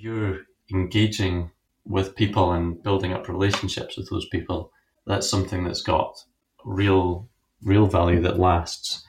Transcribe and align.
you're 0.00 0.40
engaging 0.72 1.50
with 1.84 2.16
people 2.16 2.52
and 2.52 2.82
building 2.82 3.12
up 3.12 3.28
relationships 3.28 3.96
with 3.96 4.08
those 4.10 4.28
people, 4.28 4.72
that's 5.06 5.28
something 5.28 5.64
that's 5.64 5.82
got 5.82 6.24
real 6.64 7.28
real 7.62 7.86
value 7.86 8.20
that 8.22 8.38
lasts. 8.38 9.04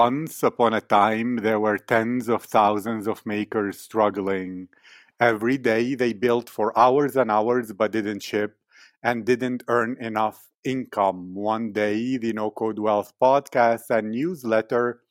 Once 0.00 0.42
upon 0.42 0.72
a 0.72 0.80
time, 0.80 1.36
there 1.36 1.60
were 1.60 1.76
tens 1.76 2.30
of 2.30 2.42
thousands 2.42 3.06
of 3.06 3.26
makers 3.26 3.78
struggling. 3.78 4.66
Every 5.20 5.58
day 5.58 5.94
they 5.94 6.14
built 6.14 6.48
for 6.48 6.72
hours 6.78 7.16
and 7.16 7.30
hours 7.30 7.74
but 7.74 7.92
didn't 7.92 8.22
ship 8.22 8.56
and 9.02 9.26
didn't 9.26 9.62
earn 9.68 9.98
enough 10.00 10.48
income. 10.64 11.34
One 11.34 11.70
day, 11.72 12.16
the 12.16 12.32
No 12.32 12.50
Code 12.50 12.78
Wealth 12.78 13.12
podcast 13.20 13.90
and 13.90 14.12
newsletter 14.12 15.02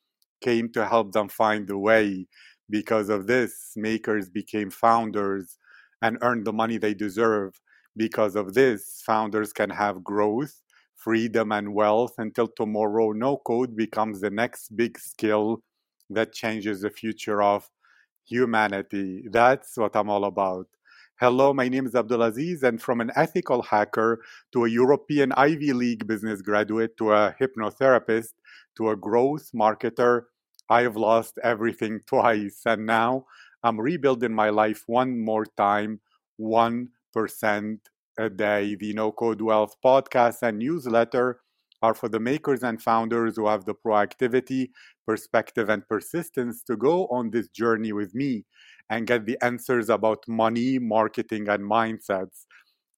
came 0.41 0.70
to 0.70 0.88
help 0.88 1.11
them 1.11 1.30
find 1.30 1.67
the 1.67 1.77
way. 1.77 2.25
Because 2.67 3.09
of 3.09 3.27
this, 3.27 3.73
makers 3.75 4.27
became 4.27 4.71
founders 4.71 5.59
and 6.02 6.17
earned 6.23 6.45
the 6.45 6.53
money 6.61 6.80
they 6.80 6.95
deserve. 6.95 7.61
Because 7.95 8.35
of 8.35 8.55
this, 8.55 9.03
founders 9.05 9.53
can 9.53 9.69
have 9.69 10.03
growth 10.03 10.59
freedom 10.99 11.53
and 11.53 11.73
wealth 11.73 12.13
until 12.17 12.48
tomorrow 12.48 13.12
no 13.13 13.38
code 13.38 13.76
becomes 13.76 14.20
the 14.20 14.30
next 14.30 14.76
big 14.76 14.99
skill 14.99 15.63
that 16.09 16.34
changes 16.34 16.81
the 16.81 16.89
future 16.89 17.41
of 17.41 17.70
humanity. 18.25 19.23
That's 19.31 19.77
what 19.77 19.95
i'm 19.95 20.09
all 20.09 20.25
about. 20.25 20.67
Hello 21.22 21.53
my 21.53 21.70
name 21.70 21.85
is 21.85 21.94
abdulaziz 21.94 22.63
and 22.63 22.81
from 22.81 22.99
an 22.99 23.12
ethical 23.16 23.61
hacker 23.61 24.22
to 24.52 24.66
a 24.66 24.69
european 24.69 25.31
ivy 25.33 25.73
league 25.73 26.06
business 26.06 26.41
graduate 26.41 26.95
to 26.97 27.11
a 27.13 27.36
hypnotherapist 27.39 28.34
to 28.78 28.89
a 28.89 28.95
growth 28.95 29.50
marketer 29.53 30.23
i've 30.69 30.95
lost 30.95 31.38
everything 31.44 32.00
twice 32.06 32.61
and 32.66 32.86
now 32.86 33.25
i'm 33.63 33.78
rebuilding 33.80 34.34
my 34.34 34.50
life 34.50 34.84
one 34.88 35.19
more 35.19 35.45
time 35.58 36.00
1% 36.39 36.88
a 37.13 37.98
Uh, 38.17 38.27
day. 38.29 38.75
The 38.75 38.93
No 38.93 39.11
Code 39.11 39.41
Wealth 39.41 39.75
podcast 39.83 40.41
and 40.41 40.59
newsletter 40.59 41.39
are 41.81 41.93
for 41.93 42.09
the 42.09 42.19
makers 42.19 42.63
and 42.63 42.81
founders 42.81 43.35
who 43.38 43.47
have 43.47 43.66
the 43.66 43.73
proactivity, 43.73 44.69
perspective, 45.07 45.69
and 45.69 45.88
persistence 45.88 46.61
to 46.63 46.75
go 46.75 47.07
on 47.07 47.29
this 47.31 47.47
journey 47.49 47.93
with 47.93 48.13
me 48.13 48.45
and 48.89 49.07
get 49.07 49.25
the 49.25 49.38
answers 49.41 49.89
about 49.89 50.23
money, 50.27 50.77
marketing, 50.79 51.47
and 51.47 51.63
mindsets 51.63 52.45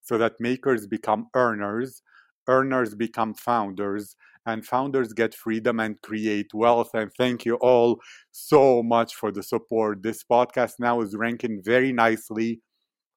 so 0.02 0.18
that 0.18 0.40
makers 0.40 0.88
become 0.88 1.28
earners, 1.36 2.02
earners 2.48 2.96
become 2.96 3.34
founders, 3.34 4.16
and 4.46 4.66
founders 4.66 5.14
get 5.14 5.36
freedom 5.36 5.80
and 5.80 6.02
create 6.02 6.54
wealth. 6.54 6.90
And 6.94 7.12
thank 7.18 7.46
you 7.46 7.56
all 7.58 8.00
so 8.32 8.82
much 8.84 9.16
for 9.16 9.32
the 9.32 9.44
support. 9.44 10.04
This 10.04 10.24
podcast 10.24 10.74
now 10.80 11.02
is 11.02 11.16
ranking 11.16 11.62
very 11.64 11.94
nicely 11.94 12.62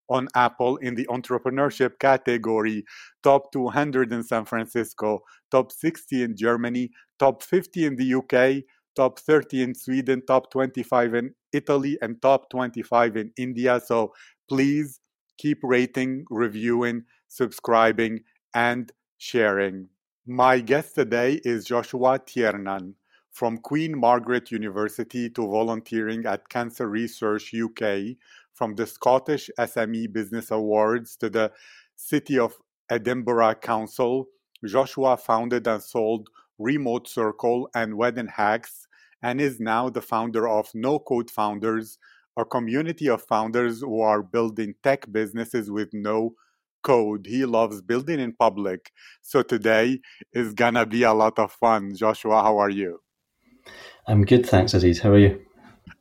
on 0.09 0.29
Apple 0.35 0.77
in 0.79 0.95
the 0.95 1.07
entrepreneurship 1.07 1.99
category, 1.99 2.85
top 3.23 3.53
200 3.53 4.13
in 4.13 4.23
San 4.23 4.45
Francisco, 4.45 5.21
top 5.51 5.73
60 5.73 6.23
in 6.23 6.37
Germany, 6.37 6.91
top 7.19 7.43
50 7.43 7.87
in 7.87 7.97
the 7.97 8.15
UK, 8.15 8.65
top 8.95 9.19
30 9.19 9.63
in 9.63 9.75
Sweden, 9.75 10.23
top 10.27 10.51
25 10.51 11.15
in 11.15 11.35
Italy, 11.53 11.99
and 12.03 12.21
top 12.23 12.51
25 12.51 13.17
in 13.17 13.33
India. 13.37 13.81
So 13.85 14.13
please 14.49 15.01
keep 15.39 15.59
rating, 15.63 16.25
reviewing, 16.31 17.05
subscribing, 17.29 18.21
and 18.55 18.93
sharing. 19.19 19.89
My 20.27 20.61
guest 20.61 20.95
today 20.95 21.41
is 21.45 21.65
Joshua 21.65 22.19
Tiernan 22.25 22.95
from 23.33 23.59
Queen 23.59 23.99
Margaret 23.99 24.53
University 24.53 25.29
to 25.31 25.43
volunteering 25.43 26.25
at 26.25 26.49
Cancer 26.49 26.89
Research 26.89 27.53
UK 27.53 28.17
from 28.55 28.75
the 28.77 28.87
Scottish 28.87 29.51
SME 29.59 30.13
Business 30.13 30.51
Awards 30.51 31.17
to 31.17 31.29
the 31.29 31.53
City 31.97 32.39
of 32.39 32.55
Edinburgh 32.89 33.57
Council, 33.57 34.29
Joshua 34.65 35.17
founded 35.17 35.67
and 35.67 35.83
sold 35.83 36.29
Remote 36.59 37.09
Circle 37.09 37.69
and 37.75 37.97
Wedding 37.97 38.29
Hacks 38.29 38.87
and 39.23 39.41
is 39.41 39.59
now 39.59 39.89
the 39.89 40.03
founder 40.03 40.49
of 40.49 40.69
No 40.75 40.99
Code 40.99 41.31
Founders, 41.31 41.99
a 42.37 42.45
community 42.45 43.09
of 43.09 43.23
founders 43.23 43.81
who 43.81 44.01
are 44.01 44.23
building 44.23 44.75
tech 44.83 45.11
businesses 45.11 45.71
with 45.71 45.89
no 45.93 46.35
code. 46.83 47.27
He 47.27 47.45
loves 47.45 47.83
building 47.83 48.21
in 48.21 48.35
public. 48.35 48.93
So 49.23 49.43
today 49.43 50.01
is 50.33 50.53
gonna 50.53 50.87
be 50.87 51.03
a 51.03 51.13
lot 51.13 51.39
of 51.39 51.53
fun. 51.53 51.95
Joshua, 51.97 52.43
how 52.43 52.59
are 52.59 52.71
you? 52.71 53.01
I'm 54.07 54.25
good, 54.25 54.47
thanks, 54.47 54.75
Aziz. 54.75 55.01
How 55.01 55.11
are 55.11 55.19
you? 55.19 55.41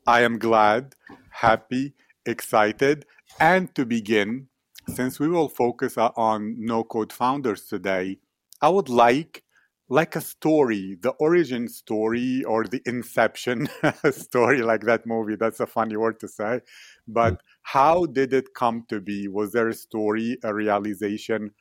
I 0.05 0.21
am 0.21 0.37
glad, 0.37 0.95
happy, 1.29 1.93
excited. 2.25 3.05
And 3.39 3.73
to 3.75 3.85
begin, 3.85 4.47
since 4.87 5.19
we 5.19 5.27
will 5.27 5.49
focus 5.49 5.97
on 5.97 6.55
no 6.57 6.83
code 6.83 7.13
founders 7.13 7.63
today, 7.63 8.19
I 8.61 8.69
would 8.69 8.89
like 8.89 9.43
like 9.89 10.15
a 10.15 10.21
story, 10.21 10.97
the 11.01 11.11
origin 11.19 11.67
story 11.67 12.43
or 12.45 12.63
the 12.63 12.81
inception 12.85 13.67
story, 14.11 14.61
like 14.61 14.81
that 14.81 15.05
movie. 15.05 15.35
That's 15.35 15.59
a 15.59 15.67
funny 15.67 15.97
word 15.97 16.19
to 16.21 16.27
say. 16.27 16.61
But 17.07 17.41
how 17.61 18.05
did 18.05 18.33
it 18.33 18.55
come 18.55 18.85
to 18.89 18.99
be? 19.01 19.27
Was 19.27 19.51
there 19.51 19.67
a 19.67 19.73
story, 19.73 20.37
a 20.43 20.53
realization, 20.53 21.51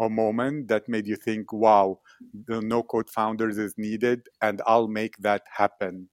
a 0.00 0.08
moment 0.08 0.68
that 0.68 0.88
made 0.88 1.06
you 1.06 1.16
think, 1.16 1.52
wow, 1.52 2.00
the 2.46 2.60
no 2.60 2.82
code 2.82 3.10
founders 3.10 3.58
is 3.58 3.74
needed 3.78 4.28
and 4.42 4.60
I'll 4.66 4.88
make 4.88 5.16
that 5.18 5.42
happen? 5.56 6.08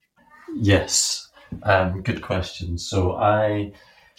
Yes. 0.56 1.30
Um, 1.64 2.02
good 2.02 2.22
question. 2.22 2.78
So 2.78 3.16
I 3.16 3.74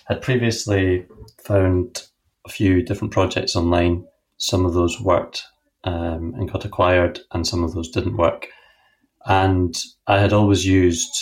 had 0.07 0.23
previously 0.23 1.07
found 1.45 2.03
a 2.47 2.51
few 2.51 2.83
different 2.83 3.13
projects 3.13 3.57
online. 3.57 4.05
Some 4.39 4.65
of 4.65 4.75
those 4.75 5.01
worked 5.01 5.43
um, 5.85 6.35
and 6.37 6.51
got 6.51 6.65
acquired, 6.65 7.21
and 7.33 7.47
some 7.47 7.65
of 7.65 7.75
those 7.75 7.91
didn't 7.91 8.17
work. 8.17 8.49
And 9.27 9.77
I 10.07 10.19
had 10.21 10.33
always 10.33 10.65
used 10.65 11.13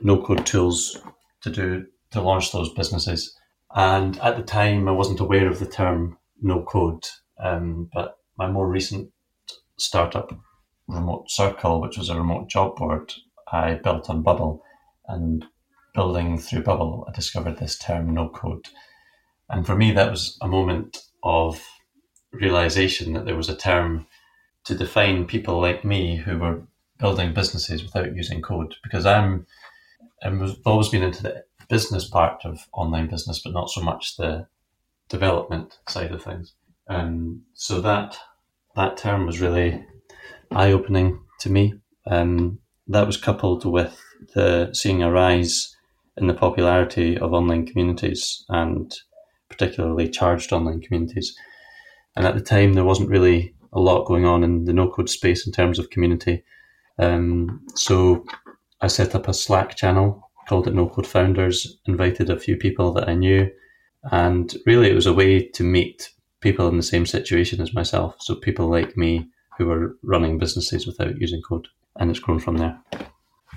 no 0.00 0.22
code 0.22 0.46
tools 0.46 0.98
to 1.42 1.50
do 1.50 1.86
to 2.12 2.20
launch 2.20 2.52
those 2.52 2.72
businesses. 2.72 3.34
And 3.74 4.18
at 4.20 4.36
the 4.36 4.42
time, 4.42 4.88
I 4.88 4.92
wasn't 4.92 5.20
aware 5.20 5.48
of 5.48 5.58
the 5.58 5.66
term 5.66 6.16
no 6.40 6.62
code. 6.62 7.04
Um, 7.42 7.88
but 7.92 8.16
my 8.38 8.48
more 8.48 8.68
recent 8.68 9.10
startup, 9.78 10.32
Remote 10.86 11.24
Circle, 11.28 11.80
which 11.80 11.98
was 11.98 12.08
a 12.08 12.16
remote 12.16 12.48
job 12.48 12.76
board, 12.76 13.12
I 13.50 13.74
built 13.74 14.08
on 14.08 14.22
Bubble. 14.22 14.62
And 15.08 15.44
building 15.94 16.38
through 16.38 16.62
Bubble, 16.62 17.06
I 17.08 17.12
discovered 17.12 17.58
this 17.58 17.78
term 17.78 18.12
no 18.12 18.28
code. 18.28 18.66
And 19.48 19.66
for 19.66 19.76
me, 19.76 19.92
that 19.92 20.10
was 20.10 20.36
a 20.40 20.48
moment 20.48 20.98
of 21.22 21.62
realization 22.32 23.12
that 23.12 23.24
there 23.24 23.36
was 23.36 23.48
a 23.48 23.56
term 23.56 24.06
to 24.64 24.74
define 24.74 25.26
people 25.26 25.60
like 25.60 25.84
me 25.84 26.16
who 26.16 26.38
were 26.38 26.62
building 26.98 27.34
businesses 27.34 27.82
without 27.82 28.14
using 28.14 28.42
code 28.42 28.74
because 28.82 29.06
I'm 29.06 29.46
I've 30.22 30.56
always 30.64 30.88
been 30.88 31.02
into 31.02 31.22
the 31.22 31.44
business 31.68 32.08
part 32.08 32.44
of 32.44 32.66
online 32.72 33.08
business, 33.08 33.40
but 33.40 33.52
not 33.52 33.70
so 33.70 33.82
much 33.82 34.16
the 34.16 34.46
development 35.08 35.78
side 35.88 36.12
of 36.12 36.22
things. 36.22 36.54
And 36.88 37.42
so 37.54 37.80
that 37.82 38.16
that 38.74 38.96
term 38.96 39.26
was 39.26 39.40
really 39.40 39.84
eye 40.50 40.72
opening 40.72 41.20
to 41.40 41.50
me. 41.50 41.74
Um, 42.06 42.58
that 42.88 43.06
was 43.06 43.16
coupled 43.16 43.64
with 43.64 43.98
the 44.34 44.70
seeing 44.72 45.02
a 45.02 45.10
rise 45.10 45.73
in 46.16 46.26
the 46.26 46.34
popularity 46.34 47.18
of 47.18 47.32
online 47.32 47.66
communities 47.66 48.44
and 48.48 48.94
particularly 49.48 50.08
charged 50.08 50.52
online 50.52 50.80
communities. 50.80 51.36
And 52.16 52.26
at 52.26 52.34
the 52.34 52.40
time, 52.40 52.74
there 52.74 52.84
wasn't 52.84 53.10
really 53.10 53.54
a 53.72 53.80
lot 53.80 54.06
going 54.06 54.24
on 54.24 54.44
in 54.44 54.64
the 54.64 54.72
no 54.72 54.88
code 54.88 55.10
space 55.10 55.46
in 55.46 55.52
terms 55.52 55.78
of 55.78 55.90
community. 55.90 56.44
Um, 56.98 57.60
so 57.74 58.24
I 58.80 58.86
set 58.86 59.14
up 59.14 59.28
a 59.28 59.34
Slack 59.34 59.76
channel, 59.76 60.30
called 60.48 60.68
it 60.68 60.74
No 60.74 60.88
Code 60.88 61.06
Founders, 61.06 61.78
invited 61.86 62.30
a 62.30 62.38
few 62.38 62.56
people 62.56 62.92
that 62.92 63.08
I 63.08 63.14
knew. 63.14 63.50
And 64.12 64.54
really, 64.66 64.90
it 64.90 64.94
was 64.94 65.06
a 65.06 65.14
way 65.14 65.48
to 65.48 65.62
meet 65.62 66.10
people 66.40 66.68
in 66.68 66.76
the 66.76 66.82
same 66.82 67.06
situation 67.06 67.60
as 67.60 67.74
myself. 67.74 68.16
So 68.20 68.34
people 68.34 68.68
like 68.68 68.96
me 68.96 69.28
who 69.56 69.66
were 69.66 69.96
running 70.02 70.38
businesses 70.38 70.86
without 70.86 71.18
using 71.18 71.42
code. 71.42 71.68
And 71.96 72.10
it's 72.10 72.20
grown 72.20 72.38
from 72.38 72.58
there. 72.58 72.78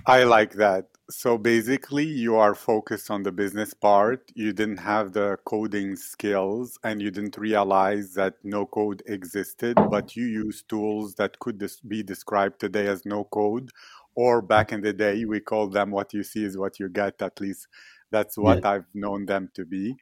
I 0.07 0.23
like 0.23 0.53
that. 0.53 0.85
So 1.09 1.37
basically, 1.37 2.05
you 2.05 2.37
are 2.37 2.55
focused 2.55 3.11
on 3.11 3.23
the 3.23 3.31
business 3.33 3.73
part. 3.73 4.31
You 4.35 4.53
didn't 4.53 4.77
have 4.77 5.11
the 5.11 5.37
coding 5.43 5.97
skills 5.97 6.79
and 6.81 7.01
you 7.01 7.11
didn't 7.11 7.37
realize 7.37 8.13
that 8.13 8.35
no 8.41 8.65
code 8.65 9.03
existed, 9.05 9.75
but 9.89 10.15
you 10.15 10.23
use 10.23 10.63
tools 10.63 11.15
that 11.15 11.37
could 11.39 11.61
be 11.89 12.03
described 12.03 12.61
today 12.61 12.87
as 12.87 13.05
no 13.05 13.25
code. 13.25 13.69
Or 14.15 14.41
back 14.41 14.71
in 14.71 14.79
the 14.79 14.93
day, 14.93 15.25
we 15.25 15.41
called 15.41 15.73
them 15.73 15.91
what 15.91 16.13
you 16.13 16.23
see 16.23 16.45
is 16.45 16.57
what 16.57 16.79
you 16.79 16.87
get, 16.87 17.21
at 17.21 17.41
least 17.41 17.67
That's 18.09 18.37
what 18.37 18.61
yeah. 18.61 18.71
I've 18.71 18.85
known 18.93 19.25
them 19.25 19.49
to 19.55 19.65
be. 19.65 19.93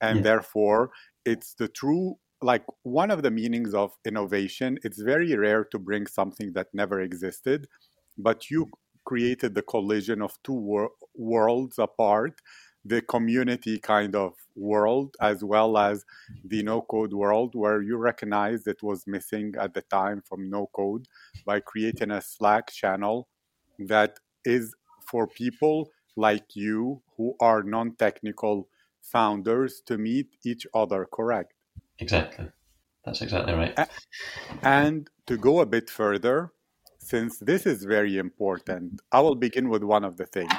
And 0.00 0.18
yeah. 0.18 0.22
therefore, 0.22 0.92
it's 1.24 1.54
the 1.54 1.66
true 1.66 2.14
like 2.40 2.64
one 2.84 3.10
of 3.10 3.22
the 3.22 3.30
meanings 3.30 3.74
of 3.74 3.92
innovation 4.06 4.78
it's 4.82 5.02
very 5.02 5.36
rare 5.36 5.62
to 5.62 5.78
bring 5.78 6.06
something 6.06 6.54
that 6.54 6.68
never 6.72 7.02
existed 7.02 7.68
but 8.16 8.50
you 8.50 8.70
created 9.04 9.54
the 9.54 9.62
collision 9.62 10.22
of 10.22 10.38
two 10.42 10.52
wor- 10.52 10.92
worlds 11.14 11.78
apart 11.78 12.40
the 12.84 13.02
community 13.02 13.78
kind 13.78 14.16
of 14.16 14.32
world 14.56 15.14
as 15.20 15.44
well 15.44 15.76
as 15.76 16.04
the 16.44 16.62
no 16.62 16.80
code 16.80 17.12
world 17.12 17.54
where 17.54 17.82
you 17.82 17.96
recognize 17.98 18.66
it 18.66 18.82
was 18.82 19.06
missing 19.06 19.54
at 19.58 19.74
the 19.74 19.82
time 19.82 20.22
from 20.26 20.48
no 20.48 20.66
code 20.72 21.06
by 21.44 21.60
creating 21.60 22.10
a 22.10 22.22
slack 22.22 22.72
channel 22.72 23.28
that 23.78 24.18
is 24.46 24.74
for 25.06 25.26
people 25.26 25.90
like 26.16 26.56
you 26.56 27.02
who 27.16 27.34
are 27.38 27.62
non-technical 27.62 28.66
founders 29.02 29.82
to 29.84 29.98
meet 29.98 30.28
each 30.44 30.66
other 30.74 31.06
correct 31.12 31.52
Exactly. 32.00 32.46
That's 33.04 33.22
exactly 33.22 33.54
right. 33.54 33.78
And 34.62 35.08
to 35.26 35.36
go 35.36 35.60
a 35.60 35.66
bit 35.66 35.88
further, 35.88 36.52
since 37.10 37.38
this 37.38 37.66
is 37.66 37.82
very 37.82 38.18
important, 38.18 39.00
I 39.10 39.20
will 39.20 39.34
begin 39.34 39.68
with 39.68 39.82
one 39.82 40.04
of 40.04 40.16
the 40.16 40.26
things. 40.26 40.52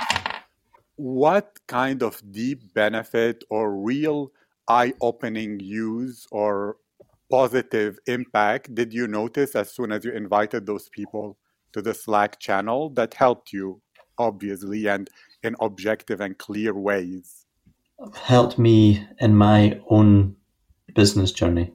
What 0.97 1.59
kind 1.67 2.03
of 2.03 2.21
deep 2.29 2.73
benefit 2.73 3.45
or 3.49 3.81
real 3.81 4.33
eye 4.67 4.93
opening 5.01 5.61
use 5.61 6.27
or 6.29 6.75
positive 7.31 7.97
impact 8.05 8.75
did 8.75 8.93
you 8.93 9.07
notice 9.07 9.55
as 9.55 9.73
soon 9.73 9.93
as 9.93 10.03
you 10.03 10.11
invited 10.11 10.65
those 10.65 10.89
people 10.89 11.37
to 11.71 11.81
the 11.81 11.93
Slack 11.93 12.37
channel 12.39 12.89
that 12.91 13.13
helped 13.13 13.53
you, 13.53 13.81
obviously, 14.17 14.87
and 14.87 15.09
in 15.43 15.55
objective 15.61 16.19
and 16.19 16.37
clear 16.37 16.73
ways? 16.73 17.45
Helped 18.15 18.59
me 18.59 19.07
in 19.19 19.37
my 19.37 19.79
own 19.89 20.35
business 20.93 21.31
journey. 21.31 21.71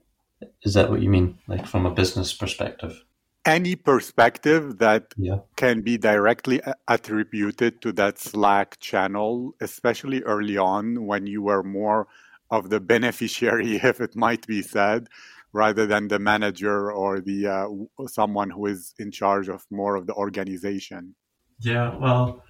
Is 0.65 0.75
that 0.75 0.91
what 0.91 1.01
you 1.01 1.09
mean? 1.09 1.39
Like 1.49 1.67
from 1.67 1.87
a 1.87 1.95
business 1.95 2.35
perspective? 2.35 3.03
Any 3.47 3.77
perspective 3.77 4.79
that 4.79 5.15
yeah. 5.17 5.39
can 5.55 5.81
be 5.81 5.97
directly 5.97 6.61
attributed 6.89 7.81
to 7.83 7.93
that 7.93 8.19
Slack 8.19 8.81
channel, 8.81 9.55
especially 9.61 10.21
early 10.23 10.57
on 10.57 11.07
when 11.07 11.29
you 11.29 11.43
were 11.43 11.63
more 11.63 12.09
of 12.51 12.71
the 12.71 12.81
beneficiary, 12.81 13.77
if 13.83 14.01
it 14.01 14.17
might 14.17 14.45
be 14.49 14.63
said, 14.63 15.09
rather 15.53 15.87
than 15.87 16.09
the 16.09 16.19
manager 16.19 16.91
or 16.91 17.21
the 17.21 17.47
uh, 17.47 18.07
someone 18.09 18.51
who 18.51 18.67
is 18.67 18.95
in 18.99 19.13
charge 19.13 19.49
of 19.49 19.65
more 19.71 19.95
of 19.95 20.09
the 20.09 20.15
organization. 20.15 21.15
Yeah, 21.61 21.97
well, 21.97 22.43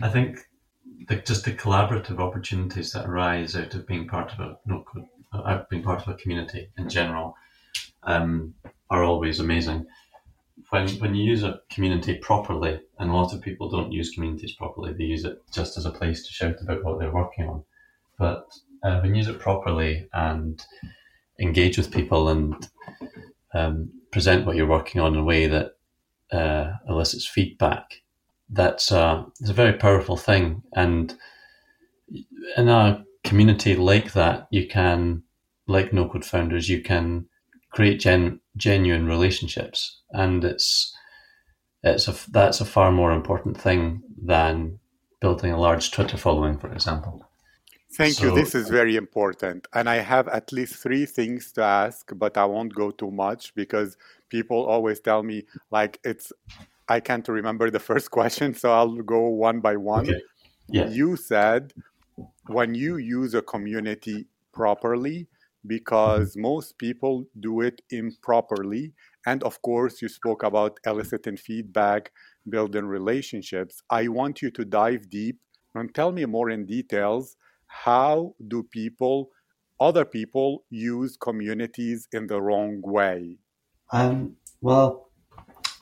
I 0.00 0.08
think 0.08 0.38
the, 1.08 1.16
just 1.16 1.44
the 1.44 1.52
collaborative 1.52 2.20
opportunities 2.20 2.92
that 2.92 3.06
arise 3.06 3.56
out 3.56 3.74
of 3.74 3.88
being 3.88 4.06
part 4.06 4.32
of 4.32 4.38
a 4.38 4.56
no 4.66 4.84
I've 5.32 5.68
been 5.68 5.82
part 5.82 6.00
of 6.00 6.08
a 6.08 6.14
community 6.14 6.70
in 6.78 6.88
general, 6.88 7.34
um, 8.04 8.54
are 8.88 9.02
always 9.02 9.40
amazing. 9.40 9.86
When 10.70 10.88
when 11.00 11.14
you 11.14 11.24
use 11.24 11.42
a 11.42 11.60
community 11.70 12.14
properly, 12.16 12.80
and 12.98 13.10
a 13.10 13.14
lot 13.14 13.34
of 13.34 13.42
people 13.42 13.68
don't 13.68 13.92
use 13.92 14.10
communities 14.10 14.52
properly, 14.52 14.92
they 14.92 15.04
use 15.04 15.24
it 15.24 15.42
just 15.52 15.76
as 15.76 15.86
a 15.86 15.90
place 15.90 16.26
to 16.26 16.32
shout 16.32 16.56
about 16.60 16.84
what 16.84 16.98
they're 16.98 17.12
working 17.12 17.48
on. 17.48 17.64
But 18.18 18.46
uh, 18.82 19.00
when 19.00 19.10
you 19.10 19.16
use 19.16 19.28
it 19.28 19.38
properly 19.40 20.08
and 20.12 20.64
engage 21.40 21.76
with 21.76 21.92
people 21.92 22.28
and 22.28 22.68
um, 23.52 23.90
present 24.10 24.46
what 24.46 24.56
you're 24.56 24.66
working 24.66 25.00
on 25.00 25.14
in 25.14 25.20
a 25.20 25.24
way 25.24 25.46
that 25.46 25.76
uh, 26.30 26.72
elicits 26.88 27.26
feedback, 27.26 28.02
that's 28.48 28.92
uh, 28.92 29.24
it's 29.40 29.50
a 29.50 29.54
very 29.54 29.72
powerful 29.72 30.16
thing. 30.16 30.62
And 30.74 31.14
in 32.56 32.68
a 32.68 33.04
community 33.24 33.74
like 33.74 34.12
that, 34.12 34.46
you 34.50 34.68
can 34.68 35.24
like 35.66 35.92
no 35.92 36.08
code 36.08 36.24
founders, 36.24 36.68
you 36.68 36.82
can 36.82 37.26
create 37.74 38.00
gen, 38.00 38.40
genuine 38.56 39.06
relationships, 39.06 40.00
and 40.10 40.44
it's 40.44 40.94
it's 41.82 42.08
a 42.08 42.14
that's 42.30 42.60
a 42.60 42.64
far 42.64 42.90
more 42.90 43.12
important 43.12 43.60
thing 43.60 44.02
than 44.22 44.78
building 45.20 45.52
a 45.52 45.60
large 45.60 45.90
Twitter 45.90 46.16
following, 46.16 46.58
for 46.58 46.72
example. 46.72 47.26
Thank 47.96 48.14
so, 48.14 48.24
you. 48.24 48.34
This 48.34 48.54
is 48.54 48.68
uh, 48.68 48.72
very 48.72 48.96
important. 48.96 49.66
And 49.72 49.88
I 49.88 49.96
have 49.96 50.26
at 50.28 50.52
least 50.52 50.74
three 50.76 51.06
things 51.06 51.52
to 51.52 51.62
ask, 51.62 52.10
but 52.16 52.36
I 52.36 52.44
won't 52.44 52.74
go 52.74 52.90
too 52.90 53.10
much 53.10 53.54
because 53.54 53.96
people 54.28 54.64
always 54.66 55.00
tell 55.00 55.22
me, 55.22 55.44
like, 55.70 56.00
it's, 56.04 56.32
I 56.88 57.00
can't 57.00 57.26
remember 57.28 57.70
the 57.70 57.78
first 57.78 58.10
question. 58.18 58.54
So 58.54 58.72
I'll 58.72 58.96
go 58.96 59.28
one 59.28 59.60
by 59.60 59.76
one. 59.76 60.06
Okay. 60.06 60.20
Yeah. 60.68 60.88
You 60.88 61.16
said 61.16 61.72
when 62.46 62.74
you 62.74 62.96
use 62.96 63.34
a 63.34 63.42
community 63.42 64.26
properly, 64.52 65.28
because 65.66 66.36
most 66.36 66.78
people 66.78 67.26
do 67.40 67.60
it 67.60 67.80
improperly. 67.90 68.92
And 69.26 69.42
of 69.42 69.60
course, 69.62 70.02
you 70.02 70.08
spoke 70.08 70.42
about 70.42 70.78
eliciting 70.86 71.36
feedback, 71.36 72.12
building 72.48 72.86
relationships. 72.86 73.82
I 73.90 74.08
want 74.08 74.42
you 74.42 74.50
to 74.52 74.64
dive 74.64 75.08
deep 75.08 75.38
and 75.74 75.94
tell 75.94 76.12
me 76.12 76.24
more 76.26 76.50
in 76.50 76.66
details 76.66 77.36
how 77.66 78.34
do 78.46 78.62
people, 78.62 79.30
other 79.80 80.04
people, 80.04 80.64
use 80.70 81.16
communities 81.16 82.06
in 82.12 82.26
the 82.28 82.40
wrong 82.40 82.80
way? 82.82 83.38
Um, 83.92 84.36
well, 84.60 85.10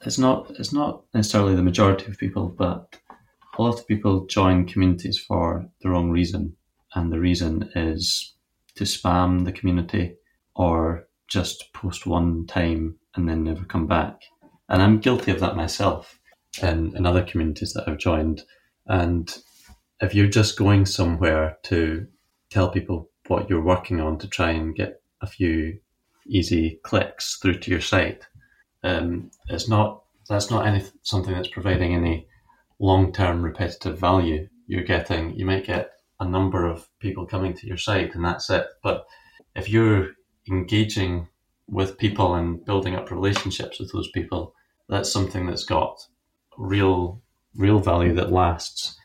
it's 0.05 0.19
not 0.19 0.51
it's 0.59 0.73
not 0.73 1.05
necessarily 1.15 1.55
the 1.55 1.63
majority 1.63 2.07
of 2.07 2.19
people, 2.19 2.49
but 2.49 2.99
a 3.59 3.63
lot 3.63 3.79
of 3.79 3.87
people 3.87 4.27
join 4.27 4.67
communities 4.67 5.19
for 5.19 5.67
the 5.83 5.91
wrong 5.91 6.11
reason, 6.11 6.57
and 6.95 7.13
the 7.13 7.21
reason 7.21 7.71
is 7.75 8.35
to 8.77 8.85
spam 8.85 9.45
the 9.45 9.53
community 9.53 10.17
or 10.55 11.07
just 11.29 11.73
post 11.73 12.07
one 12.07 12.47
time 12.47 12.97
and 13.15 13.29
then 13.29 13.45
never 13.45 13.65
come 13.65 13.87
back. 13.87 14.21
And 14.69 14.83
I'm 14.83 15.01
guilty 15.01 15.31
of 15.31 15.41
that 15.41 15.57
myself 15.57 16.19
in, 16.63 16.97
in 16.97 17.07
other 17.07 17.23
communities 17.23 17.73
that 17.73 17.89
I've 17.89 17.99
joined. 17.99 18.43
And 18.87 19.35
if 20.01 20.15
you're 20.15 20.29
just 20.29 20.59
going 20.59 20.87
somewhere 20.87 21.59
to 21.65 22.07
tell 22.51 22.71
people 22.71 23.11
what 23.29 23.49
you're 23.49 23.63
working 23.63 24.01
on 24.01 24.19
to 24.19 24.29
try 24.29 24.51
and 24.51 24.75
get 24.75 25.01
a 25.21 25.27
few 25.27 25.79
easy 26.27 26.81
clicks 26.83 27.37
through 27.37 27.61
to 27.61 27.71
your 27.71 27.81
site, 27.81 28.23
um, 28.83 29.31
it's 29.49 29.69
not 29.69 30.03
that's 30.29 30.51
not 30.51 30.67
any 30.67 30.85
something 31.03 31.35
that's 31.35 31.49
providing 31.49 31.95
any 31.95 32.27
long 32.79 33.13
term 33.13 33.43
repetitive 33.43 33.99
value. 33.99 34.49
You're 34.67 34.85
getting 34.85 35.35
you 35.35 35.47
might 35.47 35.67
get 35.67 35.93
a 36.23 36.29
number 36.29 36.67
of 36.67 36.89
people 37.01 37.27
coming 37.27 37.53
to 37.55 37.67
your 37.67 37.77
site 37.77 38.15
and 38.15 38.25
that's 38.25 38.49
it. 38.49 38.67
But 38.83 39.07
if 39.57 39.69
you're 39.69 40.11
engaging 40.49 41.29
with 41.69 41.99
people 41.99 42.35
and 42.35 42.65
building 42.65 42.95
up 42.95 43.11
relationships 43.11 43.81
with 43.81 43.93
those 43.93 44.11
people, 44.11 44.55
that's 44.89 45.13
something 45.13 45.47
that's 45.47 45.65
got 45.65 46.07
real 46.57 47.21
real 47.55 47.81
value 47.81 48.15
that 48.15 48.33
lasts. 48.33 48.97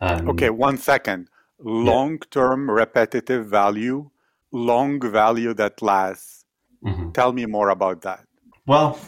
Um, 0.00 0.28
okay, 0.30 0.50
one 0.50 0.78
second. 0.78 1.28
Long 1.58 2.18
term 2.30 2.68
yeah. 2.68 2.74
repetitive 2.74 3.46
value, 3.46 4.10
long 4.50 5.00
value 5.00 5.54
that 5.54 5.80
lasts. 5.80 6.44
Mm-hmm. 6.84 7.12
Tell 7.12 7.32
me 7.32 7.46
more 7.46 7.68
about 7.70 8.00
that. 8.02 8.24
Well, 8.66 8.98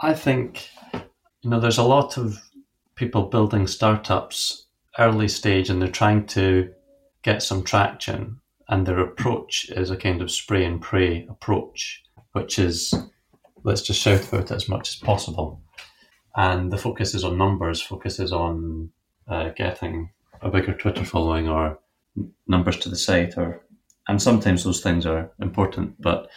I 0.00 0.14
think 0.14 0.68
you 1.42 1.50
know 1.50 1.60
there's 1.60 1.78
a 1.78 1.82
lot 1.96 2.16
of 2.16 2.38
people 2.94 3.24
building 3.24 3.66
startups 3.66 4.66
early 4.98 5.28
stage 5.28 5.70
and 5.70 5.80
they're 5.80 5.88
trying 5.88 6.26
to 6.26 6.70
get 7.22 7.42
some 7.42 7.62
traction. 7.62 8.40
And 8.68 8.86
their 8.86 9.00
approach 9.00 9.68
is 9.70 9.90
a 9.90 9.96
kind 9.96 10.22
of 10.22 10.30
spray 10.30 10.64
and 10.64 10.80
pray 10.80 11.26
approach, 11.28 12.02
which 12.32 12.58
is 12.58 12.94
let's 13.64 13.82
just 13.82 14.00
shout 14.00 14.26
about 14.28 14.50
it 14.50 14.54
as 14.54 14.68
much 14.68 14.88
as 14.88 14.96
possible. 14.96 15.60
And 16.36 16.72
the 16.72 16.78
focus 16.78 17.14
is 17.14 17.24
on 17.24 17.36
numbers, 17.36 17.82
focuses 17.82 18.32
on 18.32 18.90
uh, 19.28 19.50
getting 19.50 20.10
a 20.40 20.50
bigger 20.50 20.74
Twitter 20.74 21.04
following 21.04 21.48
or 21.48 21.78
numbers 22.46 22.78
to 22.78 22.88
the 22.88 22.96
site, 22.96 23.36
or 23.36 23.62
and 24.08 24.20
sometimes 24.20 24.64
those 24.64 24.80
things 24.80 25.06
are 25.06 25.30
important, 25.40 26.00
but 26.00 26.28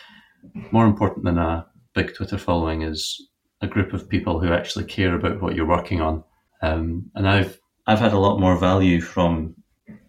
more 0.72 0.86
important 0.86 1.26
than 1.26 1.38
a 1.38 1.66
big 1.94 2.14
Twitter 2.14 2.38
following 2.38 2.82
is 2.84 3.30
a 3.62 3.68
group 3.68 3.94
of 3.94 4.10
people 4.10 4.40
who 4.40 4.54
actually 4.54 4.86
care 4.86 5.16
about 5.16 5.42
what 5.42 5.56
you're 5.56 5.66
working 5.66 6.02
on. 6.02 6.24
Um, 6.62 7.10
and 7.16 7.28
I've 7.28 7.60
I've 7.88 8.00
had 8.00 8.14
a 8.14 8.20
lot 8.20 8.40
more 8.40 8.58
value 8.58 9.02
from 9.02 9.56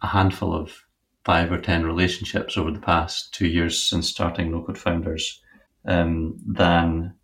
a 0.02 0.06
handful 0.06 0.54
of 0.54 0.73
five 1.25 1.50
or 1.50 1.59
ten 1.59 1.85
relationships 1.85 2.56
over 2.56 2.71
the 2.71 2.78
past 2.78 3.35
two 3.35 3.47
years 3.47 3.88
since 3.88 4.09
starting 4.09 4.50
No 4.50 4.62
Code 4.62 4.78
Founders 4.78 5.42
um, 5.87 6.38
than 6.47 7.14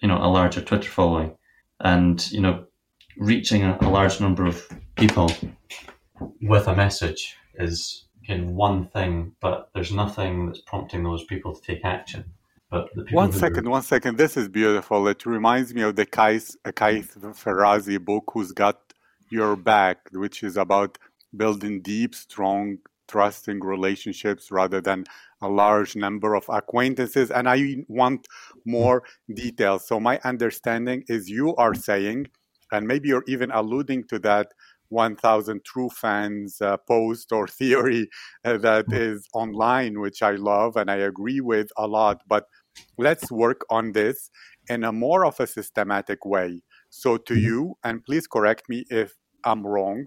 you 0.00 0.08
know 0.08 0.18
a 0.18 0.28
larger 0.28 0.60
Twitter 0.60 0.90
following, 0.90 1.36
and 1.80 2.30
you 2.30 2.40
know 2.40 2.64
reaching 3.16 3.64
a, 3.64 3.76
a 3.80 3.88
large 3.88 4.20
number 4.20 4.46
of 4.46 4.68
people 4.96 5.30
with 6.40 6.66
a 6.68 6.74
message 6.74 7.36
is 7.54 8.04
in 8.28 8.54
one 8.54 8.88
thing, 8.88 9.32
but 9.40 9.70
there's 9.74 9.92
nothing 9.92 10.46
that's 10.46 10.60
prompting 10.60 11.02
those 11.02 11.24
people 11.24 11.54
to 11.54 11.62
take 11.62 11.84
action. 11.84 12.24
But 12.70 12.90
one 13.10 13.32
second, 13.32 13.66
are... 13.66 13.70
one 13.70 13.82
second. 13.82 14.18
This 14.18 14.36
is 14.36 14.48
beautiful. 14.48 15.08
It 15.08 15.24
reminds 15.24 15.74
me 15.74 15.82
of 15.82 15.96
the 15.96 16.04
Kais, 16.04 16.56
Kais 16.74 17.08
Ferrazzi 17.42 17.98
book, 17.98 18.24
"Who's 18.32 18.52
Got 18.52 18.78
Your 19.30 19.56
Back," 19.56 19.98
which 20.12 20.42
is 20.42 20.56
about 20.58 20.98
building 21.36 21.82
deep, 21.82 22.14
strong 22.14 22.78
trusting 23.08 23.60
relationships 23.60 24.50
rather 24.52 24.80
than 24.80 25.04
a 25.40 25.48
large 25.48 25.96
number 25.96 26.34
of 26.34 26.44
acquaintances. 26.48 27.30
And 27.30 27.48
I 27.48 27.76
want 27.88 28.28
more 28.64 29.02
details. 29.32 29.88
So, 29.88 29.98
my 29.98 30.20
understanding 30.24 31.04
is 31.08 31.28
you 31.28 31.56
are 31.56 31.74
saying, 31.74 32.26
and 32.70 32.86
maybe 32.86 33.08
you're 33.08 33.24
even 33.26 33.50
alluding 33.50 34.04
to 34.08 34.18
that 34.20 34.52
1000 34.90 35.64
true 35.64 35.90
fans 35.90 36.60
uh, 36.60 36.76
post 36.76 37.32
or 37.32 37.46
theory 37.48 38.08
uh, 38.44 38.58
that 38.58 38.86
mm. 38.86 39.18
online, 39.34 40.00
which 40.00 40.22
I 40.22 40.32
love 40.32 40.76
and 40.76 40.90
I 40.90 40.96
agree 40.96 41.40
with 41.40 41.70
a 41.76 41.86
lot. 41.86 42.22
But 42.26 42.44
let's 42.96 43.30
work 43.30 43.62
on 43.70 43.92
this 43.92 44.30
in 44.68 44.84
a 44.84 44.92
more 44.92 45.24
of 45.26 45.40
a 45.40 45.46
systematic 45.46 46.24
way. 46.24 46.62
So, 46.90 47.16
to 47.16 47.34
mm-hmm. 47.34 47.44
you, 47.44 47.78
and 47.84 48.04
please 48.04 48.26
correct 48.26 48.68
me 48.68 48.84
if 48.90 49.14
I'm 49.44 49.66
wrong, 49.66 50.04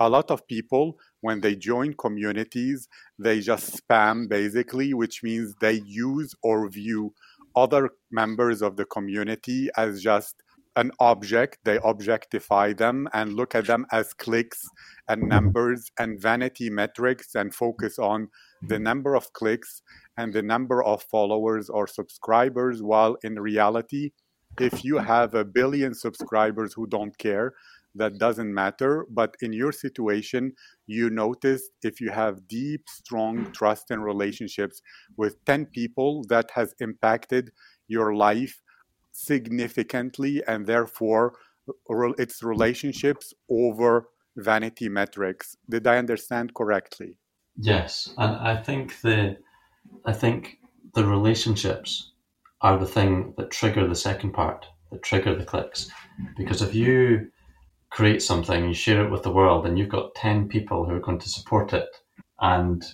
a 0.00 0.08
lot 0.08 0.30
of 0.30 0.46
people, 0.48 0.98
when 1.20 1.40
they 1.40 1.54
join 1.54 1.92
communities, 1.94 2.88
they 3.18 3.40
just 3.40 3.80
spam 3.80 4.28
basically, 4.28 4.94
which 4.94 5.22
means 5.22 5.54
they 5.60 5.82
use 5.86 6.34
or 6.42 6.68
view 6.68 7.14
other 7.54 7.90
members 8.10 8.62
of 8.62 8.76
the 8.76 8.86
community 8.86 9.68
as 9.76 10.02
just 10.02 10.42
an 10.76 10.90
object, 11.00 11.58
they 11.64 11.78
objectify 11.84 12.72
them 12.72 13.08
and 13.12 13.34
look 13.34 13.54
at 13.54 13.66
them 13.66 13.84
as 13.90 14.14
clicks 14.14 14.62
and 15.08 15.22
numbers 15.22 15.90
and 15.98 16.20
vanity 16.20 16.70
metrics 16.70 17.34
and 17.34 17.54
focus 17.54 17.98
on 17.98 18.28
the 18.68 18.78
number 18.78 19.14
of 19.16 19.32
clicks 19.32 19.82
and 20.16 20.32
the 20.32 20.42
number 20.42 20.82
of 20.82 21.02
followers 21.02 21.68
or 21.68 21.86
subscribers. 21.86 22.82
While 22.82 23.16
in 23.24 23.34
reality, 23.34 24.12
if 24.58 24.84
you 24.84 24.98
have 24.98 25.34
a 25.34 25.44
billion 25.44 25.92
subscribers 25.92 26.72
who 26.72 26.86
don't 26.86 27.16
care, 27.18 27.52
that 27.94 28.18
doesn't 28.18 28.52
matter. 28.52 29.06
But 29.10 29.36
in 29.40 29.52
your 29.52 29.72
situation, 29.72 30.52
you 30.86 31.10
notice 31.10 31.68
if 31.82 32.00
you 32.00 32.10
have 32.10 32.48
deep, 32.48 32.82
strong 32.88 33.46
mm. 33.46 33.52
trust 33.52 33.90
and 33.90 34.04
relationships 34.04 34.80
with 35.16 35.44
10 35.44 35.66
people, 35.66 36.24
that 36.28 36.50
has 36.54 36.74
impacted 36.80 37.50
your 37.88 38.14
life 38.14 38.62
significantly 39.12 40.42
and 40.46 40.66
therefore 40.66 41.34
uh, 41.68 42.12
its 42.18 42.42
relationships 42.42 43.34
over 43.50 44.06
vanity 44.36 44.88
metrics. 44.88 45.56
Did 45.68 45.86
I 45.86 45.98
understand 45.98 46.54
correctly? 46.54 47.18
Yes, 47.56 48.14
and 48.16 48.36
I 48.36 48.62
think 48.62 49.00
the 49.02 49.36
I 50.04 50.12
think 50.12 50.58
the 50.94 51.04
relationships 51.04 52.12
are 52.62 52.78
the 52.78 52.86
thing 52.86 53.34
that 53.36 53.50
trigger 53.50 53.86
the 53.86 53.94
second 53.94 54.32
part, 54.32 54.66
that 54.90 55.02
trigger 55.02 55.34
the 55.34 55.44
clicks. 55.44 55.90
Because 56.36 56.62
if 56.62 56.74
you 56.74 57.30
create 57.90 58.22
something, 58.22 58.66
you 58.66 58.74
share 58.74 59.04
it 59.04 59.10
with 59.10 59.22
the 59.22 59.32
world, 59.32 59.66
and 59.66 59.78
you've 59.78 59.88
got 59.88 60.14
10 60.14 60.48
people 60.48 60.84
who 60.84 60.94
are 60.94 61.00
going 61.00 61.18
to 61.18 61.28
support 61.28 61.72
it 61.72 61.88
and 62.40 62.84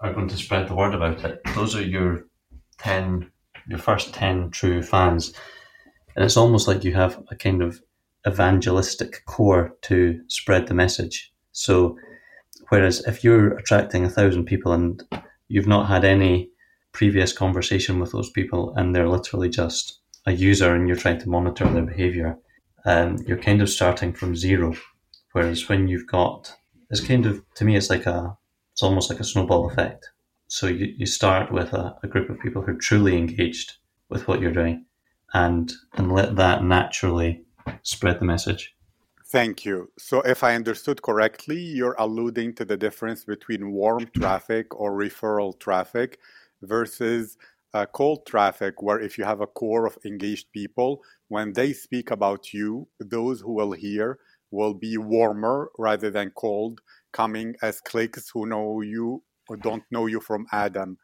are 0.00 0.12
going 0.12 0.28
to 0.28 0.36
spread 0.36 0.68
the 0.68 0.74
word 0.74 0.94
about 0.94 1.24
it, 1.24 1.40
those 1.54 1.74
are 1.74 1.82
your 1.82 2.26
10, 2.78 3.30
your 3.68 3.78
first 3.78 4.12
10 4.12 4.50
true 4.50 4.82
fans. 4.82 5.32
And 6.14 6.24
it's 6.24 6.36
almost 6.36 6.68
like 6.68 6.84
you 6.84 6.94
have 6.94 7.22
a 7.30 7.36
kind 7.36 7.62
of 7.62 7.80
evangelistic 8.26 9.24
core 9.26 9.74
to 9.82 10.20
spread 10.28 10.66
the 10.66 10.74
message. 10.74 11.32
So, 11.52 11.96
whereas 12.68 13.00
if 13.06 13.24
you're 13.24 13.56
attracting 13.56 14.04
a 14.04 14.10
thousand 14.10 14.44
people 14.44 14.72
and 14.72 15.02
you've 15.48 15.66
not 15.66 15.88
had 15.88 16.04
any 16.04 16.50
previous 16.92 17.32
conversation 17.32 17.98
with 17.98 18.12
those 18.12 18.30
people 18.30 18.72
and 18.76 18.94
they're 18.94 19.08
literally 19.08 19.48
just 19.48 20.00
a 20.26 20.32
user 20.32 20.74
and 20.74 20.86
you're 20.86 20.96
trying 20.96 21.20
to 21.20 21.28
monitor 21.28 21.68
their 21.68 21.82
behavior, 21.82 22.38
um, 22.84 23.18
you're 23.26 23.38
kind 23.38 23.62
of 23.62 23.70
starting 23.70 24.12
from 24.12 24.36
zero. 24.36 24.74
Whereas 25.32 25.68
when 25.68 25.88
you've 25.88 26.06
got, 26.06 26.54
it's 26.90 27.00
kind 27.00 27.26
of, 27.26 27.42
to 27.54 27.64
me, 27.64 27.76
it's 27.76 27.90
like 27.90 28.06
a, 28.06 28.36
it's 28.72 28.82
almost 28.82 29.10
like 29.10 29.20
a 29.20 29.24
snowball 29.24 29.68
effect. 29.70 30.08
So 30.48 30.66
you, 30.66 30.94
you 30.96 31.06
start 31.06 31.52
with 31.52 31.72
a, 31.72 31.96
a 32.02 32.08
group 32.08 32.30
of 32.30 32.38
people 32.40 32.62
who 32.62 32.72
are 32.72 32.78
truly 32.78 33.16
engaged 33.16 33.74
with 34.08 34.28
what 34.28 34.40
you're 34.40 34.52
doing 34.52 34.84
and 35.34 35.72
and 35.94 36.12
let 36.12 36.36
that 36.36 36.64
naturally 36.64 37.44
spread 37.82 38.20
the 38.20 38.24
message. 38.24 38.74
Thank 39.26 39.64
you. 39.64 39.90
So, 39.98 40.20
if 40.20 40.44
I 40.44 40.54
understood 40.54 41.02
correctly, 41.02 41.58
you're 41.58 41.96
alluding 41.98 42.54
to 42.54 42.64
the 42.64 42.76
difference 42.76 43.24
between 43.24 43.72
warm 43.72 44.06
traffic 44.16 44.74
or 44.78 44.92
referral 44.92 45.58
traffic 45.58 46.20
versus 46.62 47.36
uh, 47.74 47.86
cold 47.86 48.24
traffic, 48.24 48.80
where 48.80 49.00
if 49.00 49.18
you 49.18 49.24
have 49.24 49.40
a 49.40 49.46
core 49.46 49.84
of 49.84 49.98
engaged 50.04 50.46
people, 50.52 51.02
when 51.28 51.52
they 51.52 51.72
speak 51.72 52.10
about 52.10 52.52
you, 52.52 52.88
those 53.00 53.40
who 53.40 53.52
will 53.52 53.72
hear 53.72 54.18
will 54.52 54.74
be 54.74 54.96
warmer 54.96 55.70
rather 55.76 56.10
than 56.10 56.30
cold, 56.36 56.80
coming 57.12 57.56
as 57.62 57.80
clicks 57.80 58.30
who 58.32 58.46
know 58.46 58.80
you 58.80 59.22
or 59.48 59.56
don't 59.56 59.82
know 59.90 60.06
you 60.06 60.20
from 60.20 60.46
Adam. 60.52 60.96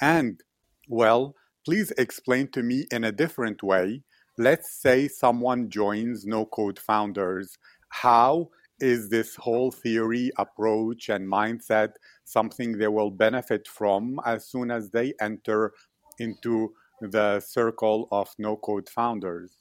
And, 0.00 0.40
well, 0.88 1.36
please 1.64 1.92
explain 1.98 2.48
to 2.52 2.62
me 2.62 2.86
in 2.90 3.04
a 3.04 3.12
different 3.12 3.62
way. 3.62 4.02
Let's 4.38 4.80
say 4.80 5.06
someone 5.08 5.68
joins 5.68 6.24
No 6.24 6.46
Code 6.46 6.78
Founders. 6.78 7.56
How 7.90 8.48
is 8.80 9.08
this 9.08 9.36
whole 9.36 9.70
theory, 9.70 10.32
approach, 10.38 11.08
and 11.08 11.30
mindset 11.30 11.90
something 12.24 12.76
they 12.76 12.88
will 12.88 13.10
benefit 13.10 13.68
from 13.68 14.18
as 14.26 14.46
soon 14.46 14.70
as 14.70 14.90
they 14.90 15.12
enter 15.20 15.72
into 16.18 16.72
the 17.00 17.40
circle 17.40 18.08
of 18.10 18.28
No 18.38 18.56
Code 18.56 18.88
Founders? 18.88 19.52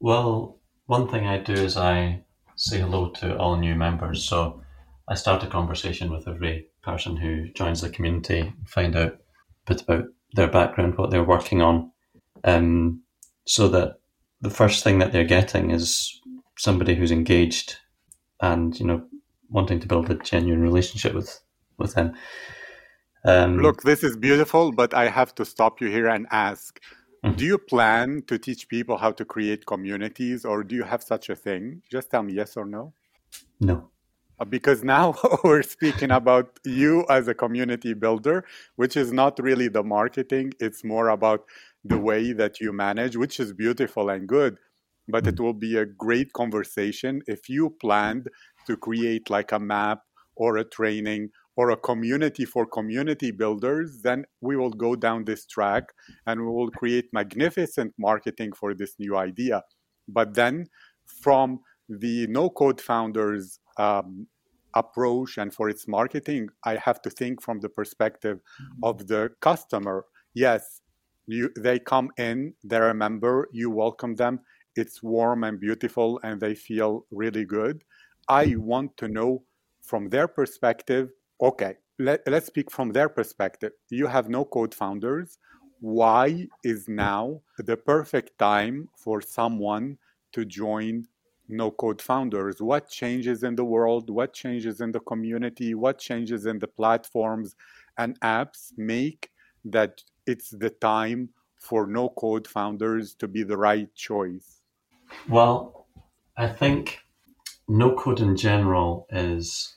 Well, 0.00 0.58
one 0.86 1.08
thing 1.08 1.26
I 1.26 1.38
do 1.38 1.52
is 1.52 1.76
I 1.76 2.22
say 2.56 2.80
hello 2.80 3.10
to 3.10 3.36
all 3.38 3.56
new 3.56 3.74
members. 3.74 4.22
So 4.22 4.62
I 5.08 5.14
start 5.14 5.42
a 5.42 5.46
conversation 5.46 6.12
with 6.12 6.28
every 6.28 6.68
person 6.82 7.16
who 7.16 7.48
joins 7.52 7.80
the 7.80 7.90
community, 7.90 8.52
find 8.66 8.94
out 8.96 9.12
a 9.12 9.18
bit 9.66 9.82
about 9.82 10.04
their 10.34 10.48
background, 10.48 10.96
what 10.96 11.10
they're 11.10 11.24
working 11.24 11.62
on, 11.62 11.90
um, 12.44 13.02
so 13.46 13.68
that 13.68 14.00
the 14.40 14.50
first 14.50 14.84
thing 14.84 14.98
that 14.98 15.12
they're 15.12 15.24
getting 15.24 15.70
is 15.70 16.20
somebody 16.58 16.94
who's 16.94 17.10
engaged 17.10 17.76
and 18.40 18.78
you 18.78 18.86
know 18.86 19.02
wanting 19.48 19.80
to 19.80 19.88
build 19.88 20.10
a 20.10 20.14
genuine 20.14 20.62
relationship 20.62 21.14
with 21.14 21.40
with 21.78 21.94
them. 21.94 22.14
Um, 23.24 23.58
Look, 23.58 23.82
this 23.82 24.02
is 24.02 24.16
beautiful, 24.16 24.72
but 24.72 24.94
I 24.94 25.08
have 25.08 25.34
to 25.36 25.44
stop 25.44 25.80
you 25.80 25.88
here 25.88 26.08
and 26.08 26.26
ask: 26.30 26.80
mm-hmm. 27.24 27.36
Do 27.36 27.44
you 27.44 27.58
plan 27.58 28.22
to 28.28 28.38
teach 28.38 28.68
people 28.68 28.96
how 28.96 29.12
to 29.12 29.24
create 29.24 29.66
communities, 29.66 30.44
or 30.44 30.64
do 30.64 30.74
you 30.74 30.84
have 30.84 31.02
such 31.02 31.28
a 31.28 31.36
thing? 31.36 31.82
Just 31.90 32.10
tell 32.10 32.22
me 32.22 32.34
yes 32.34 32.56
or 32.56 32.64
no. 32.64 32.94
No. 33.60 33.90
Uh, 34.40 34.44
because 34.46 34.82
now 34.82 35.14
we're 35.44 35.62
speaking 35.62 36.10
about 36.10 36.58
you 36.64 37.04
as 37.10 37.28
a 37.28 37.34
community 37.34 37.92
builder, 37.92 38.44
which 38.76 38.96
is 38.96 39.12
not 39.12 39.38
really 39.38 39.68
the 39.68 39.82
marketing, 39.82 40.54
it's 40.58 40.82
more 40.82 41.10
about 41.10 41.44
the 41.84 41.98
way 41.98 42.32
that 42.32 42.58
you 42.60 42.72
manage, 42.72 43.16
which 43.16 43.38
is 43.38 43.52
beautiful 43.52 44.08
and 44.08 44.26
good. 44.26 44.56
But 45.08 45.26
it 45.26 45.40
will 45.40 45.54
be 45.54 45.76
a 45.76 45.84
great 45.84 46.32
conversation 46.32 47.20
if 47.26 47.48
you 47.48 47.70
planned 47.80 48.28
to 48.66 48.76
create 48.76 49.28
like 49.28 49.52
a 49.52 49.58
map 49.58 50.00
or 50.36 50.56
a 50.56 50.64
training 50.64 51.30
or 51.60 51.68
a 51.72 51.76
community 51.76 52.46
for 52.46 52.64
community 52.64 53.30
builders, 53.30 54.00
then 54.00 54.24
we 54.40 54.56
will 54.56 54.70
go 54.70 54.96
down 54.96 55.26
this 55.26 55.44
track 55.44 55.84
and 56.26 56.40
we 56.40 56.46
will 56.46 56.70
create 56.70 57.06
magnificent 57.12 57.92
marketing 57.98 58.50
for 58.50 58.72
this 58.72 58.94
new 58.98 59.14
idea. 59.14 59.62
But 60.08 60.32
then 60.32 60.68
from 61.04 61.60
the 61.86 62.26
no 62.28 62.48
code 62.48 62.80
founders 62.80 63.60
um, 63.76 64.26
approach 64.72 65.36
and 65.36 65.52
for 65.52 65.68
its 65.68 65.86
marketing, 65.86 66.48
I 66.64 66.76
have 66.76 67.02
to 67.02 67.10
think 67.10 67.42
from 67.42 67.60
the 67.60 67.68
perspective 67.68 68.38
mm-hmm. 68.38 68.82
of 68.82 69.06
the 69.06 69.30
customer. 69.42 70.06
Yes, 70.32 70.80
you, 71.26 71.50
they 71.58 71.78
come 71.78 72.08
in, 72.16 72.54
they're 72.64 72.88
a 72.88 72.94
member, 72.94 73.50
you 73.52 73.68
welcome 73.68 74.14
them, 74.14 74.40
it's 74.76 75.02
warm 75.02 75.44
and 75.44 75.60
beautiful, 75.60 76.20
and 76.22 76.40
they 76.40 76.54
feel 76.54 77.04
really 77.10 77.44
good. 77.44 77.84
I 78.30 78.54
want 78.56 78.96
to 78.96 79.08
know 79.08 79.42
from 79.82 80.08
their 80.08 80.26
perspective 80.26 81.10
okay, 81.40 81.76
let, 81.98 82.22
let's 82.26 82.46
speak 82.46 82.70
from 82.70 82.92
their 82.92 83.08
perspective. 83.08 83.72
You 83.88 84.06
have 84.06 84.28
no 84.28 84.44
code 84.44 84.74
founders. 84.74 85.38
Why 85.80 86.48
is 86.62 86.88
now 86.88 87.40
the 87.58 87.76
perfect 87.76 88.38
time 88.38 88.88
for 88.96 89.20
someone 89.20 89.98
to 90.32 90.44
join 90.44 91.06
no 91.50 91.70
code 91.70 92.00
founders 92.00 92.62
what 92.62 92.88
changes 92.88 93.42
in 93.42 93.56
the 93.56 93.64
world 93.64 94.08
what 94.08 94.32
changes 94.32 94.80
in 94.80 94.92
the 94.92 95.00
community 95.00 95.74
what 95.74 95.98
changes 95.98 96.46
in 96.46 96.58
the 96.58 96.66
platforms 96.66 97.56
and 97.98 98.18
apps 98.20 98.72
make 98.76 99.30
that 99.64 100.02
it's 100.26 100.50
the 100.50 100.70
time 100.70 101.28
for 101.58 101.86
no 101.86 102.08
code 102.10 102.46
founders 102.46 103.14
to 103.14 103.26
be 103.26 103.42
the 103.42 103.56
right 103.56 103.92
choice 103.94 104.60
well 105.28 105.86
i 106.36 106.46
think 106.46 107.00
no 107.68 107.94
code 107.94 108.20
in 108.20 108.36
general 108.36 109.06
is 109.10 109.76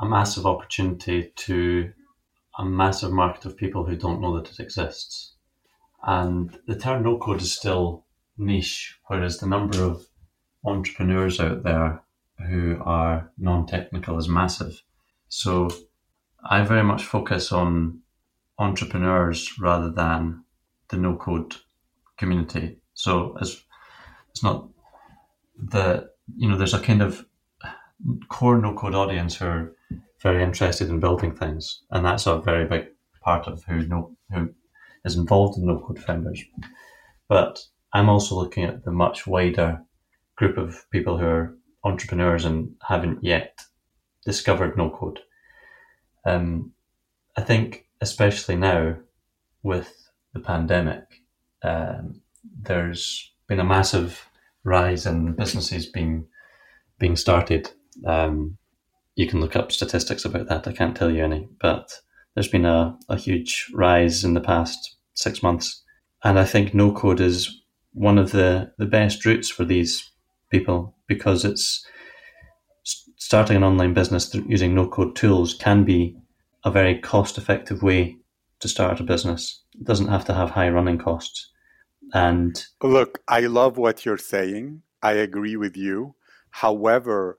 a 0.00 0.06
massive 0.06 0.46
opportunity 0.46 1.32
to 1.36 1.92
a 2.58 2.64
massive 2.64 3.12
market 3.12 3.44
of 3.44 3.56
people 3.56 3.84
who 3.84 3.96
don't 3.96 4.20
know 4.20 4.36
that 4.36 4.50
it 4.50 4.60
exists 4.60 5.34
and 6.06 6.58
the 6.66 6.76
term 6.76 7.02
no 7.02 7.18
code 7.18 7.40
is 7.40 7.54
still 7.54 8.04
niche 8.36 8.98
whereas 9.06 9.38
the 9.38 9.46
number 9.46 9.82
of 9.82 10.06
entrepreneurs 10.64 11.40
out 11.40 11.62
there 11.62 12.02
who 12.48 12.80
are 12.84 13.30
non 13.38 13.66
technical 13.66 14.18
is 14.18 14.28
massive. 14.28 14.82
So 15.28 15.70
I 16.48 16.62
very 16.62 16.82
much 16.82 17.04
focus 17.04 17.52
on 17.52 18.00
entrepreneurs 18.58 19.58
rather 19.58 19.90
than 19.90 20.44
the 20.88 20.96
no 20.96 21.16
code 21.16 21.54
community. 22.16 22.78
So 22.94 23.36
as 23.40 23.62
it's 24.30 24.42
not 24.42 24.68
the 25.56 26.10
you 26.36 26.48
know 26.48 26.56
there's 26.56 26.74
a 26.74 26.80
kind 26.80 27.02
of 27.02 27.24
core 28.28 28.58
no 28.58 28.74
code 28.74 28.94
audience 28.94 29.36
who 29.36 29.46
are 29.46 29.73
very 30.24 30.42
interested 30.42 30.88
in 30.88 30.98
building 30.98 31.36
things, 31.36 31.82
and 31.92 32.04
that's 32.04 32.26
a 32.26 32.38
very 32.38 32.66
big 32.66 32.86
part 33.22 33.46
of 33.46 33.62
who 33.64 34.16
who 34.32 34.50
is 35.04 35.16
involved 35.16 35.56
in 35.58 35.66
no 35.66 35.78
code 35.78 36.02
founders. 36.02 36.42
But 37.28 37.60
I'm 37.92 38.08
also 38.08 38.34
looking 38.34 38.64
at 38.64 38.84
the 38.84 38.90
much 38.90 39.26
wider 39.26 39.80
group 40.36 40.56
of 40.58 40.90
people 40.90 41.18
who 41.18 41.26
are 41.26 41.56
entrepreneurs 41.84 42.44
and 42.44 42.74
haven't 42.88 43.22
yet 43.22 43.60
discovered 44.24 44.76
no 44.76 44.90
code. 44.90 45.20
Um, 46.26 46.72
I 47.36 47.42
think, 47.42 47.86
especially 48.00 48.56
now 48.56 48.96
with 49.62 50.10
the 50.32 50.40
pandemic, 50.40 51.04
um, 51.62 52.22
there's 52.62 53.32
been 53.46 53.60
a 53.60 53.64
massive 53.64 54.26
rise 54.64 55.04
in 55.06 55.34
businesses 55.34 55.86
being 55.86 56.26
being 56.98 57.16
started. 57.16 57.70
Um, 58.06 58.56
you 59.16 59.26
can 59.26 59.40
look 59.40 59.56
up 59.56 59.72
statistics 59.72 60.24
about 60.24 60.48
that. 60.48 60.66
I 60.66 60.72
can't 60.72 60.96
tell 60.96 61.10
you 61.10 61.24
any, 61.24 61.48
but 61.60 61.92
there's 62.34 62.48
been 62.48 62.64
a, 62.64 62.98
a 63.08 63.16
huge 63.16 63.70
rise 63.72 64.24
in 64.24 64.34
the 64.34 64.40
past 64.40 64.96
six 65.14 65.42
months. 65.42 65.82
And 66.24 66.38
I 66.38 66.44
think 66.44 66.74
no 66.74 66.92
code 66.92 67.20
is 67.20 67.62
one 67.92 68.18
of 68.18 68.32
the, 68.32 68.72
the 68.78 68.86
best 68.86 69.24
routes 69.24 69.48
for 69.48 69.64
these 69.64 70.10
people 70.50 70.96
because 71.06 71.44
it's 71.44 71.86
starting 73.16 73.56
an 73.56 73.64
online 73.64 73.94
business 73.94 74.34
using 74.46 74.74
no 74.74 74.88
code 74.88 75.14
tools 75.16 75.54
can 75.54 75.84
be 75.84 76.16
a 76.64 76.70
very 76.70 76.98
cost 76.98 77.38
effective 77.38 77.82
way 77.82 78.16
to 78.60 78.68
start 78.68 79.00
a 79.00 79.04
business. 79.04 79.62
It 79.74 79.84
doesn't 79.84 80.08
have 80.08 80.24
to 80.26 80.34
have 80.34 80.50
high 80.50 80.70
running 80.70 80.98
costs. 80.98 81.50
And 82.12 82.64
look, 82.82 83.20
I 83.28 83.40
love 83.40 83.76
what 83.76 84.04
you're 84.04 84.18
saying. 84.18 84.82
I 85.02 85.12
agree 85.12 85.56
with 85.56 85.76
you. 85.76 86.14
However, 86.50 87.38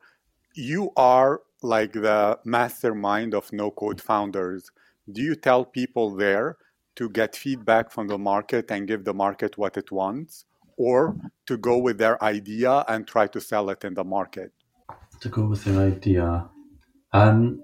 you 0.53 0.91
are 0.95 1.41
like 1.65 1.93
the 1.93 2.39
mastermind 2.45 3.33
of 3.33 3.51
no 3.51 3.71
code 3.71 4.01
founders. 4.01 4.71
Do 5.11 5.21
you 5.21 5.35
tell 5.35 5.65
people 5.65 6.15
there 6.15 6.57
to 6.95 7.09
get 7.09 7.35
feedback 7.35 7.91
from 7.91 8.07
the 8.07 8.17
market 8.17 8.71
and 8.71 8.87
give 8.87 9.03
the 9.03 9.13
market 9.13 9.57
what 9.57 9.77
it 9.77 9.91
wants, 9.91 10.45
or 10.77 11.15
to 11.47 11.57
go 11.57 11.77
with 11.77 11.97
their 11.97 12.23
idea 12.23 12.85
and 12.87 13.07
try 13.07 13.27
to 13.27 13.41
sell 13.41 13.69
it 13.69 13.83
in 13.83 13.93
the 13.93 14.03
market? 14.03 14.51
To 15.21 15.29
go 15.29 15.45
with 15.45 15.63
their 15.63 15.79
idea. 15.79 16.49
Um, 17.11 17.63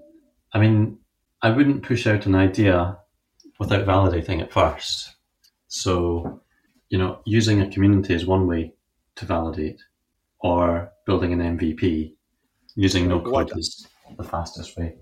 I 0.52 0.58
mean, 0.58 0.98
I 1.40 1.50
wouldn't 1.50 1.82
push 1.82 2.06
out 2.06 2.26
an 2.26 2.34
idea 2.34 2.98
without 3.58 3.86
validating 3.86 4.42
it 4.42 4.52
first. 4.52 5.14
So 5.68 6.42
you 6.92 6.98
know, 6.98 7.20
using 7.24 7.62
a 7.62 7.70
community 7.70 8.12
is 8.14 8.26
one 8.26 8.46
way 8.46 8.74
to 9.16 9.24
validate, 9.24 9.80
or 10.40 10.92
building 11.06 11.32
an 11.32 11.58
MVP 11.58 12.14
using 12.74 13.08
no 13.08 13.20
code 13.20 13.32
what? 13.32 13.58
is 13.58 13.86
the 14.16 14.24
fastest 14.24 14.76
way. 14.76 14.96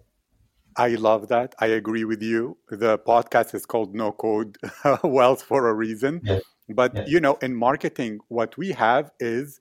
I 0.76 0.90
love 0.90 1.28
that. 1.28 1.54
I 1.58 1.66
agree 1.66 2.04
with 2.04 2.22
you. 2.22 2.56
The 2.68 2.98
podcast 2.98 3.54
is 3.54 3.66
called 3.66 3.94
No 3.94 4.12
Code 4.12 4.56
Wealth 5.02 5.42
for 5.42 5.68
a 5.68 5.74
reason. 5.74 6.20
Yeah. 6.24 6.40
But 6.68 6.94
yeah. 6.94 7.04
you 7.06 7.20
know, 7.20 7.34
in 7.42 7.54
marketing, 7.54 8.20
what 8.28 8.56
we 8.56 8.72
have 8.72 9.10
is 9.18 9.58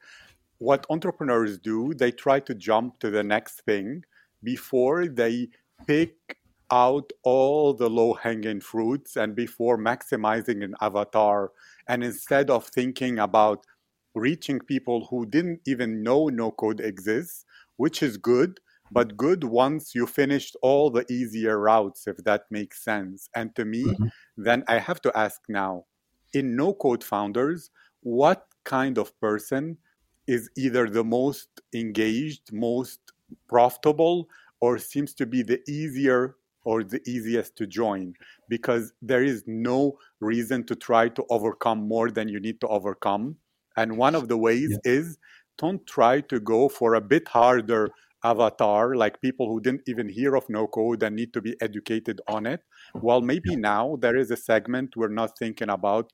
what 0.59 0.85
entrepreneurs 0.89 1.57
do, 1.57 1.93
they 1.93 2.11
try 2.11 2.39
to 2.41 2.53
jump 2.53 2.99
to 2.99 3.09
the 3.09 3.23
next 3.23 3.61
thing 3.61 4.03
before 4.43 5.07
they 5.07 5.49
pick 5.87 6.37
out 6.71 7.11
all 7.23 7.73
the 7.73 7.89
low 7.89 8.13
hanging 8.13 8.61
fruits 8.61 9.15
and 9.15 9.35
before 9.35 9.77
maximizing 9.77 10.63
an 10.63 10.75
avatar 10.79 11.51
and 11.87 12.03
instead 12.03 12.49
of 12.51 12.67
thinking 12.67 13.17
about 13.17 13.65
reaching 14.13 14.59
people 14.59 15.07
who 15.09 15.25
didn't 15.25 15.61
even 15.65 16.03
know 16.03 16.27
no 16.27 16.51
code 16.51 16.79
exists, 16.79 17.45
which 17.77 18.03
is 18.03 18.17
good, 18.17 18.59
but 18.91 19.17
good 19.17 19.43
once 19.43 19.93
you 19.93 20.05
finished 20.05 20.55
all 20.61 20.89
the 20.89 21.05
easier 21.11 21.59
routes, 21.59 22.07
if 22.07 22.17
that 22.17 22.43
makes 22.49 22.83
sense. 22.83 23.29
And 23.35 23.55
to 23.55 23.65
me, 23.65 23.83
mm-hmm. 23.83 24.07
then 24.37 24.63
I 24.67 24.79
have 24.79 25.01
to 25.01 25.17
ask 25.17 25.41
now 25.47 25.85
in 26.33 26.55
no 26.55 26.73
code 26.73 27.03
founders, 27.03 27.71
what 28.01 28.47
kind 28.63 28.97
of 28.97 29.17
person 29.19 29.77
is 30.27 30.49
either 30.55 30.89
the 30.89 31.03
most 31.03 31.49
engaged, 31.73 32.53
most 32.53 32.99
profitable, 33.47 34.29
or 34.61 34.77
seems 34.77 35.13
to 35.15 35.25
be 35.25 35.41
the 35.41 35.59
easier 35.67 36.35
or 36.65 36.83
the 36.83 37.01
easiest 37.09 37.55
to 37.55 37.65
join 37.65 38.13
because 38.49 38.93
there 39.01 39.23
is 39.23 39.43
no 39.47 39.97
reason 40.19 40.63
to 40.65 40.75
try 40.75 41.07
to 41.09 41.25
overcome 41.29 41.87
more 41.87 42.11
than 42.11 42.27
you 42.27 42.39
need 42.39 42.59
to 42.61 42.67
overcome. 42.67 43.35
And 43.77 43.97
one 43.97 44.13
of 44.13 44.27
the 44.27 44.37
ways 44.37 44.71
yeah. 44.71 44.91
is 44.91 45.17
don't 45.57 45.85
try 45.87 46.21
to 46.21 46.39
go 46.39 46.69
for 46.69 46.95
a 46.95 47.01
bit 47.01 47.27
harder 47.27 47.89
avatar, 48.23 48.95
like 48.95 49.21
people 49.21 49.47
who 49.49 49.61
didn't 49.61 49.83
even 49.87 50.09
hear 50.09 50.35
of 50.35 50.49
no 50.49 50.67
code 50.67 51.03
and 51.03 51.15
need 51.15 51.33
to 51.33 51.41
be 51.41 51.55
educated 51.61 52.21
on 52.27 52.45
it. 52.45 52.61
Well, 52.93 53.21
maybe 53.21 53.55
now 53.55 53.97
there 54.01 54.17
is 54.17 54.31
a 54.31 54.37
segment 54.37 54.95
we're 54.95 55.09
not 55.09 55.37
thinking 55.37 55.69
about 55.69 56.11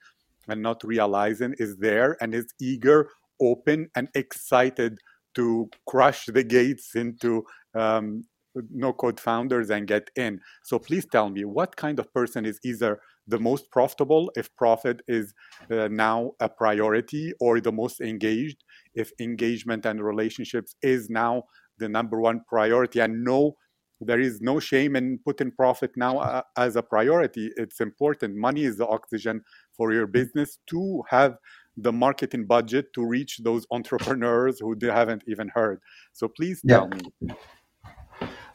and 0.47 0.61
not 0.61 0.83
realizing 0.83 1.55
is 1.57 1.77
there 1.77 2.17
and 2.21 2.35
is 2.35 2.53
eager, 2.61 3.09
open, 3.41 3.89
and 3.95 4.09
excited 4.13 4.99
to 5.35 5.69
crush 5.87 6.25
the 6.27 6.43
gates 6.43 6.95
into 6.95 7.43
um, 7.73 8.23
no 8.71 8.93
code 8.93 9.19
founders 9.19 9.69
and 9.69 9.87
get 9.87 10.09
in. 10.15 10.39
So 10.63 10.79
please 10.79 11.05
tell 11.05 11.29
me 11.29 11.43
what 11.45 11.75
kind 11.75 11.99
of 11.99 12.13
person 12.13 12.45
is 12.45 12.59
either 12.63 12.99
the 13.27 13.39
most 13.39 13.71
profitable 13.71 14.31
if 14.35 14.55
profit 14.55 15.01
is 15.07 15.33
uh, 15.71 15.87
now 15.89 16.31
a 16.39 16.47
priority 16.47 17.33
or 17.39 17.59
the 17.59 17.71
most 17.71 17.99
engaged 17.99 18.63
if 18.93 19.11
engagement 19.19 19.85
and 19.85 20.03
relationships 20.03 20.75
is 20.81 21.09
now 21.09 21.43
the 21.77 21.89
number 21.89 22.19
one 22.19 22.41
priority. 22.47 22.99
And 22.99 23.23
no 23.23 23.55
there 24.01 24.19
is 24.19 24.41
no 24.41 24.59
shame 24.59 24.95
in 24.95 25.19
putting 25.23 25.51
profit 25.51 25.91
now 25.95 26.19
uh, 26.19 26.41
as 26.57 26.75
a 26.75 26.83
priority. 26.83 27.51
It's 27.55 27.79
important. 27.79 28.35
Money 28.35 28.63
is 28.63 28.77
the 28.77 28.88
oxygen 28.88 29.43
for 29.71 29.93
your 29.93 30.07
business 30.07 30.57
to 30.67 31.03
have 31.09 31.38
the 31.77 31.91
marketing 31.91 32.45
budget 32.45 32.93
to 32.93 33.05
reach 33.05 33.39
those 33.43 33.65
entrepreneurs 33.71 34.59
who 34.59 34.75
they 34.75 34.88
haven't 34.88 35.23
even 35.27 35.49
heard. 35.49 35.81
So 36.13 36.27
please 36.27 36.61
tell 36.67 36.89
yeah. 36.91 36.99
me. 37.27 37.35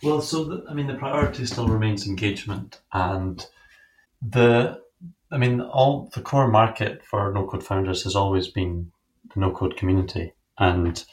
Well, 0.03 0.23
so 0.23 0.45
the, 0.45 0.65
I 0.71 0.75
mean, 0.75 0.87
the 0.87 0.95
priority 0.95 1.45
still 1.45 1.69
remains 1.69 2.07
engagement, 2.07 2.81
and 2.93 3.45
the 4.23 4.81
I 5.31 5.37
mean, 5.37 5.61
all 5.61 6.11
the 6.15 6.23
core 6.23 6.49
market 6.49 7.05
for 7.05 7.31
no 7.33 7.47
code 7.47 7.63
founders 7.63 8.05
has 8.05 8.17
always 8.17 8.49
been 8.49 8.93
the 9.35 9.41
no 9.41 9.51
code 9.51 9.77
community, 9.77 10.33
and 10.59 11.05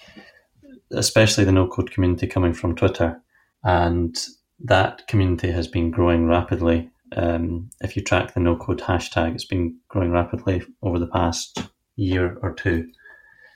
especially 0.91 1.43
the 1.43 1.52
no 1.52 1.67
code 1.67 1.91
community 1.91 2.28
coming 2.28 2.54
from 2.54 2.76
Twitter, 2.76 3.21
and 3.63 4.15
that 4.60 5.08
community 5.08 5.52
has 5.52 5.67
been 5.67 5.91
growing 5.91 6.28
rapidly. 6.28 6.89
Um, 7.15 7.69
if 7.82 7.95
you 7.95 8.04
track 8.04 8.34
the 8.34 8.39
no 8.39 8.56
code 8.56 8.80
hashtag, 8.80 9.34
it's 9.34 9.45
been 9.45 9.78
growing 9.88 10.12
rapidly 10.12 10.63
over 10.82 11.00
the 11.00 11.08
past 11.08 11.60
year 11.95 12.38
or 12.41 12.54
two. 12.54 12.89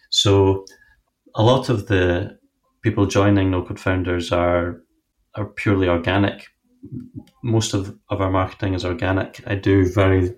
So, 0.09 0.65
a 1.35 1.43
lot 1.43 1.69
of 1.69 1.87
the 1.87 2.37
people 2.81 3.05
joining 3.05 3.51
no 3.51 3.63
code 3.63 3.79
founders 3.79 4.31
are 4.31 4.83
are 5.35 5.45
purely 5.45 5.87
organic. 5.87 6.47
Most 7.43 7.73
of, 7.73 7.97
of 8.09 8.21
our 8.21 8.31
marketing 8.31 8.73
is 8.73 8.83
organic. 8.83 9.41
I 9.47 9.55
do 9.55 9.85
very 9.85 10.35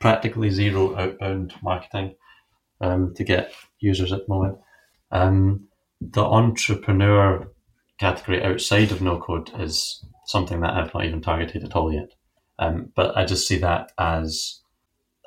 practically 0.00 0.50
zero 0.50 0.94
outbound 0.96 1.54
marketing 1.62 2.14
um, 2.80 3.14
to 3.14 3.24
get 3.24 3.52
users 3.80 4.12
at 4.12 4.26
the 4.26 4.34
moment. 4.34 4.58
Um, 5.10 5.68
the 6.12 6.24
entrepreneur 6.24 7.50
category 7.98 8.42
outside 8.42 8.92
of 8.92 9.00
no 9.00 9.18
code 9.18 9.50
is 9.58 10.04
something 10.26 10.60
that 10.60 10.74
I've 10.74 10.92
not 10.92 11.04
even 11.04 11.20
targeted 11.20 11.64
at 11.64 11.74
all 11.74 11.92
yet. 11.92 12.10
Um, 12.58 12.92
but 12.94 13.16
I 13.16 13.24
just 13.24 13.46
see 13.46 13.58
that 13.58 13.92
as 13.98 14.60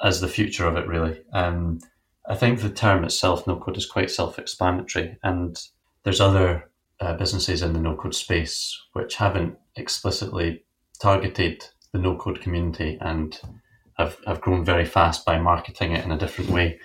as 0.02 0.22
the 0.22 0.28
future 0.28 0.66
of 0.66 0.78
it 0.78 0.88
really. 0.88 1.22
Um, 1.34 1.80
I 2.28 2.36
think 2.36 2.60
the 2.60 2.70
term 2.70 3.04
itself, 3.04 3.46
no 3.48 3.58
code, 3.58 3.78
is 3.78 3.86
quite 3.86 4.12
self 4.12 4.40
explanatory, 4.40 5.18
and 5.24 5.60
there's 6.04 6.22
other 6.22 6.70
uh, 7.00 7.14
businesses 7.14 7.62
in 7.62 7.74
the 7.74 7.80
no 7.80 7.96
code 7.96 8.16
space 8.16 8.78
which 8.94 9.16
haven't 9.16 9.58
explicitly 9.76 10.64
targeted 11.02 11.64
the 11.92 12.00
no 12.00 12.16
code 12.16 12.42
community 12.42 12.98
and 13.02 13.40
have, 13.98 14.18
have 14.28 14.42
grown 14.42 14.64
very 14.64 14.86
fast 14.86 15.26
by 15.26 15.40
marketing 15.40 15.92
it 15.92 16.04
in 16.04 16.12
a 16.12 16.18
different 16.18 16.50
way. 16.50 16.80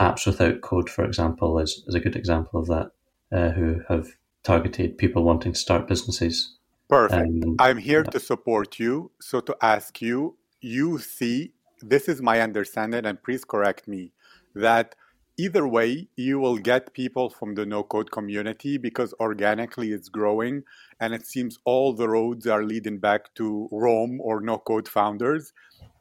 Apps 0.00 0.26
Without 0.26 0.60
Code, 0.60 0.88
for 0.88 1.04
example, 1.04 1.58
is, 1.58 1.82
is 1.86 1.94
a 1.94 2.00
good 2.00 2.16
example 2.16 2.60
of 2.60 2.66
that, 2.68 2.90
uh, 3.32 3.50
who 3.50 3.80
have 3.88 4.08
targeted 4.42 4.98
people 4.98 5.22
wanting 5.22 5.52
to 5.52 5.58
start 5.58 5.86
businesses. 5.86 6.56
Perfect. 6.88 7.44
Um, 7.44 7.56
I'm 7.58 7.78
here 7.78 8.02
yeah. 8.04 8.10
to 8.10 8.20
support 8.20 8.78
you. 8.78 9.12
So, 9.20 9.40
to 9.40 9.56
ask 9.62 10.00
you, 10.02 10.36
you 10.60 10.98
see, 10.98 11.52
this 11.80 12.08
is 12.08 12.20
my 12.20 12.40
understanding, 12.40 13.06
and 13.06 13.22
please 13.22 13.44
correct 13.44 13.86
me, 13.86 14.12
that 14.54 14.94
either 15.38 15.66
way, 15.66 16.08
you 16.16 16.38
will 16.38 16.58
get 16.58 16.92
people 16.92 17.30
from 17.30 17.54
the 17.54 17.64
no 17.64 17.82
code 17.82 18.10
community 18.10 18.76
because 18.76 19.14
organically 19.20 19.92
it's 19.92 20.08
growing 20.08 20.62
and 21.00 21.14
it 21.14 21.26
seems 21.26 21.58
all 21.64 21.94
the 21.94 22.08
roads 22.08 22.46
are 22.46 22.62
leading 22.62 22.98
back 22.98 23.34
to 23.36 23.68
Rome 23.72 24.20
or 24.20 24.40
no 24.40 24.58
code 24.58 24.88
founders. 24.88 25.52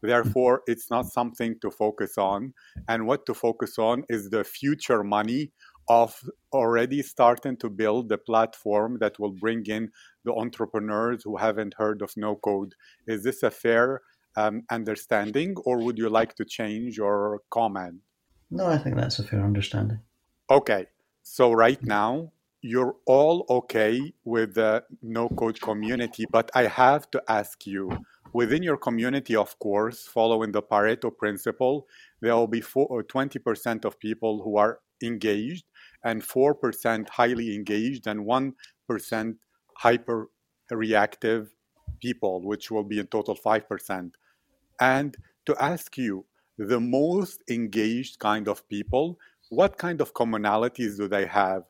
Therefore, 0.02 0.62
it's 0.68 0.90
not 0.90 1.06
something 1.06 1.56
to 1.62 1.72
focus 1.72 2.18
on. 2.18 2.54
And 2.88 3.06
what 3.06 3.26
to 3.28 3.34
focus 3.34 3.78
on 3.78 4.04
is 4.10 4.30
the 4.30 4.44
future 4.44 5.04
money 5.04 5.52
of 5.90 6.24
already 6.54 7.02
starting 7.02 7.58
to 7.58 7.70
build 7.70 8.10
the 8.10 8.18
platform 8.18 8.98
that 9.00 9.20
will 9.20 9.32
bring 9.32 9.66
in 9.66 9.92
the 10.24 10.34
entrepreneurs 10.34 11.24
who 11.24 11.36
haven't 11.38 11.74
heard 11.78 12.02
of 12.02 12.14
no 12.16 12.36
code. 12.36 12.76
Is 13.08 13.24
this 13.24 13.42
a 13.42 13.50
fair 13.50 14.02
um, 14.38 14.64
understanding, 14.70 15.56
or 15.66 15.84
would 15.84 15.98
you 15.98 16.10
like 16.10 16.36
to 16.36 16.46
change 16.46 17.00
or 17.00 17.42
comment? 17.50 17.96
No, 18.52 18.68
I 18.68 18.78
think 18.78 18.96
that's 18.96 19.20
a 19.20 19.24
fair 19.24 19.44
understanding. 19.44 20.00
Okay, 20.50 20.86
so 21.24 21.52
right 21.52 21.84
now 21.84 22.32
you're 22.62 22.96
all 23.06 23.46
okay 23.50 24.14
with 24.26 24.56
the 24.56 24.84
no 25.02 25.30
code 25.30 25.60
community, 25.60 26.26
but 26.32 26.52
I 26.54 26.68
have 26.68 27.10
to 27.12 27.24
ask 27.28 27.66
you 27.66 27.90
within 28.34 28.64
your 28.64 28.78
community, 28.78 29.36
of 29.36 29.58
course, 29.60 30.06
following 30.06 30.52
the 30.52 30.62
Pareto 30.62 31.16
principle, 31.16 31.88
there 32.22 32.36
will 32.36 32.48
be 32.48 32.62
20% 32.62 33.86
of 33.86 34.00
people 34.00 34.44
who 34.44 34.58
are 34.58 34.80
engaged 35.02 35.66
and 36.04 36.22
4% 36.22 37.10
highly 37.10 37.56
engaged 37.56 38.08
and 38.08 38.26
1% 38.26 39.36
hyper 39.78 40.30
reactive 40.72 41.50
people, 42.02 42.42
which 42.42 42.72
will 42.72 42.84
be 42.84 43.00
in 43.00 43.08
total 43.08 43.36
5%. 43.36 44.12
And 44.80 45.18
to 45.46 45.56
ask 45.62 45.98
you, 45.98 46.26
the 46.58 46.80
most 46.80 47.42
engaged 47.50 48.20
kind 48.20 48.48
of 48.48 48.68
people, 48.68 49.18
what 49.50 49.78
kind 49.78 50.02
of 50.02 50.14
commonalities 50.14 50.98
do 50.98 51.08
they 51.08 51.26
have? 51.26 51.64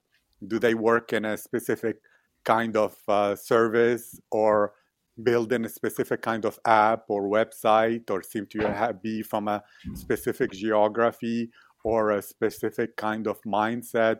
Do 0.48 0.58
they 0.58 0.74
work 0.74 1.14
in 1.14 1.26
a 1.26 1.38
specific 1.38 1.98
kind 2.44 2.76
of 2.76 2.98
uh, 3.08 3.36
service 3.36 4.20
or 4.32 4.74
build 5.22 5.52
in 5.52 5.66
a 5.66 5.70
specific 5.70 6.22
kind 6.22 6.46
of 6.46 6.60
app 6.66 7.04
or 7.10 7.24
website 7.24 8.10
or 8.10 8.24
seem 8.24 8.46
to 8.48 8.98
be 9.04 9.22
from 9.22 9.48
a 9.48 9.62
specific 9.94 10.52
geography 10.52 11.52
or 11.84 12.12
a 12.12 12.22
specific 12.22 12.96
kind 12.96 13.28
of 13.28 13.42
mindset 13.44 14.18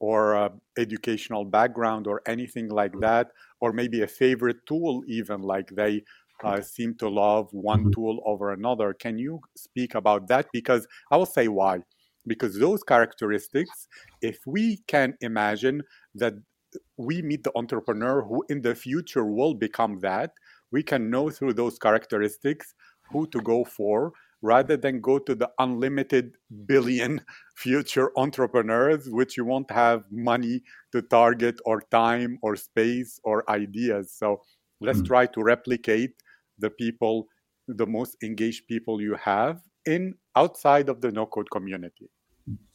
or 0.00 0.50
educational 0.76 1.44
background 1.44 2.06
or 2.06 2.22
anything 2.26 2.68
like 2.68 2.98
that 3.00 3.30
or 3.60 3.72
maybe 3.72 4.02
a 4.02 4.06
favorite 4.06 4.58
tool 4.66 5.02
even 5.06 5.42
like 5.42 5.68
they 5.70 6.02
uh, 6.44 6.60
seem 6.60 6.94
to 6.94 7.08
love 7.08 7.48
one 7.52 7.80
mm-hmm. 7.80 7.90
tool 7.90 8.22
over 8.24 8.52
another. 8.52 8.94
Can 8.94 9.18
you 9.18 9.40
speak 9.56 9.94
about 9.94 10.28
that? 10.28 10.46
Because 10.52 10.86
i 11.10 11.16
will 11.16 11.26
say 11.26 11.48
why. 11.48 11.80
Because 12.26 12.58
those 12.58 12.82
characteristics 12.82 13.88
if 14.22 14.38
we 14.46 14.78
can 14.86 15.14
imagine 15.20 15.82
that 16.14 16.34
we 16.96 17.22
meet 17.22 17.42
the 17.42 17.52
entrepreneur 17.56 18.22
who 18.22 18.44
in 18.50 18.60
the 18.60 18.74
future 18.74 19.24
will 19.24 19.54
become 19.54 19.98
that 20.00 20.32
we 20.70 20.82
can 20.82 21.10
know 21.10 21.30
through 21.30 21.54
those 21.54 21.78
characteristics 21.78 22.74
who 23.10 23.26
to 23.28 23.40
go 23.40 23.64
for 23.64 24.12
rather 24.42 24.76
than 24.76 25.00
go 25.00 25.18
to 25.18 25.34
the 25.34 25.50
unlimited 25.58 26.36
billion 26.66 27.20
future 27.56 28.10
entrepreneurs, 28.16 29.08
which 29.08 29.36
you 29.36 29.44
won't 29.44 29.70
have 29.70 30.04
money 30.10 30.62
to 30.92 31.02
target 31.02 31.58
or 31.64 31.80
time 31.90 32.38
or 32.42 32.56
space 32.56 33.20
or 33.24 33.48
ideas. 33.50 34.12
So 34.12 34.42
let's 34.80 35.00
mm. 35.00 35.06
try 35.06 35.26
to 35.26 35.42
replicate 35.42 36.12
the 36.58 36.70
people, 36.70 37.26
the 37.66 37.86
most 37.86 38.16
engaged 38.22 38.66
people 38.68 39.00
you 39.00 39.14
have 39.14 39.60
in 39.86 40.14
outside 40.36 40.88
of 40.88 41.00
the 41.00 41.10
no 41.10 41.26
code 41.26 41.50
community. 41.50 42.10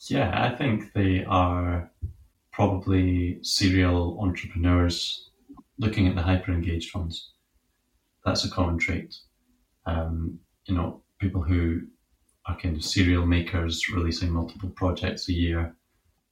Yeah, 0.08 0.32
I 0.44 0.56
think 0.56 0.94
they 0.94 1.26
are 1.26 1.92
probably 2.52 3.40
serial 3.42 4.20
entrepreneurs 4.22 5.32
looking 5.80 6.08
at 6.08 6.16
the 6.16 6.22
hyper 6.22 6.52
engaged 6.52 6.94
ones. 6.96 7.32
That's 8.26 8.46
a 8.46 8.50
common 8.50 8.78
trait. 8.78 9.16
Um, 9.86 10.40
you 10.66 10.76
know, 10.76 11.03
people 11.24 11.42
who 11.42 11.82
are 12.46 12.58
kind 12.60 12.76
of 12.76 12.84
serial 12.84 13.26
makers 13.26 13.74
releasing 13.96 14.30
multiple 14.32 14.70
projects 14.82 15.30
a 15.30 15.34
year. 15.34 15.76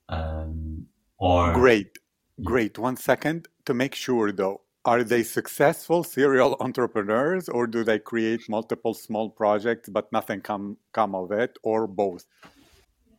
Um, 0.10 0.86
or 1.18 1.54
great, 1.54 1.98
great. 2.44 2.78
One 2.78 2.98
second 2.98 3.48
to 3.66 3.74
make 3.74 3.96
sure 3.96 4.32
though, 4.32 4.62
are 4.84 5.04
they 5.04 5.24
successful 5.24 6.04
serial 6.04 6.58
entrepreneurs 6.68 7.48
or 7.48 7.68
do 7.68 7.84
they 7.84 8.00
create 8.00 8.42
multiple 8.50 8.94
small 8.94 9.30
projects 9.30 9.88
but 9.90 10.12
nothing 10.12 10.42
come 10.42 10.78
come 10.92 11.16
of 11.16 11.32
it 11.32 11.58
or 11.64 11.88
both? 11.88 12.26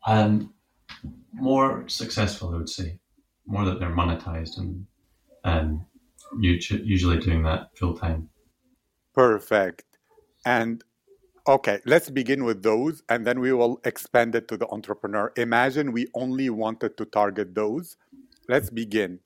Um, 0.07 0.53
more 1.33 1.89
successful, 1.89 2.55
I 2.55 2.59
would 2.59 2.69
say. 2.69 2.99
More 3.47 3.65
that 3.65 3.79
they're 3.81 3.97
monetized 4.03 4.59
and 4.59 4.87
and 5.45 5.81
usually 6.39 7.19
doing 7.19 7.43
that 7.45 7.77
full 7.77 7.97
time. 7.97 8.29
Perfect. 9.15 9.85
And 10.45 10.83
Okay, 11.49 11.81
let's 11.85 12.09
begin 12.09 12.45
with 12.45 12.63
those 12.63 13.03
and 13.09 13.27
then 13.27 13.41
we 13.41 13.53
will 13.53 13.81
expand 13.85 14.37
it 14.37 14.47
to 14.47 14.57
the 14.57 14.69
entrepreneur. 14.69 15.33
Imagine 15.37 15.91
we 15.91 16.07
only 16.15 16.49
wanted 16.51 16.97
to 16.99 17.05
target 17.05 17.55
those. 17.57 17.97
Let's 18.49 18.71
begin. 18.71 19.19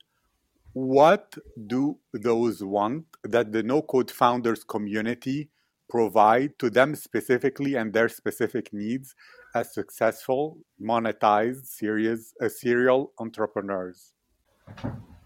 What 0.73 1.35
do 1.67 1.99
those 2.13 2.63
want 2.63 3.05
that 3.23 3.51
the 3.51 3.61
no 3.61 3.83
code 3.83 4.09
founders 4.09 4.63
community 4.63 5.49
provide 5.89 6.57
to 6.57 6.71
them 6.71 6.95
specifically 6.95 7.75
and 7.75 7.93
their 7.93 8.09
specific 8.09 8.73
needs 8.73 9.13
as 9.53 9.71
successful, 9.71 10.57
monetized, 10.81 11.67
serious, 11.67 12.33
uh, 12.41 12.49
serial 12.49 13.13
entrepreneurs? 13.19 14.13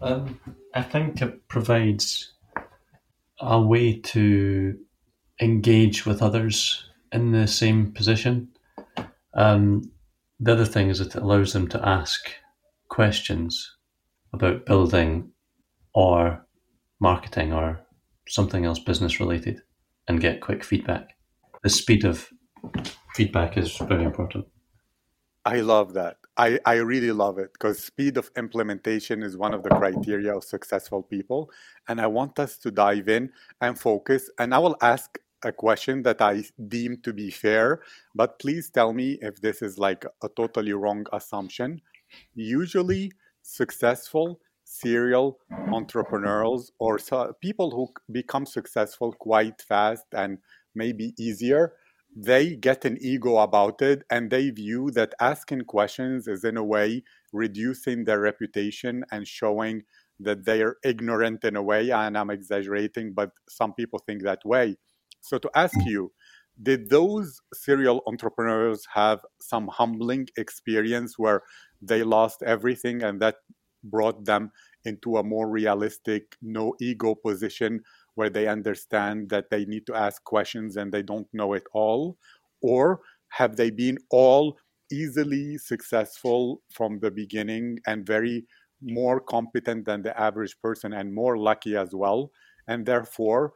Um, 0.02 0.38
I 0.74 0.82
think 0.82 1.22
it 1.22 1.48
provides 1.48 2.32
a 3.40 3.60
way 3.60 3.98
to 3.98 4.78
engage 5.42 6.06
with 6.06 6.22
others 6.22 6.84
in 7.10 7.32
the 7.32 7.46
same 7.46 7.92
position. 7.92 8.48
Um, 9.34 9.90
the 10.38 10.52
other 10.52 10.64
thing 10.64 10.88
is 10.88 11.00
it 11.00 11.14
allows 11.14 11.52
them 11.52 11.68
to 11.68 11.88
ask 11.88 12.20
questions 12.88 13.76
about 14.32 14.66
building 14.66 15.30
or 15.94 16.46
marketing 17.00 17.52
or 17.52 17.80
something 18.28 18.64
else 18.64 18.78
business 18.78 19.20
related 19.20 19.60
and 20.08 20.20
get 20.20 20.40
quick 20.40 20.62
feedback. 20.62 21.10
The 21.62 21.70
speed 21.70 22.04
of 22.04 22.28
feedback 23.14 23.56
is 23.56 23.76
very 23.76 24.04
important. 24.04 24.46
I 25.44 25.60
love 25.60 25.94
that. 25.94 26.18
I, 26.36 26.58
I 26.64 26.74
really 26.74 27.12
love 27.12 27.38
it 27.38 27.52
because 27.52 27.82
speed 27.82 28.16
of 28.16 28.30
implementation 28.36 29.22
is 29.22 29.36
one 29.36 29.52
of 29.52 29.62
the 29.62 29.70
criteria 29.70 30.34
of 30.36 30.44
successful 30.44 31.02
people. 31.02 31.50
And 31.88 32.00
I 32.00 32.06
want 32.06 32.38
us 32.38 32.56
to 32.58 32.70
dive 32.70 33.08
in 33.08 33.30
and 33.60 33.78
focus. 33.78 34.30
And 34.38 34.54
I 34.54 34.58
will 34.58 34.76
ask 34.80 35.18
a 35.44 35.52
question 35.52 36.02
that 36.04 36.20
I 36.20 36.44
deem 36.68 36.98
to 37.02 37.12
be 37.12 37.30
fair, 37.30 37.82
but 38.14 38.38
please 38.38 38.70
tell 38.70 38.92
me 38.92 39.18
if 39.20 39.40
this 39.40 39.62
is 39.62 39.78
like 39.78 40.04
a 40.22 40.28
totally 40.28 40.72
wrong 40.72 41.06
assumption. 41.12 41.80
Usually, 42.34 43.12
successful 43.42 44.40
serial 44.64 45.38
entrepreneurs 45.72 46.72
or 46.78 46.98
people 47.40 47.70
who 47.70 47.88
become 48.10 48.46
successful 48.46 49.12
quite 49.12 49.60
fast 49.60 50.06
and 50.12 50.38
maybe 50.74 51.12
easier, 51.18 51.74
they 52.14 52.56
get 52.56 52.84
an 52.84 52.98
ego 53.00 53.38
about 53.38 53.82
it 53.82 54.04
and 54.10 54.30
they 54.30 54.50
view 54.50 54.90
that 54.92 55.14
asking 55.20 55.62
questions 55.62 56.28
is, 56.28 56.44
in 56.44 56.56
a 56.56 56.64
way, 56.64 57.02
reducing 57.32 58.04
their 58.04 58.20
reputation 58.20 59.04
and 59.10 59.26
showing 59.26 59.82
that 60.20 60.44
they 60.44 60.62
are 60.62 60.76
ignorant 60.84 61.42
in 61.44 61.56
a 61.56 61.62
way. 61.62 61.90
And 61.90 62.16
I'm 62.16 62.30
exaggerating, 62.30 63.12
but 63.14 63.30
some 63.48 63.74
people 63.74 63.98
think 63.98 64.22
that 64.22 64.40
way 64.44 64.76
so, 65.22 65.38
to 65.38 65.50
ask 65.54 65.74
you, 65.86 66.12
did 66.62 66.90
those 66.90 67.40
serial 67.54 68.02
entrepreneurs 68.06 68.86
have 68.92 69.20
some 69.40 69.68
humbling 69.68 70.28
experience 70.36 71.18
where 71.18 71.42
they 71.80 72.02
lost 72.02 72.42
everything 72.42 73.02
and 73.02 73.20
that 73.22 73.36
brought 73.84 74.24
them 74.24 74.50
into 74.84 75.16
a 75.16 75.22
more 75.22 75.48
realistic, 75.48 76.36
no 76.42 76.74
ego 76.80 77.14
position 77.14 77.80
where 78.14 78.30
they 78.30 78.46
understand 78.48 79.30
that 79.30 79.48
they 79.50 79.64
need 79.64 79.86
to 79.86 79.94
ask 79.94 80.22
questions 80.24 80.76
and 80.76 80.92
they 80.92 81.02
don't 81.02 81.26
know 81.32 81.54
it 81.54 81.64
all? 81.72 82.18
Or 82.60 83.00
have 83.28 83.56
they 83.56 83.70
been 83.70 83.98
all 84.10 84.58
easily 84.90 85.56
successful 85.58 86.62
from 86.70 86.98
the 87.00 87.10
beginning 87.10 87.78
and 87.86 88.06
very 88.06 88.44
more 88.82 89.20
competent 89.20 89.86
than 89.86 90.02
the 90.02 90.18
average 90.20 90.60
person 90.60 90.92
and 90.92 91.14
more 91.14 91.38
lucky 91.38 91.76
as 91.76 91.94
well? 91.94 92.30
And 92.68 92.84
therefore, 92.84 93.52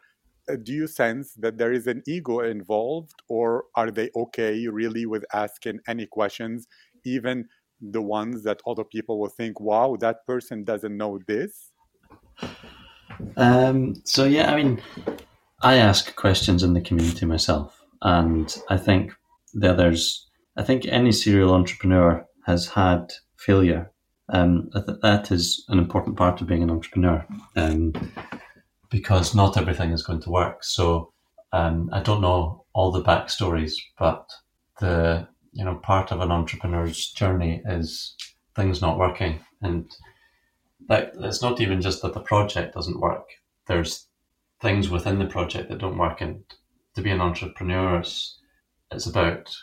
do 0.62 0.72
you 0.72 0.86
sense 0.86 1.32
that 1.34 1.58
there 1.58 1.72
is 1.72 1.86
an 1.86 2.02
ego 2.06 2.40
involved 2.40 3.22
or 3.28 3.64
are 3.74 3.90
they 3.90 4.10
okay 4.16 4.66
really 4.68 5.06
with 5.06 5.24
asking 5.32 5.78
any 5.88 6.06
questions 6.06 6.66
even 7.04 7.46
the 7.80 8.02
ones 8.02 8.42
that 8.42 8.60
other 8.66 8.84
people 8.84 9.18
will 9.18 9.28
think 9.28 9.60
wow 9.60 9.96
that 10.00 10.26
person 10.26 10.64
doesn't 10.64 10.96
know 10.96 11.18
this 11.26 11.72
um, 13.36 13.94
so 14.04 14.24
yeah 14.24 14.52
i 14.52 14.56
mean 14.56 14.80
i 15.62 15.76
ask 15.76 16.14
questions 16.16 16.62
in 16.62 16.74
the 16.74 16.80
community 16.80 17.26
myself 17.26 17.82
and 18.02 18.58
i 18.68 18.76
think 18.76 19.12
the 19.54 19.70
others 19.70 20.28
i 20.56 20.62
think 20.62 20.86
any 20.86 21.12
serial 21.12 21.54
entrepreneur 21.54 22.26
has 22.46 22.68
had 22.68 23.12
failure. 23.36 23.90
Um, 24.32 24.70
that 24.72 25.28
is 25.30 25.64
an 25.68 25.78
important 25.78 26.16
part 26.16 26.40
of 26.40 26.48
being 26.48 26.62
an 26.62 26.70
entrepreneur 26.70 27.24
um, 27.54 27.92
because 28.90 29.34
not 29.34 29.56
everything 29.56 29.90
is 29.92 30.02
going 30.02 30.20
to 30.20 30.30
work. 30.30 30.64
So 30.64 31.12
um, 31.52 31.90
I 31.92 32.00
don't 32.00 32.20
know 32.20 32.64
all 32.72 32.90
the 32.90 33.02
backstories, 33.02 33.74
but 33.98 34.30
the 34.80 35.28
you 35.52 35.64
know 35.64 35.76
part 35.76 36.12
of 36.12 36.20
an 36.20 36.30
entrepreneur's 36.30 37.10
journey 37.12 37.62
is 37.66 38.14
things 38.54 38.82
not 38.82 38.98
working, 38.98 39.40
and 39.62 39.90
that 40.88 41.12
it's 41.20 41.42
not 41.42 41.60
even 41.60 41.80
just 41.80 42.02
that 42.02 42.14
the 42.14 42.20
project 42.20 42.74
doesn't 42.74 43.00
work. 43.00 43.28
There's 43.66 44.06
things 44.60 44.90
within 44.90 45.18
the 45.18 45.26
project 45.26 45.68
that 45.68 45.78
don't 45.78 45.98
work, 45.98 46.20
and 46.20 46.44
to 46.94 47.02
be 47.02 47.10
an 47.10 47.20
entrepreneur, 47.20 48.00
it's, 48.00 48.38
it's 48.90 49.06
about 49.06 49.54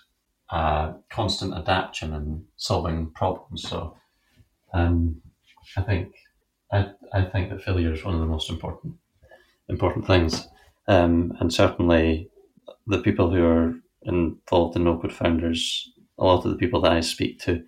uh, 0.50 0.94
constant 1.10 1.54
adaptation 1.54 2.14
and 2.14 2.46
solving 2.58 3.12
problems. 3.12 3.64
So, 3.68 3.98
um, 4.74 5.22
I 5.78 5.82
think 5.82 6.14
I, 6.72 6.92
I 7.14 7.24
think 7.24 7.50
that 7.50 7.64
failure 7.64 7.94
is 7.94 8.04
one 8.04 8.16
of 8.16 8.20
the 8.20 8.26
most 8.26 8.50
important 8.50 8.96
important 9.70 10.06
things, 10.08 10.48
um, 10.88 11.34
and 11.40 11.54
certainly 11.54 12.30
the 12.88 13.00
people 13.00 13.32
who 13.32 13.46
are 13.46 13.74
involved 14.04 14.76
in 14.76 14.86
code 14.86 15.14
founders, 15.14 15.92
a 16.18 16.24
lot 16.24 16.46
of 16.46 16.52
the 16.52 16.58
people 16.58 16.82
that 16.82 16.92
I 16.92 17.00
speak 17.00 17.40
to, 17.42 17.64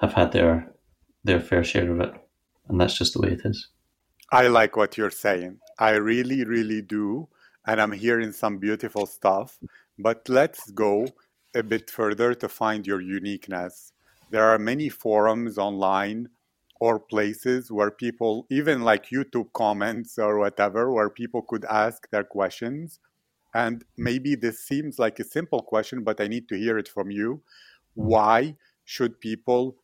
have 0.00 0.14
had 0.14 0.32
their 0.32 0.72
their 1.22 1.40
fair 1.40 1.64
share 1.64 1.90
of 1.90 2.00
it, 2.00 2.12
and 2.68 2.80
that's 2.80 2.98
just 2.98 3.14
the 3.14 3.20
way 3.20 3.30
it 3.30 3.40
is. 3.44 3.68
I 4.30 4.48
like 4.48 4.76
what 4.76 4.98
you're 4.98 5.10
saying. 5.10 5.58
I 5.78 5.90
really, 5.90 6.44
really 6.44 6.82
do, 6.82 7.28
and 7.66 7.80
I'm 7.80 7.92
hearing 7.92 8.32
some 8.32 8.58
beautiful 8.58 9.06
stuff. 9.06 9.58
But 9.98 10.28
let's 10.28 10.70
go 10.72 11.08
a 11.54 11.62
bit 11.62 11.90
further 11.90 12.34
to 12.34 12.48
find 12.48 12.86
your 12.86 13.00
uniqueness. 13.00 13.92
There 14.30 14.44
are 14.44 14.58
many 14.58 14.88
forums 14.88 15.56
online 15.56 16.28
or 16.84 17.00
places 17.00 17.72
where 17.72 17.90
people, 17.90 18.46
even 18.50 18.82
like 18.82 19.08
YouTube 19.08 19.50
comments 19.54 20.18
or 20.18 20.38
whatever, 20.38 20.92
where 20.92 21.08
people 21.08 21.40
could 21.40 21.64
ask 21.64 22.10
their 22.10 22.24
questions. 22.24 23.00
And 23.54 23.76
maybe 23.96 24.34
this 24.34 24.58
seems 24.70 24.98
like 24.98 25.18
a 25.18 25.24
simple 25.24 25.62
question, 25.62 26.04
but 26.04 26.20
I 26.20 26.26
need 26.28 26.46
to 26.50 26.58
hear 26.58 26.76
it 26.76 26.88
from 26.88 27.10
you. 27.10 27.40
Why 27.94 28.56
should 28.84 29.18
people, 29.18 29.76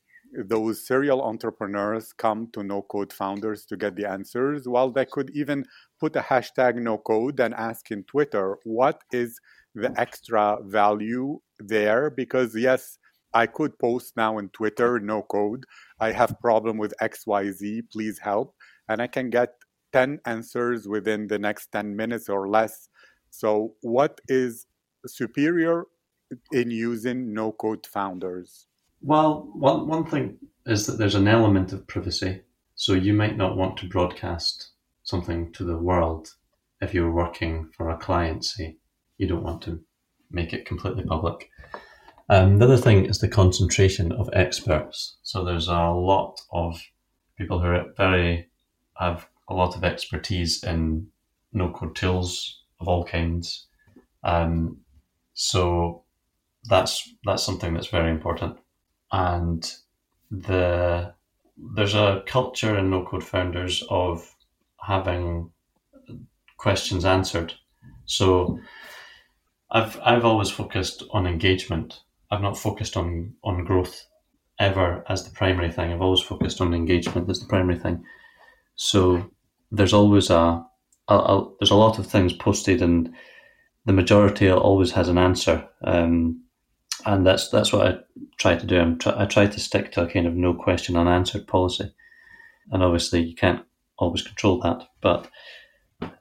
those 0.54 0.86
serial 0.86 1.22
entrepreneurs, 1.22 2.12
come 2.12 2.48
to 2.52 2.62
no 2.62 2.82
code 2.82 3.14
founders 3.14 3.64
to 3.68 3.78
get 3.78 3.96
the 3.96 4.06
answers? 4.16 4.68
Well, 4.68 4.90
they 4.90 5.06
could 5.06 5.30
even 5.30 5.64
put 6.00 6.16
a 6.16 6.20
hashtag 6.20 6.74
no 6.74 6.98
code 6.98 7.40
and 7.40 7.54
ask 7.54 7.90
in 7.90 8.04
Twitter, 8.04 8.58
what 8.64 9.00
is 9.10 9.40
the 9.74 9.90
extra 9.96 10.58
value 10.64 11.40
there? 11.58 12.10
Because, 12.10 12.54
yes, 12.54 12.98
I 13.32 13.46
could 13.46 13.78
post 13.78 14.16
now 14.16 14.38
in 14.38 14.48
Twitter, 14.48 14.98
no 14.98 15.22
code. 15.22 15.64
I 16.00 16.12
have 16.12 16.40
problem 16.40 16.78
with 16.78 16.94
XYZ, 17.00 17.82
please 17.92 18.18
help. 18.18 18.54
And 18.88 19.02
I 19.02 19.06
can 19.06 19.30
get 19.30 19.54
10 19.92 20.20
answers 20.24 20.88
within 20.88 21.26
the 21.26 21.38
next 21.38 21.72
10 21.72 21.94
minutes 21.94 22.28
or 22.28 22.48
less. 22.48 22.88
So 23.30 23.74
what 23.82 24.20
is 24.28 24.66
superior 25.06 25.84
in 26.52 26.70
using 26.70 27.32
no 27.34 27.52
code 27.52 27.86
founders? 27.86 28.66
Well, 29.02 29.50
one, 29.54 29.86
one 29.86 30.04
thing 30.04 30.38
is 30.66 30.86
that 30.86 30.98
there's 30.98 31.14
an 31.14 31.28
element 31.28 31.72
of 31.72 31.86
privacy. 31.86 32.42
So 32.74 32.94
you 32.94 33.12
might 33.12 33.36
not 33.36 33.56
want 33.56 33.76
to 33.78 33.88
broadcast 33.88 34.70
something 35.02 35.52
to 35.52 35.64
the 35.64 35.76
world 35.76 36.34
if 36.80 36.94
you're 36.94 37.12
working 37.12 37.70
for 37.76 37.90
a 37.90 37.96
client, 37.96 38.44
say. 38.44 38.76
You 39.18 39.28
don't 39.28 39.42
want 39.42 39.62
to 39.62 39.80
make 40.30 40.54
it 40.54 40.64
completely 40.64 41.04
public. 41.04 41.50
Um, 42.30 42.58
the 42.58 42.64
other 42.66 42.76
thing 42.76 43.06
is 43.06 43.18
the 43.18 43.28
concentration 43.28 44.12
of 44.12 44.30
experts. 44.32 45.16
So 45.24 45.44
there's 45.44 45.66
a 45.66 45.90
lot 45.90 46.40
of 46.52 46.80
people 47.36 47.58
who 47.58 47.66
are 47.66 47.86
very 47.96 48.48
have 48.94 49.26
a 49.48 49.54
lot 49.54 49.74
of 49.74 49.82
expertise 49.82 50.62
in 50.62 51.08
no 51.52 51.70
code 51.70 51.96
tools 51.96 52.62
of 52.78 52.86
all 52.86 53.04
kinds. 53.04 53.66
Um, 54.22 54.78
so 55.34 56.04
that's 56.68 57.12
that's 57.24 57.42
something 57.42 57.74
that's 57.74 57.88
very 57.88 58.12
important. 58.12 58.58
And 59.10 59.68
the 60.30 61.12
there's 61.74 61.96
a 61.96 62.22
culture 62.26 62.78
in 62.78 62.90
no 62.90 63.04
code 63.04 63.24
founders 63.24 63.82
of 63.90 64.36
having 64.80 65.50
questions 66.58 67.04
answered. 67.04 67.54
So 68.04 68.60
I've 69.72 69.98
I've 70.04 70.24
always 70.24 70.50
focused 70.50 71.02
on 71.10 71.26
engagement 71.26 71.98
I've 72.30 72.42
not 72.42 72.58
focused 72.58 72.96
on 72.96 73.34
on 73.42 73.64
growth 73.64 74.06
ever 74.58 75.04
as 75.08 75.24
the 75.24 75.30
primary 75.30 75.72
thing. 75.72 75.92
I've 75.92 76.02
always 76.02 76.20
focused 76.20 76.60
on 76.60 76.74
engagement 76.74 77.28
as 77.30 77.40
the 77.40 77.46
primary 77.46 77.78
thing. 77.78 78.04
So 78.76 79.30
there's 79.72 79.94
always 79.94 80.30
a, 80.30 80.64
a, 81.08 81.14
a 81.14 81.50
there's 81.58 81.70
a 81.70 81.76
lot 81.76 81.98
of 81.98 82.06
things 82.06 82.32
posted, 82.32 82.82
and 82.82 83.12
the 83.86 83.92
majority 83.92 84.50
always 84.50 84.92
has 84.92 85.08
an 85.08 85.18
answer. 85.18 85.66
Um, 85.82 86.44
and 87.06 87.26
that's 87.26 87.48
that's 87.48 87.72
what 87.72 87.86
I 87.86 87.98
try 88.38 88.56
to 88.56 88.66
do. 88.66 88.96
Try, 88.96 89.22
i 89.22 89.24
try 89.24 89.46
to 89.46 89.60
stick 89.60 89.92
to 89.92 90.02
a 90.02 90.06
kind 90.06 90.26
of 90.26 90.34
no 90.34 90.54
question 90.54 90.96
unanswered 90.96 91.46
policy. 91.46 91.92
And 92.70 92.82
obviously, 92.82 93.22
you 93.22 93.34
can't 93.34 93.64
always 93.98 94.22
control 94.22 94.60
that, 94.60 94.82
but 95.00 95.28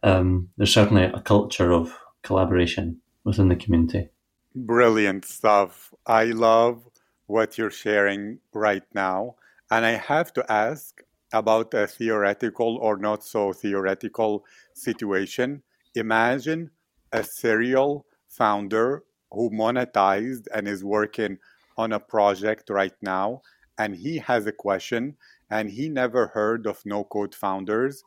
um, 0.03 0.49
there's 0.57 0.73
certainly 0.73 1.03
a 1.03 1.21
culture 1.21 1.71
of 1.71 1.95
collaboration 2.23 3.01
within 3.23 3.49
the 3.49 3.55
community. 3.55 4.09
Brilliant 4.55 5.25
stuff. 5.25 5.93
I 6.05 6.25
love 6.25 6.87
what 7.27 7.57
you're 7.57 7.71
sharing 7.71 8.39
right 8.53 8.83
now. 8.93 9.35
And 9.71 9.85
I 9.85 9.91
have 9.91 10.33
to 10.33 10.51
ask 10.51 11.01
about 11.31 11.73
a 11.73 11.87
theoretical 11.87 12.77
or 12.77 12.97
not 12.97 13.23
so 13.23 13.53
theoretical 13.53 14.45
situation. 14.73 15.61
Imagine 15.95 16.71
a 17.11 17.23
serial 17.23 18.05
founder 18.27 19.03
who 19.31 19.49
monetized 19.51 20.47
and 20.53 20.67
is 20.67 20.83
working 20.83 21.37
on 21.77 21.91
a 21.93 21.99
project 21.99 22.69
right 22.69 22.95
now, 23.01 23.41
and 23.77 23.95
he 23.95 24.17
has 24.17 24.45
a 24.47 24.51
question 24.51 25.15
and 25.51 25.69
he 25.69 25.89
never 25.89 26.27
heard 26.27 26.65
of 26.67 26.83
no 26.85 27.03
code 27.03 27.33
founders. 27.35 28.03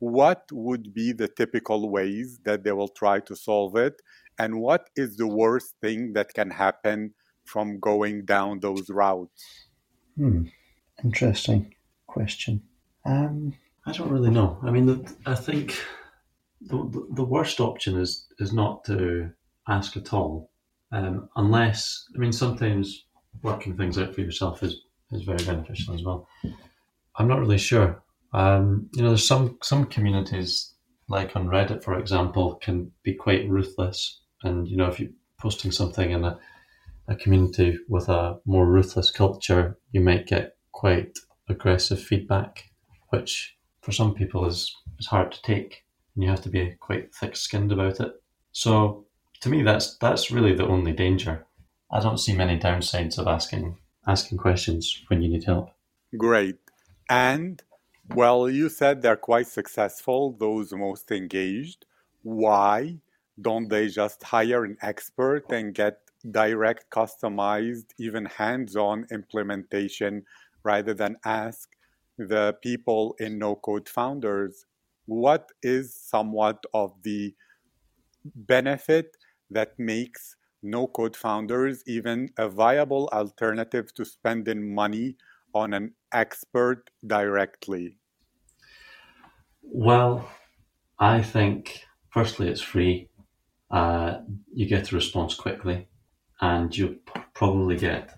What 0.00 0.50
would 0.52 0.92
be 0.92 1.12
the 1.12 1.28
typical 1.28 1.88
ways 1.88 2.40
that 2.44 2.64
they 2.64 2.72
will 2.72 2.88
try 2.88 3.20
to 3.20 3.36
solve 3.36 3.76
it? 3.76 4.02
And 4.38 4.60
what 4.60 4.88
is 4.96 5.16
the 5.16 5.26
worst 5.26 5.74
thing 5.80 6.12
that 6.12 6.32
can 6.34 6.50
happen 6.50 7.14
from 7.44 7.80
going 7.80 8.24
down 8.24 8.60
those 8.60 8.88
routes? 8.88 9.42
Hmm. 10.16 10.44
Interesting 11.02 11.74
question. 12.06 12.62
Um, 13.04 13.54
I 13.86 13.92
don't 13.92 14.10
really 14.10 14.30
know. 14.30 14.58
I 14.62 14.70
mean, 14.70 14.86
the, 14.86 15.14
I 15.26 15.34
think 15.34 15.80
the, 16.60 16.76
the, 16.76 17.08
the 17.14 17.24
worst 17.24 17.60
option 17.60 17.98
is 17.98 18.26
is 18.38 18.52
not 18.52 18.84
to 18.84 19.30
ask 19.68 19.96
at 19.96 20.12
all, 20.12 20.50
um, 20.92 21.28
unless 21.36 22.08
I 22.14 22.18
mean 22.18 22.32
sometimes 22.32 23.04
working 23.42 23.76
things 23.76 23.98
out 23.98 24.14
for 24.14 24.20
yourself 24.20 24.62
is 24.62 24.82
is 25.12 25.22
very 25.22 25.44
beneficial 25.44 25.94
as 25.94 26.02
well. 26.02 26.28
I'm 27.16 27.28
not 27.28 27.40
really 27.40 27.58
sure. 27.58 28.02
Um, 28.32 28.90
you 28.94 29.02
know, 29.02 29.08
there's 29.08 29.26
some 29.26 29.58
some 29.62 29.86
communities 29.86 30.74
like 31.08 31.34
on 31.36 31.46
Reddit, 31.46 31.82
for 31.82 31.98
example, 31.98 32.56
can 32.56 32.92
be 33.02 33.14
quite 33.14 33.48
ruthless 33.48 34.20
and 34.42 34.68
you 34.68 34.76
know, 34.76 34.86
if 34.86 35.00
you're 35.00 35.10
posting 35.38 35.70
something 35.70 36.10
in 36.10 36.24
a, 36.24 36.38
a 37.08 37.16
community 37.16 37.78
with 37.88 38.08
a 38.08 38.38
more 38.44 38.66
ruthless 38.66 39.10
culture, 39.10 39.78
you 39.92 40.00
might 40.00 40.26
get 40.26 40.56
quite 40.72 41.18
aggressive 41.48 42.00
feedback, 42.00 42.70
which 43.08 43.56
for 43.80 43.92
some 43.92 44.14
people 44.14 44.46
is, 44.46 44.74
is 44.98 45.06
hard 45.06 45.32
to 45.32 45.42
take. 45.42 45.84
And 46.14 46.24
you 46.24 46.30
have 46.30 46.42
to 46.42 46.48
be 46.48 46.76
quite 46.80 47.14
thick 47.14 47.36
skinned 47.36 47.72
about 47.72 48.00
it. 48.00 48.12
So 48.52 49.06
to 49.40 49.48
me 49.48 49.62
that's 49.62 49.96
that's 49.98 50.30
really 50.30 50.54
the 50.54 50.66
only 50.66 50.92
danger. 50.92 51.46
I 51.90 52.00
don't 52.00 52.18
see 52.18 52.34
many 52.34 52.58
downsides 52.58 53.18
of 53.18 53.26
asking 53.26 53.78
asking 54.06 54.38
questions 54.38 55.04
when 55.08 55.22
you 55.22 55.28
need 55.28 55.44
help. 55.44 55.70
Great. 56.16 56.58
And 57.08 57.62
well, 58.14 58.48
you 58.48 58.68
said 58.68 59.02
they're 59.02 59.16
quite 59.16 59.46
successful, 59.46 60.36
those 60.38 60.72
most 60.72 61.10
engaged. 61.12 61.84
Why 62.22 62.98
don't 63.40 63.68
they 63.68 63.88
just 63.88 64.22
hire 64.22 64.64
an 64.64 64.76
expert 64.82 65.50
and 65.50 65.74
get 65.74 65.98
direct, 66.30 66.90
customized, 66.90 67.86
even 67.98 68.24
hands 68.24 68.76
on 68.76 69.06
implementation 69.12 70.24
rather 70.64 70.94
than 70.94 71.16
ask 71.24 71.70
the 72.18 72.56
people 72.62 73.14
in 73.20 73.38
no 73.38 73.54
code 73.54 73.88
founders 73.88 74.66
what 75.06 75.50
is 75.62 75.94
somewhat 75.94 76.64
of 76.74 76.92
the 77.02 77.34
benefit 78.34 79.16
that 79.50 79.78
makes 79.78 80.36
no 80.62 80.86
code 80.86 81.16
founders 81.16 81.82
even 81.86 82.28
a 82.36 82.48
viable 82.48 83.08
alternative 83.12 83.94
to 83.94 84.04
spending 84.04 84.74
money 84.74 85.16
on 85.54 85.72
an 85.72 85.94
expert 86.12 86.90
directly? 87.06 87.96
Well, 89.62 90.28
I 90.98 91.22
think 91.22 91.86
firstly 92.10 92.48
it's 92.48 92.60
free 92.60 93.08
uh, 93.70 94.18
you 94.52 94.66
get 94.66 94.92
a 94.92 94.94
response 94.94 95.34
quickly, 95.34 95.88
and 96.40 96.76
you'll 96.76 96.96
probably 97.34 97.76
get 97.76 98.14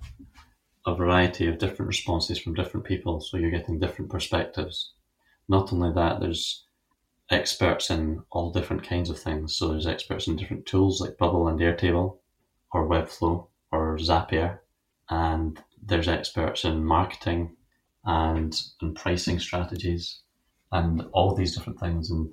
a 0.86 0.94
variety 0.94 1.46
of 1.46 1.58
different 1.58 1.88
responses 1.88 2.38
from 2.38 2.54
different 2.54 2.86
people, 2.86 3.20
so 3.20 3.36
you're 3.36 3.50
getting 3.50 3.78
different 3.78 4.10
perspectives. 4.10 4.92
Not 5.48 5.72
only 5.72 5.92
that, 5.92 6.20
there's 6.20 6.64
experts 7.30 7.90
in 7.90 8.22
all 8.30 8.52
different 8.52 8.82
kinds 8.82 9.10
of 9.10 9.18
things. 9.18 9.56
So 9.56 9.68
there's 9.68 9.86
experts 9.86 10.26
in 10.26 10.36
different 10.36 10.66
tools 10.66 11.00
like 11.00 11.18
Bubble 11.18 11.48
and 11.48 11.60
Airtable, 11.60 12.18
or 12.72 12.88
Webflow, 12.88 13.46
or 13.72 13.98
Zapier, 13.98 14.58
and 15.08 15.60
there's 15.82 16.08
experts 16.08 16.64
in 16.64 16.84
marketing 16.84 17.56
and 18.04 18.58
in 18.80 18.94
pricing 18.94 19.38
strategies, 19.38 20.20
and 20.72 21.02
all 21.12 21.34
these 21.34 21.56
different 21.56 21.80
things. 21.80 22.10
And 22.10 22.32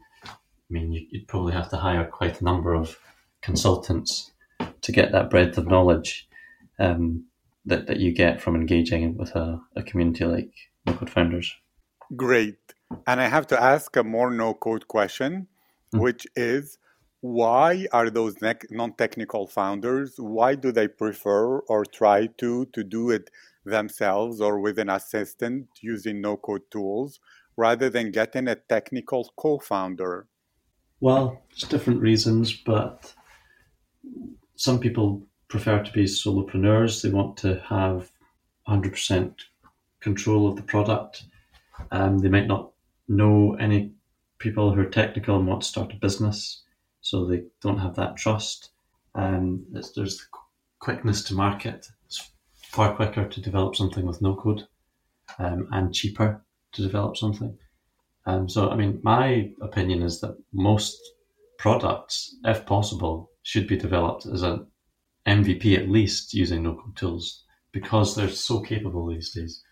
I 0.69 0.73
mean, 0.73 0.91
you'd 0.91 1.27
probably 1.27 1.53
have 1.53 1.69
to 1.69 1.77
hire 1.77 2.05
quite 2.05 2.41
a 2.41 2.43
number 2.43 2.73
of 2.73 2.99
consultants 3.41 4.31
to 4.81 4.91
get 4.91 5.11
that 5.11 5.29
breadth 5.29 5.57
of 5.57 5.67
knowledge 5.67 6.27
um, 6.79 7.25
that, 7.65 7.87
that 7.87 7.99
you 7.99 8.11
get 8.11 8.41
from 8.41 8.55
engaging 8.55 9.17
with 9.17 9.35
a, 9.35 9.61
a 9.75 9.83
community 9.83 10.25
like 10.25 10.51
No 10.85 10.93
Code 10.93 11.09
Founders. 11.09 11.55
Great. 12.15 12.57
And 13.05 13.19
I 13.19 13.27
have 13.27 13.47
to 13.47 13.61
ask 13.61 13.95
a 13.95 14.03
more 14.03 14.31
no 14.31 14.53
code 14.53 14.87
question, 14.87 15.47
mm. 15.93 15.99
which 15.99 16.25
is 16.35 16.77
why 17.21 17.87
are 17.91 18.09
those 18.09 18.35
non 18.69 18.93
technical 18.93 19.47
founders, 19.47 20.15
why 20.17 20.55
do 20.55 20.71
they 20.71 20.87
prefer 20.87 21.59
or 21.59 21.83
try 21.83 22.27
to, 22.37 22.65
to 22.67 22.83
do 22.83 23.09
it 23.09 23.29
themselves 23.65 24.39
or 24.39 24.59
with 24.59 24.79
an 24.79 24.89
assistant 24.89 25.67
using 25.81 26.21
no 26.21 26.37
code 26.37 26.69
tools 26.71 27.19
rather 27.57 27.89
than 27.89 28.11
getting 28.11 28.47
a 28.47 28.55
technical 28.55 29.29
co 29.35 29.59
founder? 29.59 30.27
Well, 30.99 31.43
it's 31.51 31.67
different 31.67 32.01
reasons, 32.01 32.53
but 32.53 33.13
some 34.55 34.79
people 34.79 35.21
prefer 35.47 35.83
to 35.83 35.91
be 35.91 36.05
solopreneurs. 36.05 37.01
They 37.01 37.09
want 37.09 37.37
to 37.37 37.61
have 37.67 38.11
100% 38.67 39.33
control 39.99 40.47
of 40.47 40.55
the 40.55 40.63
product. 40.63 41.25
Um, 41.91 42.17
they 42.19 42.29
might 42.29 42.47
not 42.47 42.71
know 43.07 43.55
any 43.59 43.91
people 44.39 44.73
who 44.73 44.81
are 44.81 44.89
technical 44.89 45.37
and 45.37 45.47
want 45.47 45.61
to 45.61 45.67
start 45.67 45.93
a 45.93 45.97
business, 45.97 46.63
so 47.01 47.25
they 47.25 47.43
don't 47.61 47.79
have 47.79 47.95
that 47.95 48.17
trust. 48.17 48.71
Um, 49.13 49.65
there's 49.71 49.91
the 49.93 50.17
quickness 50.79 51.23
to 51.25 51.35
market. 51.35 51.87
It's 52.05 52.31
far 52.53 52.95
quicker 52.95 53.27
to 53.27 53.41
develop 53.41 53.75
something 53.75 54.05
with 54.05 54.21
no 54.21 54.35
code 54.35 54.67
um, 55.39 55.67
and 55.71 55.93
cheaper 55.93 56.43
to 56.73 56.81
develop 56.81 57.17
something. 57.17 57.57
Um, 58.27 58.49
so, 58.49 58.69
I 58.69 58.75
mean, 58.75 58.99
my 59.03 59.51
opinion 59.61 60.03
is 60.03 60.19
that 60.19 60.37
most 60.53 60.99
products, 61.57 62.35
if 62.43 62.65
possible, 62.65 63.31
should 63.43 63.67
be 63.67 63.77
developed 63.77 64.25
as 64.25 64.43
an 64.43 64.67
MVP 65.25 65.77
at 65.77 65.89
least 65.89 66.33
using 66.33 66.63
no 66.63 66.75
code 66.75 66.97
tools 66.97 67.45
because 67.71 68.15
they're 68.15 68.29
so 68.29 68.59
capable 68.59 69.07
these 69.07 69.31
days. 69.31 69.63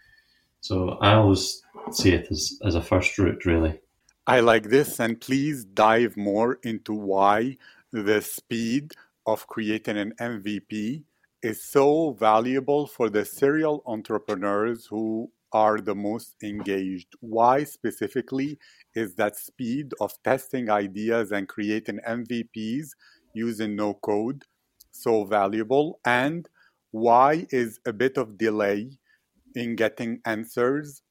So 0.61 0.97
I 1.01 1.15
always 1.15 1.61
see 1.91 2.13
it 2.13 2.27
as, 2.31 2.57
as 2.65 2.75
a 2.75 2.81
first 2.81 3.17
route, 3.17 3.45
really. 3.45 3.79
I 4.25 4.39
like 4.39 4.69
this, 4.69 4.99
and 4.99 5.19
please 5.19 5.65
dive 5.65 6.15
more 6.15 6.57
into 6.63 6.93
why 6.93 7.57
the 7.91 8.21
speed 8.21 8.93
of 9.25 9.47
creating 9.47 9.97
an 9.97 10.13
MVP 10.19 11.03
is 11.43 11.63
so 11.63 12.13
valuable 12.13 12.87
for 12.87 13.09
the 13.09 13.25
serial 13.25 13.83
entrepreneurs 13.85 14.85
who 14.85 15.29
are 15.55 15.79
the 15.79 15.95
most 15.95 16.35
engaged. 16.43 17.07
Why 17.21 17.63
specifically 17.63 18.59
is 18.93 19.15
that 19.15 19.37
speed 19.37 19.93
of 20.01 20.11
testing 20.21 20.69
ideas 20.69 21.31
and 21.31 21.47
creating 21.47 22.01
MVPs 22.05 22.89
using 23.33 23.73
no 23.77 23.93
code 23.93 24.43
so 24.91 25.23
valuable? 25.23 26.01
And 26.03 26.49
why 26.91 27.47
is 27.51 27.79
a 27.87 27.93
bit 27.93 28.17
of 28.17 28.37
delay 28.37 28.91
in 29.55 29.77
getting 29.77 30.19
answers 30.25 31.01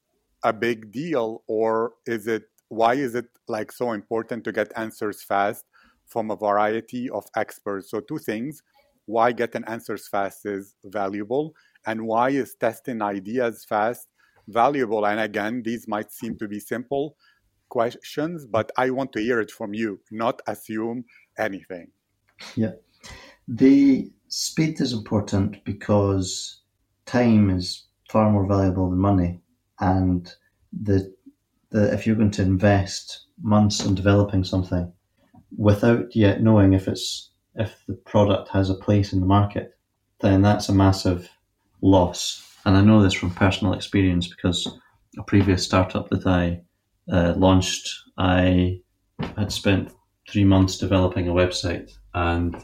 a 0.43 0.53
big 0.53 0.93
deal 0.93 1.43
or 1.47 1.95
is 2.05 2.27
it 2.27 2.43
why 2.69 2.93
is 2.93 3.15
it 3.15 3.27
like 3.49 3.73
so 3.73 3.93
important 3.93 4.45
to 4.45 4.53
get 4.53 4.71
answers 4.77 5.23
fast 5.23 5.65
from 6.07 6.31
a 6.31 6.37
variety 6.37 7.09
of 7.09 7.25
experts 7.35 7.91
so 7.91 8.01
two 8.01 8.19
things 8.19 8.63
why 9.07 9.33
getting 9.33 9.65
answers 9.65 10.07
fast 10.07 10.45
is 10.45 10.75
valuable 10.85 11.55
and 11.87 12.07
why 12.07 12.29
is 12.29 12.55
testing 12.61 13.01
ideas 13.01 13.65
fast 13.67 14.09
valuable. 14.49 15.07
And 15.07 15.21
again 15.21 15.63
these 15.65 15.87
might 15.89 16.13
seem 16.13 16.37
to 16.39 16.49
be 16.49 16.61
simple 16.61 17.17
questions 17.71 18.47
but 18.47 18.71
i 18.77 18.89
want 18.89 19.11
to 19.11 19.21
hear 19.21 19.41
it 19.41 19.51
from 19.51 19.75
you 19.75 19.99
not 20.13 20.41
assume 20.47 21.05
anything. 21.39 21.89
Yeah. 22.57 22.73
The 23.49 24.11
speed 24.29 24.81
is 24.81 24.93
important 24.93 25.65
because 25.65 26.61
time 27.07 27.51
is 27.51 27.85
far 28.09 28.31
more 28.31 28.47
valuable 28.47 28.91
than 28.91 28.99
money. 28.99 29.41
And 29.81 30.33
the 30.73 31.15
the 31.71 31.93
if 31.93 32.07
you're 32.07 32.17
going 32.17 32.31
to 32.33 32.43
invest 32.43 33.27
months 33.43 33.85
in 33.85 33.95
developing 33.95 34.45
something 34.45 34.93
without 35.57 36.15
yet 36.15 36.43
knowing 36.43 36.73
if 36.73 36.89
it's 36.89 37.31
if 37.57 37.85
the 37.87 37.95
product 37.95 38.49
has 38.49 38.71
a 38.71 38.75
place 38.75 39.13
in 39.13 39.21
the 39.21 39.27
market, 39.27 39.77
then 40.21 40.43
that's 40.43 40.69
a 40.69 40.75
massive 40.75 41.31
loss. 41.81 42.54
And 42.64 42.77
I 42.77 42.81
know 42.81 43.03
this 43.03 43.14
from 43.14 43.31
personal 43.31 43.74
experience 43.74 44.27
because 44.29 44.79
a 45.18 45.22
previous 45.22 45.64
startup 45.64 46.09
that 46.11 46.27
I 46.27 46.62
uh, 47.12 47.35
launched, 47.37 47.88
I 48.18 48.81
had 49.37 49.53
spent 49.53 49.92
three 50.31 50.44
months 50.44 50.79
developing 50.79 51.29
a 51.29 51.33
website, 51.33 51.90
and 52.14 52.57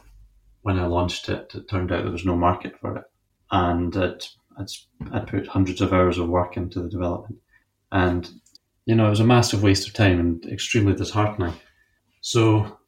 when 0.63 0.79
I 0.79 0.87
launched 0.87 1.29
it, 1.29 1.53
it 1.55 1.69
turned 1.69 1.93
out 1.93 2.03
there 2.03 2.13
was 2.13 2.25
no 2.25 2.37
market 2.37 2.79
for 2.81 2.97
it, 2.97 3.05
and 3.51 3.95
it 3.95 4.29
I'd, 5.13 5.27
put 5.27 5.47
hundreds 5.47 5.81
of 5.81 5.93
hours 5.93 6.19
of 6.19 6.29
work 6.29 6.57
into 6.57 6.81
the 6.81 6.89
development. 6.89 7.41
And, 7.93 8.29
you 8.85 8.95
know, 8.95 9.07
it 9.07 9.11
was 9.11 9.21
a 9.21 9.25
massive 9.25 9.63
waste 9.63 9.87
of 9.89 9.95
time 9.95 10.21
and 10.21 10.45
extremely 10.47 10.95
disheartening. 10.95 11.55
So 12.21 12.79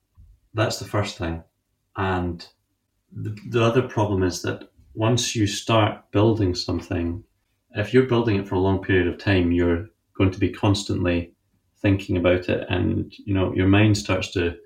that's 0.54 0.78
the 0.78 0.84
first 0.84 1.18
thing. 1.18 1.42
And 1.96 2.46
the, 3.12 3.36
the 3.48 3.62
other 3.62 3.82
problem 3.82 4.22
is 4.22 4.42
that 4.42 4.70
once 4.94 5.34
you 5.34 5.46
start 5.46 6.10
building 6.10 6.54
something, 6.54 7.22
if 7.72 7.92
you're 7.94 8.06
building 8.06 8.36
it 8.36 8.48
for 8.48 8.56
a 8.56 8.60
long 8.60 8.82
period 8.82 9.06
of 9.06 9.18
time, 9.18 9.52
you're 9.52 9.88
going 10.16 10.30
to 10.30 10.38
be 10.38 10.50
constantly 10.50 11.32
thinking 11.82 12.16
about 12.16 12.48
it 12.48 12.64
and 12.70 13.12
you 13.26 13.34
know 13.34 13.52
your 13.54 13.66
mind 13.66 13.98
starts 13.98 14.30
to 14.30 14.56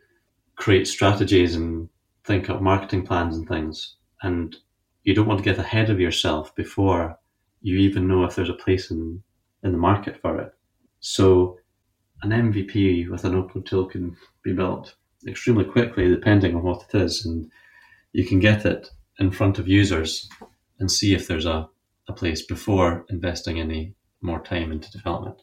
create 0.57 0.87
strategies 0.87 1.55
and 1.55 1.89
think 2.25 2.51
up 2.51 2.61
marketing 2.61 3.07
plans 3.07 3.37
and 3.39 3.49
things 3.49 3.97
and 4.23 4.57
you 5.05 5.15
don't 5.15 5.27
want 5.27 5.39
to 5.39 5.45
get 5.45 5.59
ahead 5.59 5.89
of 5.89 5.99
yourself 5.99 6.55
before 6.55 7.19
you 7.63 7.77
even 7.79 8.07
know 8.07 8.25
if 8.25 8.35
there's 8.35 8.51
a 8.51 8.55
place 8.55 8.91
in, 8.91 9.23
in 9.63 9.73
the 9.73 9.79
market 9.79 10.21
for 10.21 10.41
it. 10.41 10.53
So 11.01 11.59
an 12.23 12.31
MVP 12.31 13.09
with 13.09 13.25
an 13.25 13.35
open 13.35 13.63
tool 13.63 13.87
can 13.87 14.17
be 14.43 14.53
built 14.53 14.95
extremely 15.27 15.65
quickly 15.65 16.09
depending 16.09 16.55
on 16.55 16.63
what 16.63 16.85
it 16.89 16.99
is 16.99 17.25
and 17.25 17.51
you 18.13 18.27
can 18.27 18.41
get 18.41 18.67
it 18.67 18.91
in 19.19 19.31
front 19.31 19.59
of 19.59 19.69
users 19.69 20.29
and 20.79 20.91
see 20.91 21.15
if 21.15 21.27
there's 21.27 21.47
a, 21.47 21.69
a 22.09 22.13
place 22.13 22.43
before 22.43 23.05
investing 23.09 23.59
any 23.59 23.95
more 24.21 24.41
time 24.41 24.73
into 24.73 24.91
development. 24.91 25.43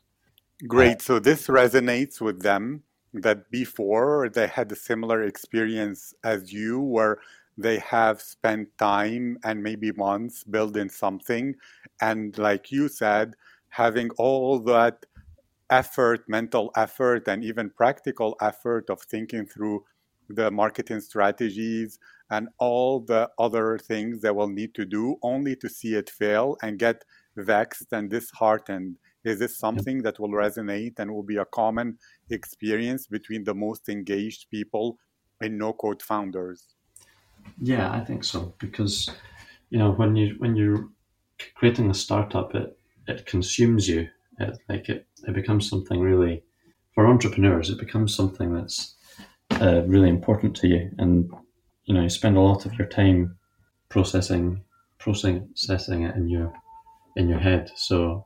Great. 0.68 1.02
So 1.02 1.20
this 1.20 1.48
resonates 1.48 2.22
with 2.22 2.42
them 2.42 2.84
that 3.14 3.52
before 3.52 4.30
they 4.34 4.48
had 4.48 4.72
a 4.72 4.76
similar 4.76 5.24
experience 5.24 6.14
as 6.24 6.52
you 6.52 6.80
where 6.80 7.20
they 7.58 7.78
have 7.80 8.22
spent 8.22 8.76
time 8.78 9.38
and 9.44 9.62
maybe 9.62 9.92
months 9.92 10.44
building 10.44 10.90
something 10.90 11.56
and 12.02 12.36
like 12.40 12.72
you 12.72 12.88
said 12.88 13.36
having 13.70 14.10
all 14.18 14.60
that 14.60 15.06
effort 15.70 16.28
mental 16.28 16.72
effort 16.76 17.28
and 17.28 17.44
even 17.44 17.70
practical 17.70 18.36
effort 18.42 18.90
of 18.90 19.00
thinking 19.02 19.46
through 19.46 19.84
the 20.30 20.50
marketing 20.50 21.00
strategies 21.00 22.00
and 22.34 22.48
all 22.58 22.92
the 23.12 23.24
other 23.46 23.68
things 23.90 24.22
they 24.22 24.36
will 24.40 24.54
need 24.60 24.74
to 24.80 24.86
do 24.86 25.04
only 25.32 25.56
to 25.56 25.70
see 25.78 25.94
it 26.02 26.10
fail 26.10 26.48
and 26.64 26.80
get 26.86 27.04
vexed 27.38 27.90
and 27.98 28.10
disheartened 28.10 28.98
is 29.24 29.40
this 29.40 29.58
something 29.66 29.98
that 30.06 30.20
will 30.20 30.36
resonate 30.46 31.00
and 31.00 31.14
will 31.14 31.28
be 31.34 31.38
a 31.38 31.52
common 31.62 31.98
experience 32.40 33.04
between 33.08 33.44
the 33.46 33.58
most 33.66 33.84
engaged 33.98 34.42
people 34.56 34.98
in 35.42 35.58
no 35.58 35.72
code 35.74 36.02
founders 36.12 36.62
yeah, 37.62 37.92
I 37.92 38.00
think 38.02 38.24
so 38.24 38.54
because 38.60 39.10
you 39.70 39.80
know 39.80 39.92
when 39.92 40.16
you 40.16 40.36
when 40.40 40.56
you're 40.56 40.90
creating 41.56 41.90
a 41.90 41.94
startup, 41.94 42.56
it 42.56 42.78
it 43.08 43.26
consumes 43.26 43.88
you. 43.88 44.10
It, 44.40 44.58
like 44.68 44.90
it, 44.90 45.06
it 45.28 45.34
becomes 45.34 45.70
something 45.70 46.00
really 46.00 46.44
for 46.96 47.08
entrepreneurs. 47.08 47.70
It 47.70 47.80
becomes 47.80 48.16
something 48.16 48.54
that's 48.54 48.96
uh, 49.62 49.84
really 49.86 50.10
important 50.10 50.56
to 50.58 50.68
you, 50.68 50.92
and 50.98 51.32
you 51.86 51.94
know 51.94 52.02
you 52.02 52.10
spend 52.10 52.38
a 52.38 52.42
lot 52.42 52.66
of 52.66 52.74
your 52.76 52.88
time 52.88 53.38
processing 53.90 54.64
processing 54.98 56.04
it 56.04 56.16
in 56.16 56.30
your 56.30 56.54
in 57.16 57.30
your 57.30 57.40
head. 57.40 57.72
So 57.76 58.26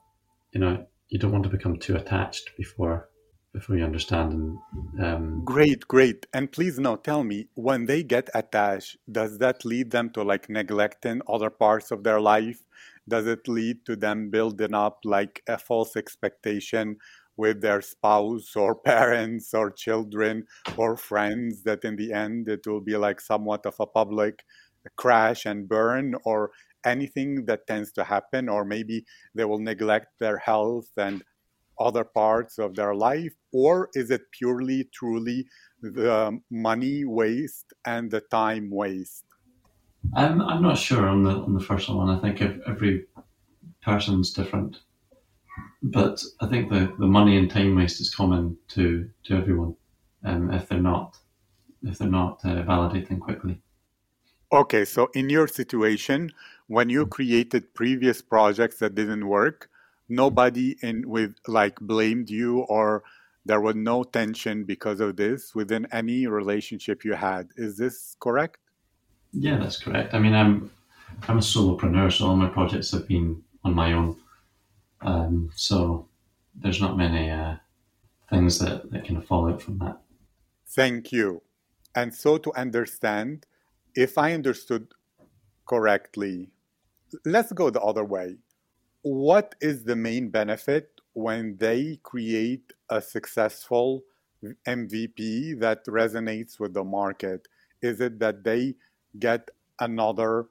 you 0.52 0.60
know 0.60 0.86
you 1.10 1.20
don't 1.20 1.32
want 1.32 1.44
to 1.44 1.50
become 1.50 1.78
too 1.78 1.96
attached 1.96 2.52
before 2.58 3.10
before 3.54 3.76
you 3.76 3.84
understand. 3.84 4.34
And, 4.34 5.04
um... 5.04 5.42
Great, 5.44 5.88
great. 5.88 6.28
And 6.32 6.52
please 6.52 6.78
now 6.78 6.96
tell 6.98 7.24
me, 7.24 7.48
when 7.56 7.88
they 7.88 8.04
get 8.04 8.30
attached, 8.36 8.98
does 9.12 9.40
that 9.40 9.66
lead 9.66 9.90
them 9.90 10.12
to 10.12 10.22
like 10.22 10.48
neglecting 10.48 11.22
other 11.28 11.50
parts 11.50 11.90
of 11.90 12.04
their 12.04 12.20
life? 12.20 12.62
does 13.08 13.26
it 13.26 13.48
lead 13.48 13.86
to 13.86 13.96
them 13.96 14.30
building 14.30 14.74
up 14.74 15.00
like 15.04 15.42
a 15.48 15.58
false 15.58 15.96
expectation 15.96 16.98
with 17.38 17.62
their 17.62 17.82
spouse 17.82 18.56
or 18.56 18.76
parents 18.94 19.54
or 19.54 19.72
children 19.72 20.46
or 20.76 20.98
friends 20.98 21.64
that 21.64 21.84
in 21.84 21.96
the 21.96 22.12
end 22.12 22.50
it 22.50 22.66
will 22.68 22.82
be 22.82 22.98
like 22.98 23.22
somewhat 23.22 23.66
of 23.66 23.76
a 23.80 23.86
public 23.86 24.44
crash 24.96 25.46
and 25.46 25.68
burn 25.68 26.16
or 26.26 26.52
anything 26.86 27.46
that 27.46 27.68
tends 27.68 27.92
to 27.92 28.04
happen 28.04 28.50
or 28.50 28.64
maybe 28.66 29.06
they 29.36 29.46
will 29.46 29.60
neglect 29.60 30.08
their 30.20 30.38
health 30.38 30.90
and 30.98 31.24
other 31.80 32.04
parts 32.04 32.58
of 32.58 32.76
their 32.76 32.96
life? 32.96 33.34
Or 33.52 33.90
is 33.94 34.12
it 34.12 34.22
purely 34.32 34.90
truly 34.94 35.46
the 35.82 36.40
money 36.50 37.06
waste 37.06 37.74
and 37.86 38.10
the 38.10 38.22
time 38.32 38.70
waste? 38.72 39.26
I'm, 40.16 40.42
I'm 40.42 40.62
not 40.62 40.78
sure 40.78 41.08
on 41.08 41.24
the 41.24 41.32
on 41.32 41.54
the 41.54 41.60
first 41.60 41.90
one. 41.90 42.10
I 42.10 42.20
think 42.20 42.42
every 42.68 43.06
person's 43.82 44.32
different 44.32 44.78
but 45.84 46.24
I 46.42 46.48
think 46.48 46.70
the, 46.70 46.94
the 47.00 47.06
money 47.08 47.38
and 47.38 47.50
time 47.50 47.76
waste 47.76 48.02
is 48.02 48.14
common 48.14 48.58
to 48.70 49.10
to 49.26 49.36
everyone 49.36 49.76
um, 50.24 50.52
if 50.52 50.68
they're 50.68 50.80
not 50.80 51.18
if 51.84 51.98
they're 51.98 52.10
not 52.10 52.40
uh, 52.44 52.64
validating 52.64 53.20
quickly. 53.20 53.62
Okay, 54.52 54.86
so 54.86 55.10
in 55.14 55.30
your 55.30 55.48
situation, 55.48 56.32
when 56.68 56.90
you 56.90 57.06
created 57.06 57.74
previous 57.74 58.22
projects 58.22 58.80
that 58.80 58.96
didn't 58.96 59.28
work, 59.28 59.70
nobody 60.08 60.78
in 60.82 61.08
with 61.08 61.36
like 61.48 61.80
blamed 61.82 62.30
you 62.30 62.60
or 62.62 63.04
there 63.46 63.62
was 63.62 63.76
no 63.76 64.04
tension 64.04 64.64
because 64.66 65.00
of 65.00 65.16
this 65.16 65.56
within 65.56 65.88
any 65.92 66.28
relationship 66.28 67.06
you 67.06 67.14
had. 67.14 67.50
Is 67.56 67.78
this 67.78 68.16
correct? 68.20 68.58
Yeah, 69.32 69.58
that's 69.58 69.78
correct. 69.78 70.14
I 70.14 70.20
mean, 70.20 70.34
I'm 70.34 70.70
I'm 71.28 71.38
a 71.38 71.42
solopreneur, 71.42 72.12
so 72.12 72.28
all 72.28 72.36
my 72.36 72.50
projects 72.50 72.92
have 72.92 73.08
been 73.08 73.44
on 73.64 73.74
my 73.74 73.94
own. 73.94 74.18
Um, 75.02 75.50
so 75.56 76.08
there's 76.56 76.82
not 76.82 76.98
many 76.98 77.30
uh, 77.30 77.56
things 78.30 78.60
that, 78.60 78.92
that 78.92 79.06
kind 79.06 79.18
of 79.18 79.26
fall 79.26 79.50
out 79.50 79.62
from 79.62 79.80
that. 79.80 80.00
Thank 80.68 81.12
you. 81.12 81.42
And 81.96 82.14
so 82.14 82.38
to 82.38 82.54
understand, 82.56 83.46
if 83.96 84.18
I 84.18 84.34
understood 84.34 84.94
correctly, 85.68 86.50
let's 87.26 87.52
go 87.52 87.70
the 87.70 87.82
other 87.82 88.04
way. 88.04 88.38
What 89.02 89.56
is 89.62 89.84
the 89.84 89.96
main 89.96 90.30
benefit 90.30 91.02
when 91.14 91.58
they 91.58 92.00
create 92.04 92.74
a 92.90 93.02
successful 93.02 94.04
MVP 94.68 95.60
that 95.60 95.86
resonates 95.86 96.60
with 96.60 96.74
the 96.74 96.84
market? 96.84 97.48
Is 97.82 98.02
it 98.02 98.20
that 98.20 98.44
they 98.44 98.76
get 99.18 99.50
another 99.80 100.48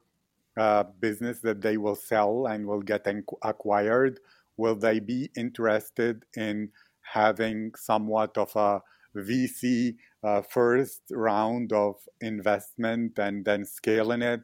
uh, 0.57 0.83
business 0.99 1.39
that 1.39 1.61
they 1.61 1.77
will 1.77 1.95
sell 1.95 2.47
and 2.47 2.65
will 2.65 2.81
get 2.81 3.07
acquired? 3.43 4.19
Will 4.57 4.75
they 4.75 4.99
be 4.99 5.29
interested 5.37 6.25
in 6.35 6.69
having 7.01 7.71
somewhat 7.75 8.37
of 8.37 8.53
a 8.55 8.81
VC 9.15 9.95
uh, 10.23 10.41
first 10.41 11.01
round 11.11 11.71
of 11.73 11.95
investment 12.21 13.17
and 13.17 13.45
then 13.45 13.65
scaling 13.65 14.21
it? 14.21 14.41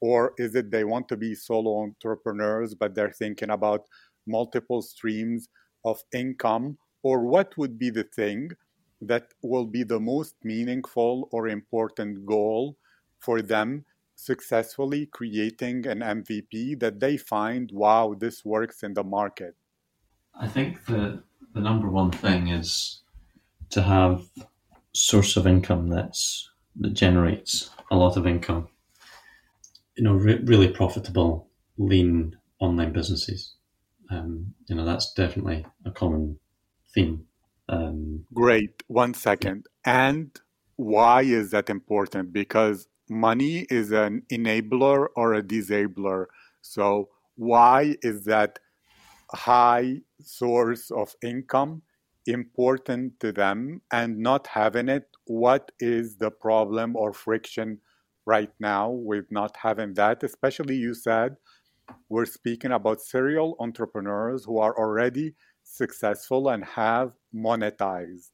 Or 0.00 0.34
is 0.38 0.54
it 0.54 0.70
they 0.70 0.84
want 0.84 1.08
to 1.08 1.16
be 1.16 1.34
solo 1.34 1.82
entrepreneurs, 1.82 2.74
but 2.74 2.94
they're 2.94 3.12
thinking 3.12 3.50
about 3.50 3.86
multiple 4.26 4.82
streams 4.82 5.48
of 5.84 6.02
income? 6.12 6.78
Or 7.02 7.24
what 7.26 7.56
would 7.56 7.78
be 7.78 7.90
the 7.90 8.04
thing 8.04 8.50
that 9.00 9.32
will 9.42 9.66
be 9.66 9.82
the 9.82 10.00
most 10.00 10.36
meaningful 10.42 11.28
or 11.32 11.48
important 11.48 12.24
goal 12.24 12.76
for 13.18 13.42
them 13.42 13.84
successfully 14.24 15.06
creating 15.06 15.86
an 15.86 16.00
MVP 16.00 16.78
that 16.80 17.00
they 17.00 17.16
find, 17.16 17.70
wow, 17.72 18.14
this 18.18 18.44
works 18.44 18.82
in 18.82 18.94
the 18.94 19.04
market? 19.04 19.54
I 20.38 20.48
think 20.48 20.84
the 20.86 21.22
the 21.54 21.60
number 21.60 21.88
one 21.88 22.10
thing 22.10 22.48
is 22.48 23.02
to 23.70 23.82
have 23.82 24.28
source 24.92 25.36
of 25.36 25.46
income 25.46 25.88
that's 25.88 26.50
that 26.80 26.94
generates 26.94 27.70
a 27.90 27.96
lot 27.96 28.16
of 28.16 28.26
income. 28.26 28.68
You 29.96 30.04
know, 30.04 30.14
re- 30.14 30.42
really 30.44 30.68
profitable, 30.68 31.48
lean 31.78 32.36
online 32.58 32.92
businesses. 32.92 33.54
Um, 34.10 34.54
you 34.66 34.74
know, 34.74 34.84
that's 34.84 35.12
definitely 35.14 35.64
a 35.84 35.90
common 35.90 36.38
theme. 36.94 37.26
Um, 37.68 38.24
Great. 38.32 38.82
One 38.88 39.14
second. 39.14 39.66
And 39.84 40.30
why 40.76 41.22
is 41.22 41.50
that 41.52 41.70
important? 41.70 42.32
Because 42.32 42.88
money 43.08 43.66
is 43.70 43.92
an 43.92 44.22
enabler 44.30 45.08
or 45.16 45.34
a 45.34 45.42
disabler. 45.42 46.26
So 46.62 47.08
why 47.36 47.96
is 48.02 48.24
that 48.24 48.58
high 49.32 50.00
source 50.20 50.90
of 50.90 51.14
income 51.22 51.82
important 52.26 53.20
to 53.20 53.32
them 53.32 53.82
and 53.92 54.18
not 54.18 54.46
having 54.46 54.88
it? 54.88 55.08
What 55.26 55.72
is 55.80 56.16
the 56.16 56.30
problem 56.30 56.96
or 56.96 57.12
friction 57.12 57.80
right 58.26 58.52
now 58.60 58.90
with 58.90 59.26
not 59.30 59.56
having 59.56 59.94
that? 59.94 60.22
Especially 60.22 60.76
you 60.76 60.94
said 60.94 61.36
we're 62.08 62.24
speaking 62.24 62.72
about 62.72 63.02
serial 63.02 63.56
entrepreneurs 63.60 64.44
who 64.44 64.58
are 64.58 64.76
already 64.78 65.34
successful 65.62 66.48
and 66.48 66.64
have 66.64 67.12
monetized. 67.34 68.30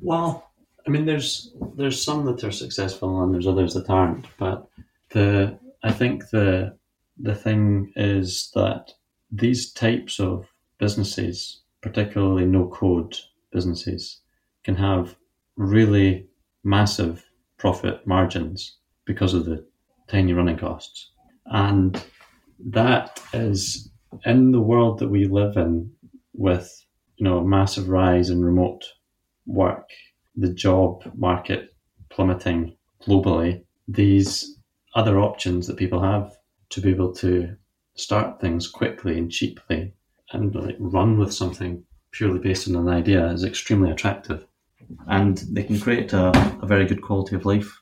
Well 0.00 0.51
i 0.86 0.90
mean 0.90 1.04
there's 1.06 1.54
there's 1.76 2.02
some 2.02 2.24
that 2.24 2.44
are 2.44 2.52
successful 2.52 3.22
and 3.22 3.32
there's 3.32 3.46
others 3.46 3.74
that 3.74 3.88
aren't 3.90 4.26
but 4.38 4.68
the 5.10 5.58
i 5.82 5.92
think 5.92 6.28
the 6.30 6.76
the 7.18 7.34
thing 7.34 7.92
is 7.96 8.50
that 8.54 8.92
these 9.30 9.72
types 9.72 10.20
of 10.20 10.46
businesses, 10.78 11.62
particularly 11.80 12.44
no 12.44 12.68
code 12.68 13.16
businesses, 13.50 14.20
can 14.64 14.74
have 14.74 15.16
really 15.56 16.26
massive 16.64 17.24
profit 17.58 18.06
margins 18.06 18.78
because 19.04 19.34
of 19.34 19.46
the 19.46 19.64
tiny 20.08 20.32
running 20.32 20.58
costs. 20.58 21.10
And 21.46 22.02
that 22.66 23.20
is 23.32 23.90
in 24.24 24.52
the 24.52 24.60
world 24.60 24.98
that 24.98 25.08
we 25.08 25.26
live 25.26 25.56
in 25.56 25.90
with 26.34 26.84
you 27.16 27.24
know 27.24 27.38
a 27.38 27.44
massive 27.44 27.88
rise 27.88 28.30
in 28.30 28.44
remote 28.44 28.84
work, 29.46 29.88
the 30.36 30.52
job 30.52 31.02
market 31.16 31.74
plummeting 32.10 32.76
globally, 33.06 33.64
these 33.88 34.58
other 34.94 35.18
options 35.18 35.66
that 35.66 35.76
people 35.76 36.00
have 36.00 36.36
to 36.70 36.80
be 36.80 36.90
able 36.90 37.12
to 37.12 37.56
start 37.94 38.40
things 38.40 38.68
quickly 38.68 39.18
and 39.18 39.30
cheaply 39.30 39.92
and 40.32 40.54
like 40.54 40.76
run 40.78 41.18
with 41.18 41.32
something 41.32 41.84
purely 42.10 42.38
based 42.38 42.68
on 42.68 42.76
an 42.76 42.88
idea 42.88 43.26
is 43.28 43.44
extremely 43.44 43.90
attractive. 43.90 44.46
And 45.06 45.38
they 45.50 45.62
can 45.62 45.80
create 45.80 46.12
a, 46.12 46.28
a 46.62 46.66
very 46.66 46.86
good 46.86 47.02
quality 47.02 47.36
of 47.36 47.46
life 47.46 47.80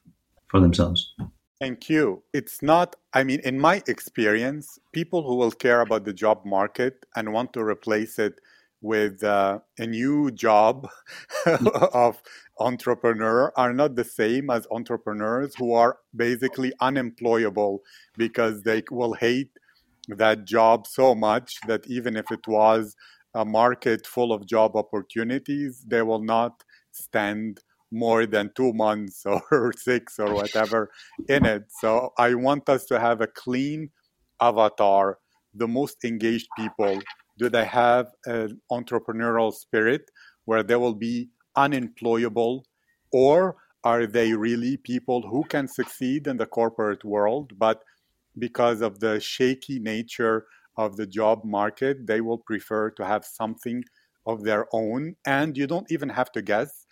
for 0.48 0.60
themselves. 0.60 1.14
Thank 1.60 1.90
you. 1.90 2.22
It's 2.32 2.62
not, 2.62 2.96
I 3.12 3.22
mean, 3.24 3.40
in 3.40 3.60
my 3.60 3.82
experience, 3.86 4.78
people 4.92 5.22
who 5.22 5.36
will 5.36 5.50
care 5.50 5.80
about 5.80 6.04
the 6.04 6.12
job 6.12 6.44
market 6.44 7.04
and 7.16 7.32
want 7.32 7.52
to 7.52 7.62
replace 7.62 8.18
it 8.18 8.40
with 8.82 9.22
uh, 9.22 9.58
a 9.78 9.86
new 9.86 10.30
job 10.30 10.88
of 11.92 12.22
entrepreneur 12.58 13.52
are 13.56 13.72
not 13.72 13.94
the 13.94 14.04
same 14.04 14.50
as 14.50 14.66
entrepreneurs 14.70 15.54
who 15.56 15.72
are 15.72 15.98
basically 16.14 16.72
unemployable 16.80 17.82
because 18.16 18.62
they 18.62 18.82
will 18.90 19.14
hate 19.14 19.50
that 20.08 20.44
job 20.44 20.86
so 20.86 21.14
much 21.14 21.54
that 21.66 21.86
even 21.86 22.16
if 22.16 22.30
it 22.30 22.46
was 22.46 22.96
a 23.34 23.44
market 23.44 24.06
full 24.06 24.32
of 24.32 24.46
job 24.46 24.76
opportunities, 24.76 25.84
they 25.86 26.02
will 26.02 26.22
not 26.22 26.62
stand 26.90 27.60
more 27.92 28.26
than 28.26 28.50
two 28.54 28.72
months 28.72 29.24
or 29.50 29.72
six 29.76 30.18
or 30.18 30.34
whatever 30.34 30.90
in 31.28 31.44
it. 31.44 31.64
So 31.80 32.12
I 32.18 32.34
want 32.34 32.68
us 32.68 32.84
to 32.86 33.00
have 33.00 33.20
a 33.20 33.26
clean 33.26 33.90
avatar, 34.40 35.18
the 35.54 35.68
most 35.68 36.04
engaged 36.04 36.48
people. 36.56 37.00
Do 37.40 37.48
they 37.48 37.64
have 37.64 38.06
an 38.26 38.60
entrepreneurial 38.70 39.52
spirit 39.52 40.02
where 40.44 40.62
they 40.62 40.76
will 40.76 40.98
be 41.10 41.30
unemployable? 41.56 42.66
Or 43.12 43.56
are 43.82 44.06
they 44.06 44.34
really 44.34 44.76
people 44.76 45.22
who 45.30 45.42
can 45.44 45.66
succeed 45.66 46.26
in 46.26 46.36
the 46.36 46.46
corporate 46.46 47.04
world, 47.04 47.52
but 47.56 47.82
because 48.38 48.82
of 48.82 49.00
the 49.00 49.18
shaky 49.20 49.78
nature 49.78 50.44
of 50.76 50.96
the 50.98 51.06
job 51.06 51.38
market, 51.44 52.06
they 52.06 52.20
will 52.20 52.42
prefer 52.50 52.90
to 52.90 53.04
have 53.04 53.24
something 53.24 53.82
of 54.26 54.44
their 54.44 54.66
own. 54.72 55.16
And 55.26 55.56
you 55.56 55.66
don't 55.66 55.90
even 55.90 56.10
have 56.10 56.30
to 56.32 56.42
guess, 56.42 56.86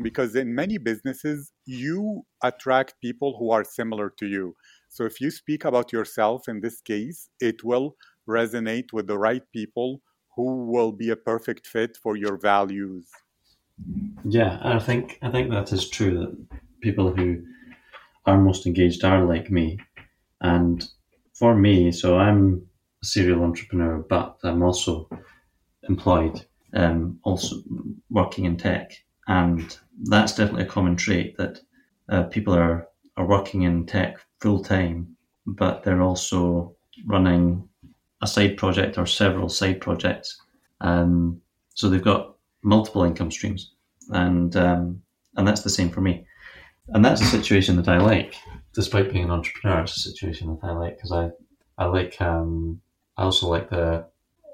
because 0.00 0.34
in 0.34 0.54
many 0.62 0.78
businesses, 0.78 1.52
you 1.64 2.22
attract 2.42 3.00
people 3.00 3.36
who 3.38 3.52
are 3.52 3.64
similar 3.64 4.12
to 4.18 4.26
you. 4.26 4.56
So 4.88 5.04
if 5.04 5.20
you 5.20 5.30
speak 5.30 5.64
about 5.64 5.92
yourself 5.92 6.48
in 6.48 6.60
this 6.60 6.80
case, 6.80 7.28
it 7.40 7.62
will 7.62 7.94
resonate 8.28 8.92
with 8.92 9.06
the 9.06 9.18
right 9.18 9.42
people 9.52 10.00
who 10.36 10.66
will 10.66 10.92
be 10.92 11.10
a 11.10 11.16
perfect 11.16 11.66
fit 11.66 11.96
for 12.02 12.16
your 12.16 12.36
values. 12.38 13.06
Yeah, 14.24 14.58
I 14.62 14.78
think 14.78 15.18
I 15.22 15.30
think 15.30 15.50
that 15.50 15.72
is 15.72 15.88
true 15.88 16.18
that 16.18 16.58
people 16.80 17.14
who 17.14 17.42
are 18.26 18.38
most 18.38 18.66
engaged 18.66 19.04
are 19.04 19.24
like 19.24 19.50
me 19.50 19.78
and 20.42 20.88
for 21.34 21.54
me, 21.54 21.90
so 21.92 22.18
I'm 22.18 22.66
a 23.02 23.06
serial 23.06 23.42
entrepreneur, 23.42 23.98
but 23.98 24.36
I'm 24.42 24.62
also 24.62 25.08
employed, 25.88 26.44
um, 26.74 27.18
also 27.22 27.56
working 28.10 28.44
in 28.44 28.56
tech, 28.56 28.92
and 29.28 29.76
that's 30.04 30.34
definitely 30.34 30.64
a 30.64 30.74
common 30.76 30.96
trait 30.96 31.36
that 31.38 31.60
uh, 32.10 32.24
people 32.24 32.54
are 32.54 32.88
are 33.16 33.26
working 33.26 33.62
in 33.62 33.86
tech 33.86 34.18
full 34.40 34.62
time, 34.62 35.16
but 35.46 35.82
they're 35.82 36.02
also 36.02 36.74
running 37.06 37.68
a 38.22 38.26
side 38.26 38.56
project 38.56 38.96
or 38.96 39.06
several 39.06 39.48
side 39.48 39.80
projects. 39.80 40.40
Um, 40.80 41.40
so 41.74 41.88
they've 41.88 42.02
got 42.02 42.36
multiple 42.62 43.04
income 43.04 43.30
streams, 43.30 43.72
and 44.10 44.54
um, 44.56 45.02
and 45.36 45.46
that's 45.46 45.62
the 45.62 45.70
same 45.70 45.90
for 45.90 46.00
me. 46.00 46.26
And 46.88 47.04
that's 47.04 47.20
a 47.20 47.26
situation 47.26 47.76
that 47.76 47.88
I 47.88 47.98
like, 47.98 48.34
despite 48.74 49.12
being 49.12 49.24
an 49.24 49.30
entrepreneur. 49.30 49.80
It's 49.80 49.96
a 49.96 50.00
situation 50.00 50.48
that 50.48 50.66
I 50.66 50.72
like 50.72 50.96
because 50.96 51.12
I 51.12 51.30
I 51.76 51.86
like 51.86 52.20
um, 52.20 52.80
I 53.16 53.24
also 53.24 53.48
like 53.48 53.70
the 53.70 54.06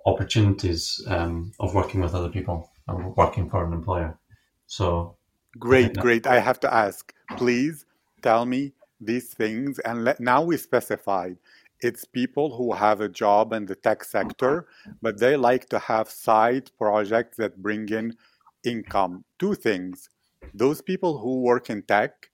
opportunities 0.07 1.03
um, 1.07 1.53
of 1.61 1.75
working 1.75 2.01
with 2.01 2.15
other 2.15 2.31
people 2.31 2.71
or 2.89 3.13
working 3.17 3.49
for 3.51 3.65
an 3.65 3.73
employer. 3.73 4.19
So 4.67 5.17
great, 5.59 5.95
great. 5.97 6.27
I 6.27 6.39
have 6.41 6.61
to 6.61 6.73
ask, 6.73 7.13
please 7.37 7.85
tell 8.23 8.47
me 8.47 8.73
these 9.01 9.33
things, 9.33 9.79
and 9.81 10.05
let, 10.05 10.21
now 10.21 10.43
we 10.43 10.57
specified 10.57 11.37
it's 11.81 12.05
people 12.05 12.57
who 12.57 12.73
have 12.73 13.01
a 13.01 13.09
job 13.09 13.53
in 13.53 13.67
the 13.67 13.75
tech 13.75 14.05
sector, 14.05 14.67
but 15.01 15.19
they 15.19 15.37
like 15.37 15.69
to 15.69 15.79
have 15.79 16.11
side 16.11 16.71
projects 16.77 17.37
that 17.37 17.63
bring 17.63 17.89
in 17.89 18.17
income. 18.65 19.25
Two 19.39 19.55
things. 19.55 20.09
Those 20.55 20.83
people 20.83 21.19
who 21.19 21.41
work 21.43 21.71
in 21.71 21.83
tech, 21.83 22.31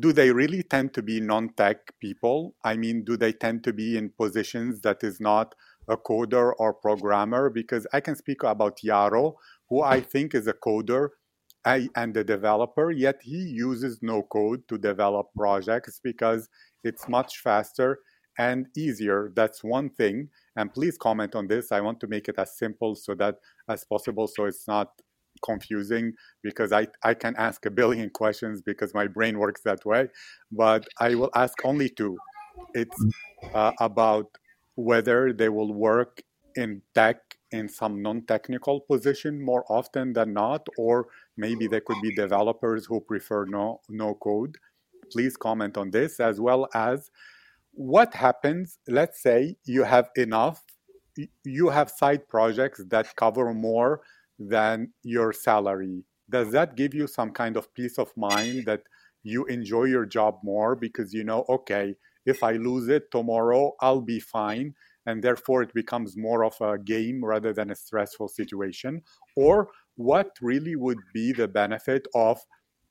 do 0.00 0.12
they 0.12 0.32
really 0.32 0.62
tend 0.62 0.92
to 0.94 1.02
be 1.02 1.20
non-tech 1.20 1.94
people? 2.00 2.54
I 2.64 2.76
mean, 2.76 3.04
do 3.04 3.16
they 3.16 3.32
tend 3.32 3.64
to 3.64 3.72
be 3.72 3.96
in 3.96 4.10
positions 4.10 4.80
that 4.80 5.04
is 5.04 5.20
not 5.20 5.54
a 5.88 5.96
coder 5.96 6.52
or 6.58 6.74
programmer? 6.74 7.48
Because 7.48 7.86
I 7.92 8.00
can 8.00 8.16
speak 8.16 8.42
about 8.42 8.80
Yaro, 8.84 9.36
who 9.68 9.82
I 9.82 10.00
think 10.00 10.34
is 10.34 10.46
a 10.46 10.52
coder 10.52 11.10
and 11.64 12.16
a 12.16 12.24
developer, 12.24 12.90
yet 12.90 13.20
he 13.22 13.38
uses 13.38 14.00
no 14.02 14.22
code 14.22 14.66
to 14.68 14.76
develop 14.76 15.28
projects 15.34 16.00
because 16.02 16.48
it's 16.82 17.08
much 17.08 17.38
faster 17.38 18.00
and 18.38 18.66
easier. 18.76 19.32
That's 19.34 19.62
one 19.62 19.90
thing. 19.90 20.28
And 20.56 20.72
please 20.72 20.96
comment 20.98 21.34
on 21.34 21.46
this. 21.46 21.72
I 21.72 21.80
want 21.80 22.00
to 22.00 22.06
make 22.06 22.28
it 22.28 22.38
as 22.38 22.56
simple 22.56 22.94
so 22.94 23.14
that 23.16 23.36
as 23.68 23.84
possible 23.84 24.26
so 24.26 24.44
it's 24.44 24.66
not 24.68 24.90
confusing 25.44 26.12
because 26.42 26.72
I, 26.72 26.86
I 27.02 27.14
can 27.14 27.34
ask 27.36 27.66
a 27.66 27.70
billion 27.70 28.10
questions 28.14 28.62
because 28.62 28.94
my 28.94 29.06
brain 29.06 29.38
works 29.38 29.62
that 29.62 29.84
way. 29.84 30.08
But 30.52 30.86
I 31.00 31.14
will 31.14 31.30
ask 31.34 31.64
only 31.64 31.88
two. 31.88 32.16
It's 32.74 33.04
uh, 33.52 33.72
about 33.80 34.26
whether 34.76 35.32
they 35.32 35.48
will 35.48 35.72
work 35.72 36.22
in 36.56 36.82
tech 36.94 37.18
in 37.50 37.68
some 37.68 38.02
non-technical 38.02 38.80
position 38.80 39.40
more 39.40 39.64
often 39.68 40.12
than 40.12 40.32
not, 40.32 40.66
or 40.76 41.06
maybe 41.36 41.66
they 41.68 41.80
could 41.80 42.00
be 42.02 42.14
developers 42.14 42.86
who 42.86 43.00
prefer 43.00 43.44
no 43.44 43.80
no 43.88 44.14
code. 44.14 44.56
Please 45.12 45.36
comment 45.36 45.76
on 45.76 45.90
this 45.90 46.18
as 46.18 46.40
well 46.40 46.68
as 46.74 47.10
what 47.76 48.14
happens 48.14 48.78
let's 48.86 49.22
say 49.22 49.56
you 49.64 49.82
have 49.82 50.08
enough 50.16 50.62
you 51.44 51.68
have 51.68 51.90
side 51.90 52.28
projects 52.28 52.82
that 52.88 53.14
cover 53.16 53.52
more 53.52 54.00
than 54.38 54.92
your 55.02 55.32
salary. 55.32 56.04
Does 56.28 56.50
that 56.52 56.76
give 56.76 56.94
you 56.94 57.06
some 57.06 57.30
kind 57.30 57.56
of 57.56 57.72
peace 57.74 57.98
of 57.98 58.12
mind 58.16 58.64
that 58.66 58.82
you 59.22 59.44
enjoy 59.46 59.84
your 59.84 60.06
job 60.06 60.38
more 60.42 60.74
because 60.74 61.14
you 61.14 61.24
know 61.24 61.44
okay 61.48 61.94
if 62.26 62.42
i 62.42 62.52
lose 62.52 62.88
it 62.88 63.10
tomorrow 63.10 63.72
i'll 63.80 64.00
be 64.00 64.20
fine 64.20 64.74
and 65.06 65.22
therefore 65.22 65.62
it 65.62 65.72
becomes 65.74 66.16
more 66.16 66.44
of 66.44 66.54
a 66.60 66.78
game 66.78 67.24
rather 67.24 67.52
than 67.52 67.70
a 67.70 67.74
stressful 67.74 68.28
situation? 68.28 69.02
Or 69.36 69.68
what 69.96 70.30
really 70.40 70.76
would 70.76 70.98
be 71.12 71.32
the 71.32 71.46
benefit 71.46 72.08
of 72.14 72.40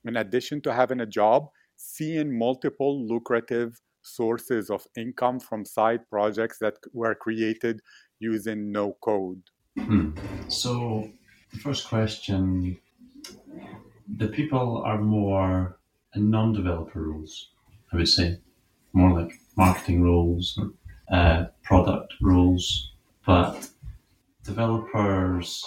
in 0.04 0.16
addition 0.16 0.60
to 0.62 0.72
having 0.72 1.00
a 1.00 1.06
job 1.06 1.48
seeing 1.76 2.38
multiple 2.38 3.06
lucrative 3.06 3.80
sources 4.04 4.70
of 4.70 4.86
income 4.96 5.40
from 5.40 5.64
side 5.64 6.08
projects 6.08 6.58
that 6.58 6.74
were 6.92 7.14
created 7.14 7.80
using 8.18 8.70
no 8.70 8.96
code? 9.00 9.42
Hmm. 9.78 10.10
So, 10.48 11.10
the 11.52 11.58
first 11.58 11.88
question 11.88 12.78
the 14.16 14.28
people 14.28 14.82
are 14.84 15.00
more 15.00 15.78
non 16.14 16.52
developer 16.52 17.02
roles, 17.02 17.50
I 17.92 17.96
would 17.96 18.08
say, 18.08 18.38
more 18.92 19.20
like 19.20 19.32
marketing 19.56 20.02
roles 20.02 20.58
or 20.58 20.70
uh, 21.10 21.46
product 21.62 22.14
roles. 22.20 22.92
But 23.26 23.68
developers, 24.44 25.64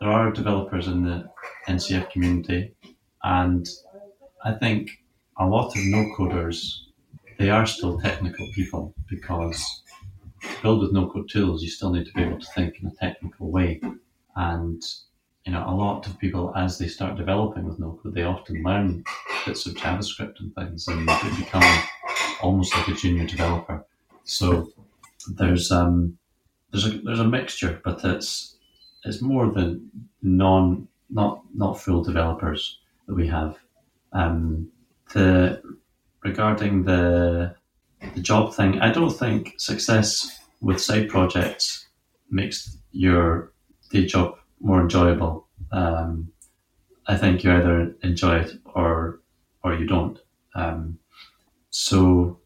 there 0.00 0.10
are 0.10 0.30
developers 0.30 0.86
in 0.86 1.04
the 1.04 1.28
NCF 1.66 2.10
community, 2.10 2.74
and 3.22 3.68
I 4.44 4.52
think 4.52 5.02
a 5.38 5.46
lot 5.46 5.76
of 5.76 5.84
no 5.86 6.04
coders 6.16 6.89
they 7.40 7.48
are 7.48 7.64
still 7.64 7.98
technical 7.98 8.46
people 8.52 8.94
because 9.08 9.82
build 10.60 10.82
with 10.82 10.92
no 10.92 11.08
code 11.08 11.28
tools, 11.30 11.62
you 11.62 11.70
still 11.70 11.90
need 11.90 12.04
to 12.04 12.12
be 12.12 12.22
able 12.22 12.38
to 12.38 12.46
think 12.54 12.78
in 12.80 12.86
a 12.86 12.94
technical 12.96 13.50
way. 13.50 13.80
And 14.36 14.82
you 15.46 15.52
know, 15.52 15.64
a 15.66 15.74
lot 15.74 16.06
of 16.06 16.18
people 16.18 16.52
as 16.54 16.76
they 16.76 16.86
start 16.86 17.16
developing 17.16 17.64
with 17.64 17.78
no 17.78 17.98
code, 18.02 18.14
they 18.14 18.24
often 18.24 18.62
learn 18.62 19.02
bits 19.46 19.64
of 19.66 19.74
JavaScript 19.74 20.38
and 20.40 20.54
things, 20.54 20.86
and 20.86 21.08
they 21.08 21.36
become 21.38 21.82
almost 22.42 22.76
like 22.76 22.88
a 22.88 22.92
junior 22.92 23.26
developer. 23.26 23.86
So 24.24 24.70
there's 25.38 25.72
um 25.72 26.18
there's 26.72 26.84
a 26.84 26.98
there's 26.98 27.20
a 27.20 27.24
mixture, 27.24 27.80
but 27.82 28.04
it's 28.04 28.58
it's 29.06 29.22
more 29.22 29.50
than 29.50 29.90
non 30.20 30.88
not 31.08 31.40
not 31.54 31.80
full 31.80 32.04
developers 32.04 32.80
that 33.06 33.14
we 33.14 33.26
have. 33.28 33.56
Um, 34.12 34.70
the 35.14 35.62
regarding 36.22 36.84
the 36.84 37.54
the 38.14 38.20
job 38.20 38.54
thing, 38.54 38.80
I 38.80 38.92
don't 38.92 39.10
think 39.10 39.54
success 39.58 40.38
with 40.60 40.80
side 40.80 41.08
projects 41.08 41.86
makes 42.30 42.78
your 42.92 43.52
day 43.90 44.06
job 44.06 44.36
more 44.60 44.80
enjoyable. 44.80 45.46
Um, 45.72 46.32
I 47.06 47.16
think 47.16 47.44
you 47.44 47.52
either 47.52 47.94
enjoy 48.02 48.40
it 48.40 48.52
or 48.74 49.20
or 49.62 49.74
you 49.74 49.86
don't. 49.86 50.18
Um, 50.54 50.98
so 51.70 52.38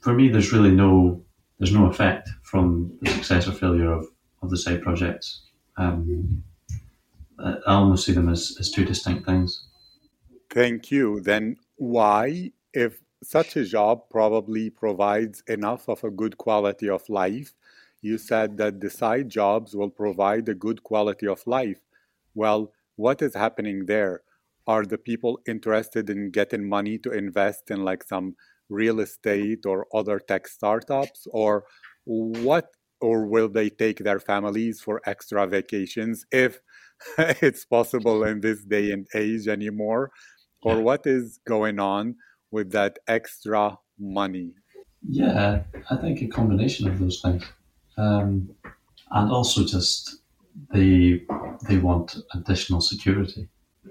for 0.00 0.12
me, 0.12 0.28
there's 0.28 0.52
really 0.52 0.72
no 0.72 1.22
there's 1.58 1.72
no 1.72 1.86
effect 1.86 2.28
from 2.42 2.96
the 3.00 3.10
success 3.10 3.48
or 3.48 3.52
failure 3.52 3.92
of, 3.92 4.06
of 4.42 4.50
the 4.50 4.58
side 4.58 4.82
projects. 4.82 5.42
Um, 5.76 6.42
I 7.38 7.56
almost 7.66 8.06
see 8.06 8.12
them 8.12 8.28
as, 8.28 8.56
as 8.60 8.70
two 8.70 8.84
distinct 8.84 9.24
things. 9.26 9.66
Thank 10.50 10.90
you. 10.90 11.20
Then 11.20 11.56
why, 11.76 12.52
if 12.72 13.00
such 13.24 13.56
a 13.56 13.64
job 13.64 14.08
probably 14.10 14.70
provides 14.70 15.42
enough 15.48 15.88
of 15.88 16.04
a 16.04 16.10
good 16.10 16.36
quality 16.38 16.88
of 16.88 17.08
life. 17.08 17.54
You 18.02 18.18
said 18.18 18.56
that 18.58 18.80
the 18.80 18.90
side 18.90 19.30
jobs 19.30 19.74
will 19.74 19.90
provide 19.90 20.48
a 20.48 20.54
good 20.54 20.82
quality 20.82 21.26
of 21.26 21.46
life. 21.46 21.80
Well, 22.34 22.72
what 22.96 23.22
is 23.22 23.34
happening 23.34 23.86
there? 23.86 24.22
Are 24.66 24.84
the 24.84 24.98
people 24.98 25.40
interested 25.46 26.08
in 26.10 26.30
getting 26.30 26.68
money 26.68 26.98
to 26.98 27.10
invest 27.10 27.70
in 27.70 27.84
like 27.84 28.02
some 28.04 28.36
real 28.68 29.00
estate 29.00 29.66
or 29.66 29.86
other 29.94 30.18
tech 30.18 30.48
startups 30.48 31.26
or 31.30 31.64
what 32.04 32.68
or 33.00 33.26
will 33.26 33.48
they 33.48 33.68
take 33.68 33.98
their 33.98 34.20
families 34.20 34.80
for 34.80 35.02
extra 35.04 35.46
vacations 35.46 36.24
if 36.32 36.60
it's 37.18 37.64
possible 37.64 38.24
in 38.24 38.40
this 38.40 38.64
day 38.64 38.90
and 38.92 39.06
age 39.14 39.48
anymore 39.48 40.10
or 40.62 40.80
what 40.80 41.06
is 41.06 41.38
going 41.46 41.78
on 41.78 42.16
with 42.54 42.70
that 42.70 43.00
extra 43.08 43.76
money? 43.98 44.52
Yeah, 45.10 45.62
I 45.90 45.96
think 45.96 46.22
a 46.22 46.28
combination 46.28 46.88
of 46.88 46.98
those 46.98 47.20
things, 47.20 47.42
um, 47.98 48.48
and 49.10 49.30
also 49.36 49.66
just 49.66 50.22
they 50.72 51.22
they 51.68 51.78
want 51.78 52.16
additional 52.32 52.80
security 52.80 53.48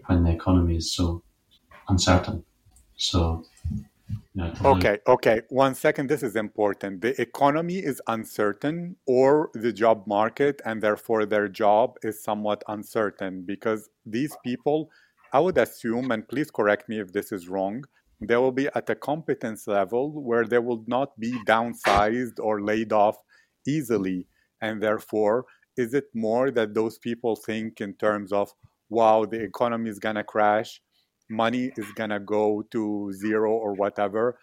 when 0.07 0.23
the 0.23 0.31
economy 0.31 0.77
is 0.77 0.91
so 0.91 1.21
uncertain. 1.89 2.43
So. 2.95 3.45
okay, 4.73 4.97
okay. 5.15 5.37
One 5.49 5.75
second. 5.75 6.05
This 6.09 6.23
is 6.23 6.35
important. 6.35 7.01
The 7.01 7.13
economy 7.21 7.79
is 7.91 7.97
uncertain, 8.07 8.95
or 9.05 9.49
the 9.65 9.73
job 9.83 9.97
market, 10.07 10.55
and 10.65 10.81
therefore 10.81 11.21
their 11.25 11.47
job 11.63 11.87
is 12.09 12.23
somewhat 12.29 12.63
uncertain 12.75 13.33
because 13.53 13.89
these 14.05 14.33
people, 14.43 14.89
I 15.37 15.39
would 15.43 15.57
assume, 15.57 16.11
and 16.13 16.27
please 16.31 16.49
correct 16.59 16.83
me 16.89 16.99
if 17.03 17.11
this 17.17 17.31
is 17.31 17.47
wrong, 17.53 17.85
they 18.27 18.35
will 18.35 18.51
be 18.51 18.67
at 18.75 18.89
a 18.89 18.95
competence 18.95 19.67
level 19.67 20.11
where 20.21 20.45
they 20.45 20.59
will 20.59 20.83
not 20.87 21.17
be 21.19 21.31
downsized 21.45 22.39
or 22.39 22.61
laid 22.61 22.93
off 22.93 23.17
easily. 23.67 24.27
And 24.61 24.81
therefore, 24.81 25.45
is 25.77 25.93
it 25.93 26.05
more 26.13 26.51
that 26.51 26.73
those 26.73 26.97
people 26.97 27.35
think 27.35 27.81
in 27.81 27.93
terms 27.95 28.31
of, 28.31 28.51
wow, 28.89 29.25
the 29.25 29.41
economy 29.41 29.89
is 29.89 29.99
going 29.99 30.15
to 30.15 30.23
crash, 30.23 30.81
money 31.29 31.71
is 31.77 31.91
going 31.95 32.11
to 32.11 32.19
go 32.19 32.63
to 32.71 33.11
zero 33.13 33.51
or 33.51 33.73
whatever? 33.73 34.37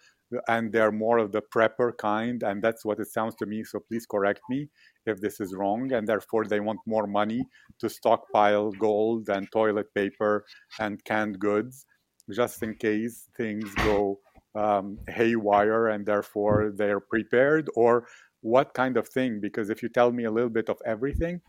and 0.47 0.71
they're 0.71 0.91
more 0.91 1.17
of 1.17 1.31
the 1.31 1.41
prepper 1.53 1.91
kind, 1.97 2.43
and 2.43 2.61
that's 2.61 2.85
what 2.85 2.99
it 2.99 3.07
sounds 3.07 3.35
to 3.35 3.45
me. 3.45 3.63
So 3.63 3.79
please 3.79 4.05
correct 4.05 4.41
me 4.49 4.69
if 5.05 5.19
this 5.19 5.39
is 5.39 5.53
wrong. 5.53 5.91
And 5.91 6.07
therefore, 6.07 6.45
they 6.45 6.59
want 6.59 6.79
more 6.85 7.07
money 7.07 7.43
to 7.79 7.89
stockpile 7.89 8.71
gold 8.71 9.29
and 9.29 9.47
toilet 9.51 9.93
paper 9.93 10.45
and 10.79 11.03
canned 11.03 11.39
goods 11.39 11.85
just 12.29 12.61
in 12.63 12.75
case 12.75 13.27
things 13.37 13.73
go 13.75 14.19
um, 14.55 14.97
haywire 15.07 15.87
and 15.87 16.05
therefore 16.05 16.71
they're 16.75 16.99
prepared 16.99 17.69
or 17.75 18.07
what 18.41 18.73
kind 18.73 18.97
of 18.97 19.07
thing 19.07 19.39
because 19.39 19.69
if 19.69 19.81
you 19.81 19.89
tell 19.89 20.11
me 20.11 20.25
a 20.25 20.31
little 20.31 20.49
bit 20.49 20.69
of 20.69 20.77
everything 20.85 21.39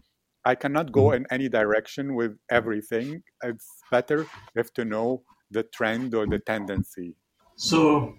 i 0.45 0.55
cannot 0.55 0.93
go 0.93 1.07
mm-hmm. 1.07 1.25
in 1.25 1.27
any 1.31 1.49
direction 1.49 2.15
with 2.15 2.37
everything. 2.51 3.23
It's 3.43 3.69
better 3.91 4.27
if 4.55 4.73
to 4.75 4.85
know 4.85 5.23
the 5.51 5.63
trend 5.63 6.15
or 6.15 6.27
the 6.27 6.39
tendency. 6.39 7.15
So 7.57 8.15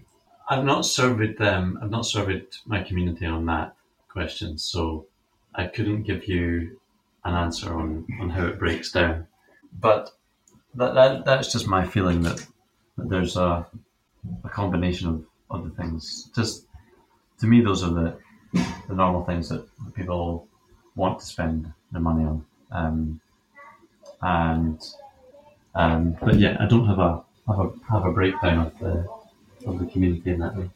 i've 0.48 0.64
not 0.64 0.84
surveyed 0.84 1.38
them 1.38 1.78
i've 1.80 1.90
not 1.90 2.04
surveyed 2.04 2.46
my 2.66 2.82
community 2.82 3.24
on 3.24 3.46
that 3.46 3.74
question 4.08 4.58
so 4.58 5.06
i 5.54 5.66
couldn't 5.66 6.02
give 6.02 6.28
you 6.28 6.78
an 7.24 7.34
answer 7.34 7.74
on 7.74 8.06
on 8.20 8.30
how 8.30 8.46
it 8.46 8.58
breaks 8.58 8.92
down. 8.92 9.26
But 9.78 10.10
that, 10.76 10.94
that 10.94 11.24
that's 11.24 11.52
just 11.52 11.66
my 11.66 11.86
feeling 11.86 12.22
that, 12.22 12.46
that 12.96 13.08
there's 13.08 13.36
a 13.36 13.66
a 14.44 14.48
combination 14.48 15.08
of 15.08 15.26
other 15.50 15.70
things. 15.70 16.30
Just 16.34 16.66
to 17.40 17.46
me, 17.46 17.60
those 17.60 17.82
are 17.82 17.90
the 17.90 18.18
the 18.88 18.94
normal 18.94 19.24
things 19.24 19.48
that 19.48 19.66
people 19.94 20.48
want 20.96 21.18
to 21.20 21.26
spend 21.26 21.72
their 21.92 22.00
money 22.00 22.24
on. 22.24 22.46
Um, 22.70 23.20
and 24.22 24.80
um, 25.74 26.16
but 26.20 26.38
yeah, 26.38 26.56
I 26.60 26.66
don't 26.66 26.86
have 26.86 26.98
a 26.98 27.24
have 27.48 27.58
a 27.60 27.72
have 27.90 28.04
a 28.06 28.12
breakdown 28.12 28.66
of 28.66 28.78
the 28.78 29.08
of 29.66 29.78
the 29.78 29.86
community 29.86 30.30
in 30.30 30.40
that 30.40 30.56
way. 30.56 30.70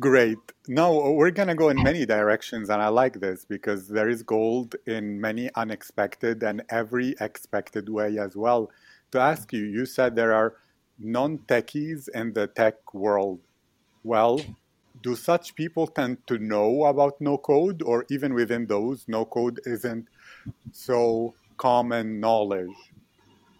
Great. 0.00 0.38
No, 0.66 1.12
we're 1.12 1.30
going 1.30 1.48
to 1.48 1.54
go 1.54 1.68
in 1.68 1.80
many 1.80 2.04
directions, 2.04 2.70
and 2.70 2.82
I 2.82 2.88
like 2.88 3.20
this 3.20 3.44
because 3.44 3.86
there 3.88 4.08
is 4.08 4.22
gold 4.22 4.74
in 4.84 5.20
many 5.20 5.48
unexpected 5.54 6.42
and 6.42 6.64
every 6.70 7.14
expected 7.20 7.88
way 7.88 8.18
as 8.18 8.34
well. 8.34 8.70
To 9.12 9.20
ask 9.20 9.52
you, 9.52 9.62
you 9.64 9.86
said 9.86 10.16
there 10.16 10.32
are 10.34 10.54
non-techies 10.98 12.08
in 12.08 12.32
the 12.32 12.48
tech 12.48 12.94
world. 12.94 13.38
Well, 14.02 14.40
do 15.02 15.14
such 15.14 15.54
people 15.54 15.86
tend 15.86 16.26
to 16.26 16.38
know 16.38 16.86
about 16.86 17.20
no 17.20 17.38
code, 17.38 17.80
or 17.82 18.06
even 18.10 18.34
within 18.34 18.66
those, 18.66 19.04
no 19.06 19.24
code 19.24 19.60
isn't 19.64 20.08
so 20.72 21.34
common 21.58 22.18
knowledge? 22.18 22.74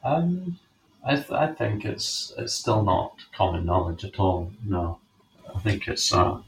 Um, 0.03 0.59
I, 1.05 1.14
th- 1.14 1.31
I 1.31 1.53
think 1.53 1.85
it's 1.85 2.33
it's 2.37 2.55
still 2.55 2.83
not 2.83 3.12
common 3.33 3.64
knowledge 3.64 4.05
at 4.05 4.18
all. 4.18 4.51
No, 4.64 4.99
I 5.55 5.59
think 5.61 5.88
it's 5.88 6.12
uh, 6.12 6.38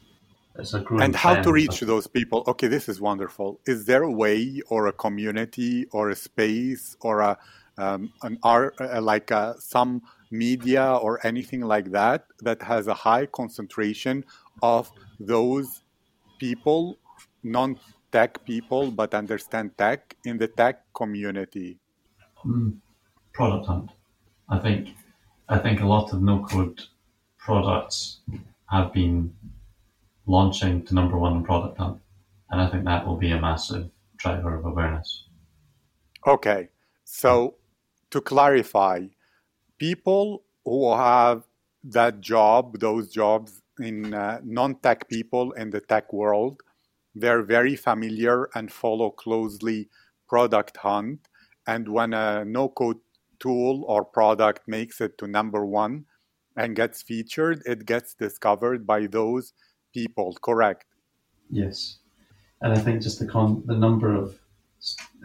it's 0.58 0.74
a 0.74 0.80
group 0.80 1.02
And 1.02 1.14
how 1.14 1.34
to 1.40 1.52
reach 1.52 1.80
those 1.80 2.06
people? 2.06 2.44
Okay, 2.46 2.66
this 2.66 2.88
is 2.88 3.00
wonderful. 3.00 3.60
Is 3.66 3.84
there 3.84 4.02
a 4.02 4.10
way, 4.10 4.60
or 4.68 4.88
a 4.88 4.92
community, 4.92 5.86
or 5.92 6.10
a 6.10 6.16
space, 6.16 6.96
or 7.00 7.20
a 7.20 7.38
um, 7.78 8.12
an 8.22 8.38
art 8.42 8.74
uh, 8.80 9.00
like 9.00 9.30
uh, 9.30 9.54
some 9.58 10.02
media 10.30 10.84
or 10.84 11.24
anything 11.24 11.60
like 11.60 11.92
that 11.92 12.26
that 12.40 12.60
has 12.62 12.88
a 12.88 12.94
high 12.94 13.26
concentration 13.26 14.24
of 14.62 14.90
those 15.20 15.82
people, 16.38 16.98
non 17.44 17.78
tech 18.10 18.44
people, 18.44 18.90
but 18.90 19.14
understand 19.14 19.78
tech 19.78 20.16
in 20.24 20.38
the 20.38 20.48
tech 20.48 20.82
community? 20.92 21.78
Mm, 22.44 22.78
Product 23.32 23.66
Hunt. 23.66 23.90
I 24.48 24.58
think 24.58 24.96
I 25.48 25.58
think 25.58 25.80
a 25.80 25.86
lot 25.86 26.12
of 26.12 26.22
no 26.22 26.44
code 26.44 26.82
products 27.38 28.20
have 28.70 28.92
been 28.92 29.34
launching 30.26 30.84
to 30.86 30.94
number 30.94 31.18
one 31.18 31.44
Product 31.44 31.78
Hunt, 31.78 32.00
and 32.50 32.60
I 32.60 32.68
think 32.68 32.84
that 32.84 33.06
will 33.06 33.16
be 33.16 33.30
a 33.30 33.40
massive 33.40 33.90
driver 34.16 34.56
of 34.56 34.64
awareness. 34.66 35.24
Okay, 36.26 36.68
so 37.04 37.54
to 38.10 38.20
clarify, 38.20 39.06
people 39.78 40.42
who 40.64 40.94
have 40.94 41.44
that 41.84 42.20
job, 42.20 42.78
those 42.80 43.10
jobs 43.10 43.62
in 43.78 44.12
uh, 44.12 44.40
non-tech 44.44 45.08
people 45.08 45.52
in 45.52 45.70
the 45.70 45.80
tech 45.80 46.12
world, 46.12 46.60
they're 47.14 47.42
very 47.42 47.76
familiar 47.76 48.48
and 48.54 48.72
follow 48.72 49.10
closely 49.10 49.88
Product 50.28 50.76
Hunt. 50.76 51.28
And 51.66 51.88
when 51.88 52.12
a 52.12 52.44
no-code 52.44 52.98
tool 53.38 53.84
or 53.86 54.04
product 54.04 54.66
makes 54.66 55.00
it 55.00 55.16
to 55.18 55.26
number 55.26 55.64
one 55.64 56.06
and 56.58 56.74
gets 56.74 57.00
featured, 57.02 57.62
it 57.64 57.86
gets 57.86 58.14
discovered 58.14 58.86
by 58.86 59.06
those 59.06 59.52
people. 59.94 60.36
Correct? 60.42 60.84
Yes, 61.48 62.00
and 62.60 62.72
I 62.72 62.78
think 62.78 63.00
just 63.00 63.20
the 63.20 63.26
con- 63.26 63.62
the 63.64 63.76
number 63.76 64.14
of 64.14 64.38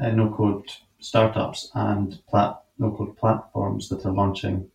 uh, 0.02 0.12
no-code 0.12 0.70
startups 1.00 1.70
and 1.74 2.20
plat- 2.30 2.64
no-code 2.78 3.18
platforms 3.18 3.90
that 3.90 4.06
are 4.06 4.14
launching 4.14 4.70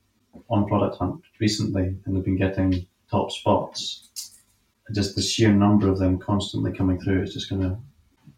on 0.51 0.67
Product 0.67 0.97
Hunt 0.97 1.23
recently 1.41 1.97
and 2.05 2.17
have 2.17 2.25
been 2.25 2.37
getting 2.37 2.87
top 3.11 3.31
spots. 3.31 4.11
Just 4.93 5.17
the 5.17 5.23
sheer 5.23 5.53
number 5.53 5.89
of 5.89 5.99
them 5.99 6.19
constantly 6.19 6.73
coming 6.73 7.01
through 7.01 7.23
is 7.23 7.35
just 7.35 7.49
going 7.49 7.63
to 7.63 7.79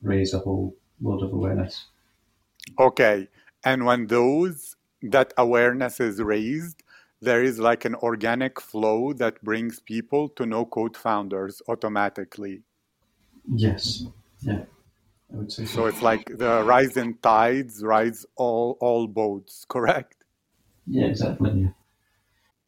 raise 0.03 0.35
a 0.35 0.39
whole 0.39 0.75
load 1.01 1.23
of 1.23 1.33
awareness. 1.33 1.87
Okay, 2.79 3.29
and 3.65 3.87
when 3.87 4.07
those 4.07 4.77
that 5.03 5.33
awareness 5.39 5.99
is 6.01 6.21
raised, 6.21 6.83
there 7.21 7.43
is 7.43 7.59
like 7.59 7.85
an 7.85 7.95
organic 7.97 8.61
flow 8.61 9.13
that 9.15 9.43
brings 9.43 9.81
people 9.81 10.29
to 10.31 10.47
no 10.47 10.65
code 10.65 10.97
founders 10.97 11.61
automatically. 11.69 12.63
Yes. 13.47 14.05
Yeah. 14.41 14.65
I 15.33 15.37
would 15.37 15.53
say 15.53 15.65
so. 15.65 15.83
so. 15.83 15.87
it's 15.87 16.03
like 16.03 16.25
the 16.39 16.63
rising 16.65 17.19
tides 17.23 17.83
rise 17.85 18.27
all 18.37 18.77
all 18.81 19.07
boats, 19.07 19.65
correct? 19.69 20.25
Yeah, 20.87 21.07
exactly. 21.07 21.51
Yeah. 21.63 21.69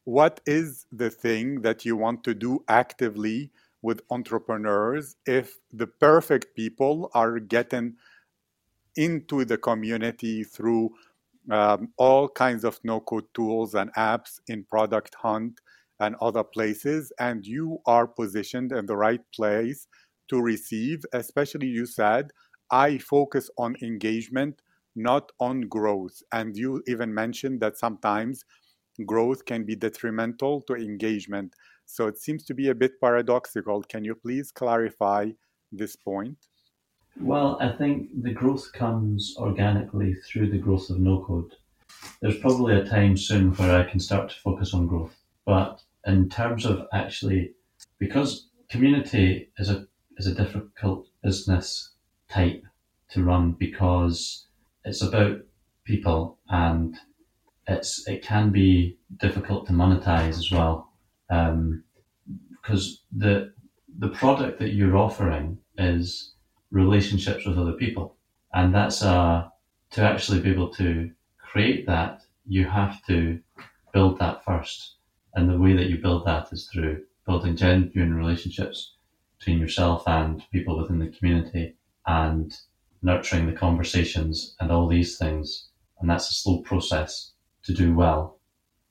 What 0.05 0.41
is 0.47 0.87
the 0.93 1.11
thing 1.11 1.63
that 1.63 1.85
you 1.85 1.97
want 1.97 2.25
to 2.25 2.35
do 2.35 2.65
actively 2.69 3.51
with 3.83 4.03
entrepreneurs 4.11 5.17
if 5.27 5.59
the 5.73 5.87
perfect 5.87 6.55
people 6.55 7.11
are 7.15 7.39
getting 7.41 7.95
into 8.95 9.45
the 9.45 9.59
community 9.59 10.45
through 10.45 10.91
um, 11.51 11.89
all 11.97 12.29
kinds 12.29 12.65
of 12.65 12.79
no 12.85 13.01
code 13.01 13.27
tools 13.35 13.75
and 13.75 13.93
apps 13.95 14.41
in 14.49 14.65
Product 14.65 15.15
Hunt 15.17 15.61
and 16.01 16.17
other 16.21 16.45
places, 16.45 17.13
and 17.19 17.47
you 17.47 17.79
are 17.87 18.07
positioned 18.07 18.73
in 18.73 18.87
the 18.87 18.97
right 18.97 19.21
place 19.35 19.87
to 20.29 20.41
receive, 20.41 21.05
especially 21.13 21.67
you 21.67 21.87
said 21.87 22.31
I 22.71 22.97
focus 22.99 23.51
on 23.59 23.77
engagement, 23.83 24.63
not 24.97 25.31
on 25.39 25.63
growth. 25.63 26.23
And 26.33 26.57
you 26.57 26.83
even 26.87 27.13
mentioned 27.13 27.61
that 27.61 27.77
sometimes 27.77 28.45
growth 29.05 29.45
can 29.45 29.65
be 29.65 29.77
detrimental 29.77 30.63
to 30.63 30.75
engagement. 30.75 31.55
So 31.85 32.07
it 32.07 32.19
seems 32.19 32.45
to 32.45 32.55
be 32.55 32.71
a 32.71 32.75
bit 32.75 32.93
paradoxical. 33.01 33.83
Can 33.83 34.05
you 34.05 34.15
please 34.15 34.51
clarify 34.51 35.31
this 35.71 35.97
point? 35.97 36.49
Well, 37.21 37.59
I 37.61 37.71
think 37.71 38.23
the 38.23 38.33
growth 38.33 38.73
comes 38.73 39.35
organically 39.39 40.15
through 40.15 40.51
the 40.51 40.59
growth 40.59 40.91
of 40.91 40.99
no 40.99 41.23
code. 41.25 41.53
There's 42.21 42.39
probably 42.39 42.75
a 42.75 42.85
time 42.85 43.17
soon 43.17 43.53
where 43.55 43.79
I 43.79 43.89
can 43.89 44.01
start 44.01 44.31
to 44.31 44.37
focus 44.37 44.75
on 44.75 44.87
growth. 44.87 45.15
But 45.45 45.83
in 46.07 46.29
terms 46.29 46.65
of 46.65 46.87
actually, 46.93 47.53
because 47.99 48.49
community 48.71 49.51
is 49.59 49.69
a 49.71 49.87
is 50.17 50.27
a 50.27 50.35
difficult 50.35 51.07
business 51.23 51.93
type 52.29 52.63
to 53.11 53.23
run 53.23 53.53
because 53.53 54.47
it's 54.85 55.03
about 55.03 55.39
people 55.85 56.39
and 56.49 56.97
it's 57.69 58.07
it 58.09 58.23
can 58.23 58.51
be 58.51 58.99
difficult 59.19 59.67
to 59.67 59.73
monetize 59.73 60.39
as 60.39 60.51
well 60.51 60.93
um, 61.31 61.85
because 62.51 63.03
the 63.17 63.53
the 63.99 64.09
product 64.09 64.59
that 64.59 64.73
you're 64.73 64.97
offering 64.97 65.59
is 65.79 66.35
relationships 66.73 67.47
with 67.47 67.59
other 67.59 67.73
people 67.73 68.17
and 68.55 68.75
that's 68.75 69.03
uh 69.03 69.49
to 69.91 70.03
actually 70.03 70.41
be 70.41 70.51
able 70.51 70.71
to 70.71 71.11
create 71.39 71.87
that 71.87 72.23
you 72.47 72.67
have 72.67 73.05
to 73.07 73.39
build 73.93 74.19
that 74.19 74.45
first 74.45 74.97
and 75.35 75.49
the 75.49 75.59
way 75.59 75.75
that 75.75 75.87
you 75.87 75.99
build 75.99 76.27
that 76.27 76.53
is 76.53 76.69
through 76.73 77.03
building 77.27 77.57
genuine 77.57 78.15
relationships 78.15 78.95
between 79.39 79.59
yourself 79.59 80.07
and 80.07 80.43
people 80.53 80.81
within 80.81 80.99
the 80.99 81.09
community 81.09 81.75
and 82.07 82.53
nurturing 83.03 83.47
the 83.47 83.53
conversations 83.53 84.55
and 84.61 84.71
all 84.71 84.89
these 84.89 85.19
things. 85.19 85.69
And 86.01 86.09
that's 86.09 86.31
a 86.31 86.35
slow 86.35 86.59
process 86.59 87.33
to 87.65 87.75
do 87.75 87.95
well. 87.95 88.39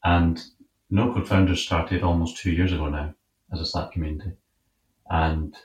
And 0.04 0.44
No 0.90 1.14
Code 1.14 1.28
Founders 1.28 1.62
started 1.62 2.04
almost 2.04 2.38
two 2.38 2.52
years 2.52 2.74
ago 2.74 2.90
now 2.90 3.14
as 3.54 3.60
a 3.60 3.66
Slack 3.66 3.92
community. 3.92 4.32
And 5.10 5.56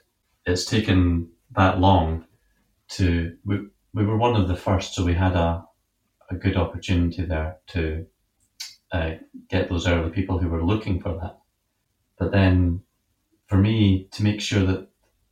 it's 0.44 0.64
taken 0.64 1.30
that 1.56 1.80
long 1.80 2.24
to, 2.88 3.36
we, 3.44 3.66
we 3.94 4.04
were 4.04 4.16
one 4.16 4.36
of 4.36 4.48
the 4.48 4.56
first, 4.56 4.94
so 4.94 5.04
we 5.04 5.14
had 5.14 5.34
a, 5.34 5.64
a 6.30 6.34
good 6.34 6.56
opportunity 6.56 7.24
there 7.24 7.58
to 7.68 8.06
uh, 8.92 9.12
get 9.48 9.68
those 9.68 9.86
early 9.86 10.10
people 10.10 10.38
who 10.38 10.48
were 10.48 10.64
looking 10.64 11.00
for 11.00 11.14
that. 11.20 11.38
But 12.18 12.32
then 12.32 12.82
for 13.46 13.56
me, 13.56 14.08
to 14.12 14.22
make 14.22 14.40
sure 14.40 14.64
that 14.64 14.88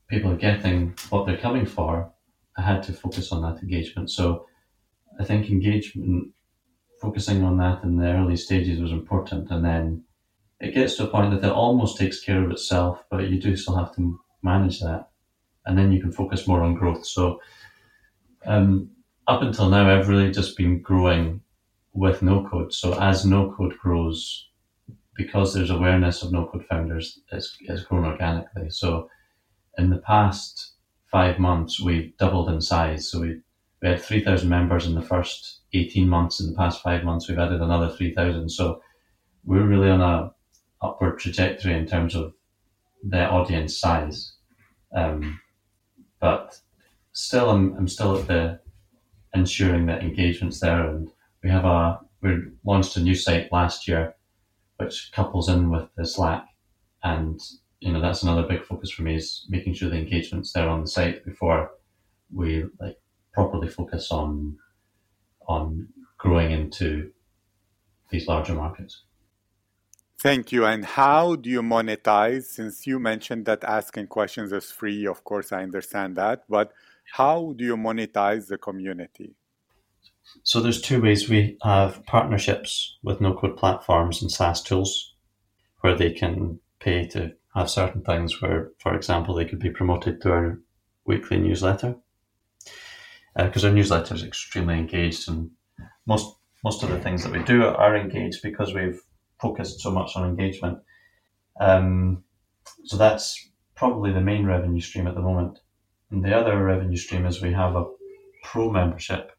people 0.09 0.31
are 0.31 0.37
getting 0.37 0.95
what 1.11 1.27
they're 1.27 1.37
coming 1.37 1.67
for, 1.67 2.13
I 2.57 2.63
had 2.63 2.83
to 2.85 2.93
focus 2.93 3.33
on 3.33 3.43
that 3.43 3.63
engagement. 3.63 4.11
So 4.11 4.47
I 5.19 5.25
think 5.25 5.51
engagement, 5.51 6.33
focusing 7.01 7.43
on 7.43 7.57
that 7.59 7.83
in 7.83 7.97
the 7.97 8.07
early 8.07 8.37
stages 8.37 8.81
was 8.81 8.93
important. 8.93 9.51
And 9.51 9.65
then 9.65 10.05
it 10.61 10.75
gets 10.75 10.97
to 10.97 11.05
a 11.05 11.09
point 11.09 11.33
that 11.33 11.47
it 11.47 11.53
almost 11.53 11.99
takes 11.99 12.21
care 12.21 12.45
of 12.45 12.51
itself, 12.51 13.05
but 13.11 13.29
you 13.29 13.41
do 13.41 13.57
still 13.57 13.77
have 13.77 13.95
to 13.97 14.21
manage 14.43 14.81
that. 14.81 15.11
And 15.67 15.79
then 15.79 15.93
you 15.93 16.01
can 16.01 16.13
focus 16.13 16.47
more 16.47 16.63
on 16.63 16.75
growth. 16.75 17.07
So 17.07 17.41
um, 18.47 18.91
up 19.27 19.43
until 19.43 19.69
now, 19.69 19.89
I've 19.89 20.09
really 20.09 20.31
just 20.31 20.57
been 20.57 20.81
growing 20.81 21.41
with 21.93 22.23
no 22.23 22.47
code. 22.49 22.73
So 22.75 23.01
as 23.01 23.25
no 23.25 23.53
code 23.53 23.79
grows, 23.79 24.49
because 25.17 25.55
there's 25.55 25.71
awareness 25.71 26.23
of 26.23 26.33
no 26.33 26.47
code 26.47 26.67
founders, 26.67 27.21
it's, 27.33 27.57
it's 27.61 27.85
grown 27.85 28.05
organically. 28.05 28.69
So 28.71 29.09
in 29.79 29.91
the 29.91 29.99
past 29.99 30.73
five 31.11 31.39
months, 31.39 31.81
we've 31.81 32.17
doubled 32.19 32.51
in 32.51 32.61
size. 32.61 33.09
So 33.09 33.21
we, 33.21 33.41
we 33.81 33.89
had 33.89 34.03
3,000 34.03 34.49
members 34.49 34.87
in 34.87 34.95
the 34.95 35.03
first 35.03 35.61
18 35.73 36.09
months. 36.09 36.41
In 36.41 36.51
the 36.51 36.57
past 36.57 36.83
five 36.83 37.05
months, 37.05 37.29
we've 37.29 37.39
added 37.39 37.61
another 37.61 37.89
3,000. 37.89 38.49
So 38.49 38.83
we're 39.45 39.67
really 39.67 39.91
on 39.91 40.01
a 40.01 40.33
upward 40.83 41.19
trajectory 41.19 41.75
in 41.75 41.87
terms 41.87 42.15
of 42.15 42.35
the 43.03 43.29
audience 43.29 43.79
size. 43.79 44.33
Um, 44.95 45.41
but 46.25 46.59
still, 47.13 47.51
I'm, 47.51 47.77
I'm 47.77 47.87
still 47.87 48.17
at 48.17 48.27
the 48.27 48.59
ensuring 49.35 49.85
that 49.87 50.03
engagement's 50.03 50.59
there. 50.59 50.89
And 50.89 51.11
we 51.43 51.51
have 51.51 51.67
a, 51.67 52.01
we 52.23 52.31
launched 52.65 52.97
a 52.97 53.01
new 53.01 53.15
site 53.15 53.53
last 53.53 53.87
year, 53.87 54.15
which 54.79 55.11
couples 55.13 55.51
in 55.51 55.69
with 55.69 55.87
the 55.99 56.07
Slack. 56.07 56.47
And, 57.03 57.39
you 57.81 57.93
know, 57.93 58.01
that's 58.01 58.23
another 58.23 58.49
big 58.49 58.65
focus 58.65 58.91
for 58.91 59.03
me 59.03 59.17
is 59.17 59.45
making 59.51 59.75
sure 59.75 59.91
the 59.91 59.99
engagement's 59.99 60.55
there 60.55 60.67
on 60.67 60.81
the 60.81 60.87
site 60.87 61.27
before 61.27 61.73
we 62.33 62.65
like 62.81 62.99
properly 63.35 63.69
focus 63.69 64.11
on, 64.11 64.57
on 65.47 65.89
growing 66.17 66.53
into 66.53 67.13
these 68.09 68.27
larger 68.29 68.55
markets. 68.55 69.03
Thank 70.25 70.53
you. 70.53 70.65
And 70.65 70.87
how 70.87 71.37
do 71.37 71.51
you 71.51 71.61
monetize? 71.61 72.45
Since 72.45 72.87
you 72.87 72.99
mentioned 72.99 73.45
that 73.45 73.63
asking 73.63 74.07
questions 74.07 74.53
is 74.53 74.73
free, 74.73 75.07
of 75.07 75.23
course, 75.23 75.53
I 75.53 75.63
understand 75.63 76.17
that. 76.17 76.45
But 76.49 76.73
how 77.13 77.53
do 77.55 77.63
you 77.63 77.77
monetize 77.77 78.47
the 78.47 78.57
community? 78.57 79.35
So 80.43 80.63
there's 80.63 80.81
two 80.81 81.03
ways 81.03 81.29
we 81.29 81.59
have 81.63 82.07
partnerships 82.07 82.97
with 83.03 83.21
no-code 83.21 83.59
platforms 83.59 84.23
and 84.23 84.33
SaaS 84.33 84.63
tools 84.63 85.13
where 85.83 85.95
they 85.95 86.13
can 86.13 86.59
pay 86.81 87.07
to 87.09 87.35
have 87.55 87.69
certain 87.69 88.01
things 88.01 88.41
where, 88.41 88.71
for 88.79 88.95
example, 88.95 89.35
they 89.35 89.45
could 89.45 89.61
be 89.61 89.69
promoted 89.69 90.23
to 90.23 90.31
our 90.31 90.59
weekly 91.05 91.37
newsletter. 91.37 91.97
Because 93.37 93.63
uh, 93.63 93.69
our 93.69 93.75
newsletter 93.75 94.15
is 94.15 94.25
extremely 94.25 94.79
engaged 94.79 95.29
and 95.29 95.51
most 96.07 96.35
most 96.65 96.83
of 96.83 96.89
the 96.89 96.99
things 96.99 97.25
that 97.25 97.33
we 97.33 97.43
do 97.43 97.67
are 97.67 97.95
engaged 97.95 98.41
because 98.43 98.73
we've 98.73 99.03
focused 99.41 99.81
so 99.81 99.91
much 99.91 100.17
on 100.17 100.29
engagement. 100.29 100.79
Um, 101.61 102.25
so 102.85 102.97
that's 102.97 103.51
probably 103.75 104.13
the 104.13 104.21
main 104.21 104.47
revenue 104.47 104.81
stream 104.81 105.07
at 105.07 105.15
the 105.15 105.21
moment. 105.21 105.59
And 106.11 106.25
the 106.25 106.37
other 106.37 106.63
revenue 106.63 106.97
stream 106.97 107.27
is 107.27 107.43
we 107.43 107.53
have 107.53 107.75
a 107.75 107.87
pro 108.43 108.71
membership, 108.71 109.33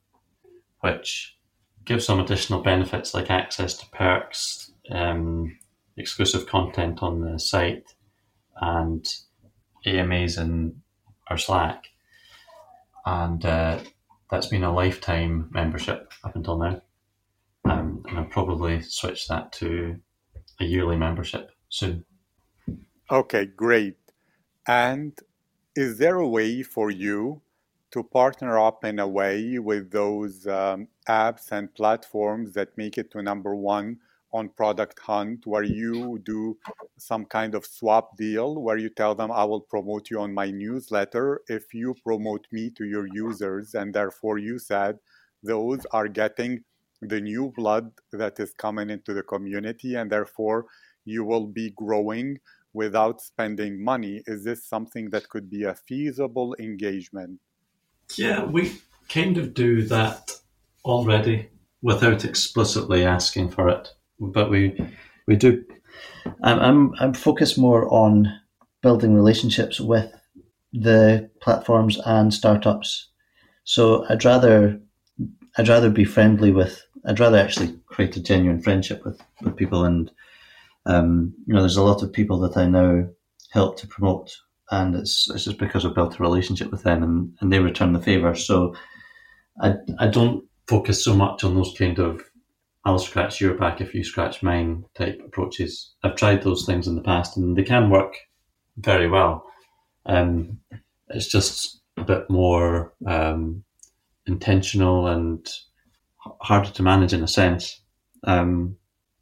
which 0.82 1.38
gives 1.86 2.06
some 2.06 2.20
additional 2.20 2.62
benefits 2.62 3.14
like 3.14 3.30
access 3.30 3.76
to 3.76 3.89
perks, 3.91 4.72
um, 4.91 5.58
exclusive 5.98 6.48
content 6.48 7.02
on 7.02 7.22
the 7.22 7.39
site, 7.39 7.86
and 8.62 9.06
AMAs 9.86 10.38
in 10.38 10.82
our 11.28 11.38
Slack. 11.38 11.86
And 13.06 13.46
uh, 13.46 13.80
that's 14.32 14.48
been 14.48 14.64
a 14.64 14.74
lifetime 14.74 15.50
membership 15.52 16.12
up 16.24 16.36
until 16.36 16.58
now. 16.58 16.82
I'll 18.18 18.26
probably 18.26 18.82
switch 18.82 19.28
that 19.28 19.51
to 19.53 19.95
a 20.59 20.66
yearly 20.66 20.97
membership 20.97 21.51
soon. 21.70 22.05
Okay, 23.11 23.45
great. 23.45 23.97
And 24.68 25.18
is 25.76 25.97
there 25.97 26.18
a 26.18 26.28
way 26.28 26.63
for 26.63 26.89
you 26.89 27.41
to 27.91 28.03
partner 28.03 28.59
up 28.59 28.84
in 28.84 28.99
a 28.99 29.07
way 29.07 29.59
with 29.59 29.91
those 29.91 30.47
um, 30.47 30.88
apps 31.07 31.51
and 31.51 31.74
platforms 31.76 32.53
that 32.53 32.78
make 32.78 32.97
it 32.97 33.11
to 33.11 33.22
number 33.22 33.55
one 33.55 33.97
on 34.34 34.49
Product 34.49 34.99
Hunt, 34.99 35.47
where 35.47 35.63
you 35.63 36.20
do 36.20 36.57
some 36.97 37.24
kind 37.26 37.55
of 37.55 37.66
swap 37.66 38.18
deal 38.18 38.61
where 38.61 38.78
you 38.78 38.89
tell 38.89 39.16
them, 39.16 39.32
I 39.32 39.45
will 39.45 39.61
promote 39.61 40.09
you 40.09 40.20
on 40.20 40.34
my 40.34 40.51
newsletter 40.51 41.41
if 41.47 41.74
you 41.74 41.95
promote 42.03 42.45
me 42.51 42.70
to 42.72 42.86
your 42.86 43.07
users. 43.07 43.76
And 43.76 43.93
therefore, 43.93 44.38
you 44.38 44.59
said 44.59 44.99
those 45.41 45.86
are 45.91 46.09
getting 46.09 46.66
the 47.02 47.22
new 47.22 47.52
blood 47.56 47.91
that 48.12 48.39
is 48.39 48.54
coming 48.54 48.89
into 48.89 49.14
the 49.14 49.24
community, 49.24 49.96
and 49.96 50.12
therefore, 50.12 50.66
you 51.04 51.24
will 51.24 51.48
be 51.48 51.72
growing 51.72 52.39
without 52.74 53.22
spending 53.22 53.84
money. 53.84 54.22
Is 54.28 54.43
this 54.43 54.66
something 54.66 55.10
that 55.12 55.30
could 55.30 55.50
be 55.50 55.64
a 55.64 55.76
feasible 55.76 56.56
engagement? 56.60 57.39
Yeah, 58.18 58.43
we 58.43 58.82
kind 59.10 59.38
of 59.38 59.54
do 59.54 59.84
that 59.84 60.32
already 60.84 61.50
without 61.82 62.26
explicitly 62.26 63.06
asking 63.06 63.50
for 63.50 63.70
it, 63.70 63.89
but 64.20 64.50
we 64.50 64.76
we 65.28 65.36
do. 65.36 65.64
I'm 66.43 66.60
I'm, 66.60 66.93
I'm 67.00 67.14
focused 67.14 67.58
more 67.58 67.91
on 67.93 68.28
building 68.82 69.16
relationships 69.16 69.80
with 69.80 70.12
the 70.74 71.30
platforms 71.41 72.00
and 72.06 72.34
startups. 72.34 73.10
So 73.64 74.06
I'd 74.10 74.26
rather 74.26 74.80
I'd 75.58 75.70
rather 75.70 75.89
be 75.89 76.06
friendly 76.06 76.52
with 76.52 76.85
I'd 77.08 77.20
rather 77.20 77.38
actually 77.38 77.78
create 77.86 78.18
a 78.18 78.22
genuine 78.22 78.62
friendship 78.62 79.03
with, 79.06 79.22
with 79.41 79.56
people 79.56 79.86
and 79.86 80.12
um, 80.86 81.34
you 81.45 81.53
know, 81.53 81.62
there's 81.62 81.78
a 81.78 81.84
lot 81.84 82.03
of 82.03 82.14
people 82.14 82.39
that 82.39 82.58
I 82.58 82.66
now 82.66 83.08
help 83.51 83.78
to 83.80 83.88
promote, 83.88 84.36
and 84.72 84.95
it's 84.95 85.30
it's 85.30 85.45
just 85.45 85.58
because 85.58 85.86
I've 85.86 85.95
built 85.95 86.20
a 86.20 86.24
relationship 86.24 86.72
with 86.72 86.84
them, 86.84 87.03
and, 87.03 87.34
and 87.41 87.51
they 87.51 87.60
return 87.60 87.93
the 87.93 88.01
favor. 88.01 88.36
So 88.36 88.76
I 89.62 89.76
I 89.99 90.08
don't 90.08 90.45
focus 90.68 91.03
so 91.03 91.16
much 91.16 91.43
on 91.43 91.56
those 91.56 91.74
kind 91.78 91.97
of 91.99 92.22
I'll 92.84 92.99
scratch 92.99 93.41
your 93.41 93.56
back 93.56 93.82
if 93.82 93.95
you 93.95 94.03
scratch 94.03 94.43
mine 94.43 94.86
type 94.95 95.20
approaches. 95.26 95.93
I've 96.03 96.16
tried 96.16 96.43
those 96.43 96.66
things 96.66 96.88
in 96.88 96.95
the 96.95 97.01
past, 97.01 97.38
and 97.38 97.58
they 97.58 97.64
can 97.64 97.89
work 97.89 98.16
very 98.78 99.10
well. 99.10 99.45
Um, 100.06 100.60
it's 101.10 101.28
just 101.28 101.82
a 101.97 102.03
bit 102.03 102.30
more 102.30 102.93
um, 103.08 103.64
intentional 104.28 105.08
and 105.08 105.47
harder 106.41 106.71
to 106.71 106.84
manage 106.84 107.13
in 107.13 107.23
a 107.23 107.28
sense. 107.28 107.82
Um, 108.23 108.78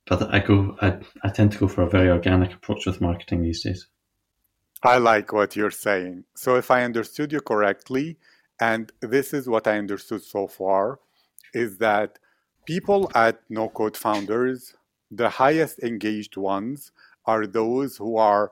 but 0.05 0.33
I 0.33 0.39
go, 0.39 0.77
I, 0.81 0.97
I 1.23 1.29
tend 1.29 1.51
to 1.53 1.57
go 1.57 1.67
for 1.67 1.83
a 1.83 1.89
very 1.89 2.09
organic 2.09 2.53
approach 2.53 2.85
with 2.85 3.01
marketing 3.01 3.43
these 3.43 3.63
days. 3.63 3.87
I 4.83 4.97
like 4.97 5.31
what 5.31 5.55
you're 5.55 5.71
saying. 5.71 6.25
So, 6.35 6.55
if 6.55 6.69
I 6.69 6.83
understood 6.83 7.31
you 7.31 7.39
correctly, 7.39 8.17
and 8.59 8.91
this 8.99 9.33
is 9.33 9.47
what 9.47 9.65
I 9.65 9.77
understood 9.77 10.23
so 10.23 10.47
far, 10.47 10.99
is 11.53 11.77
that 11.77 12.19
people 12.65 13.09
at 13.15 13.39
No 13.49 13.69
Code 13.69 13.95
Founders, 13.95 14.75
the 15.09 15.29
highest 15.29 15.79
engaged 15.79 16.35
ones, 16.35 16.91
are 17.25 17.47
those 17.47 17.95
who 17.95 18.17
are 18.17 18.51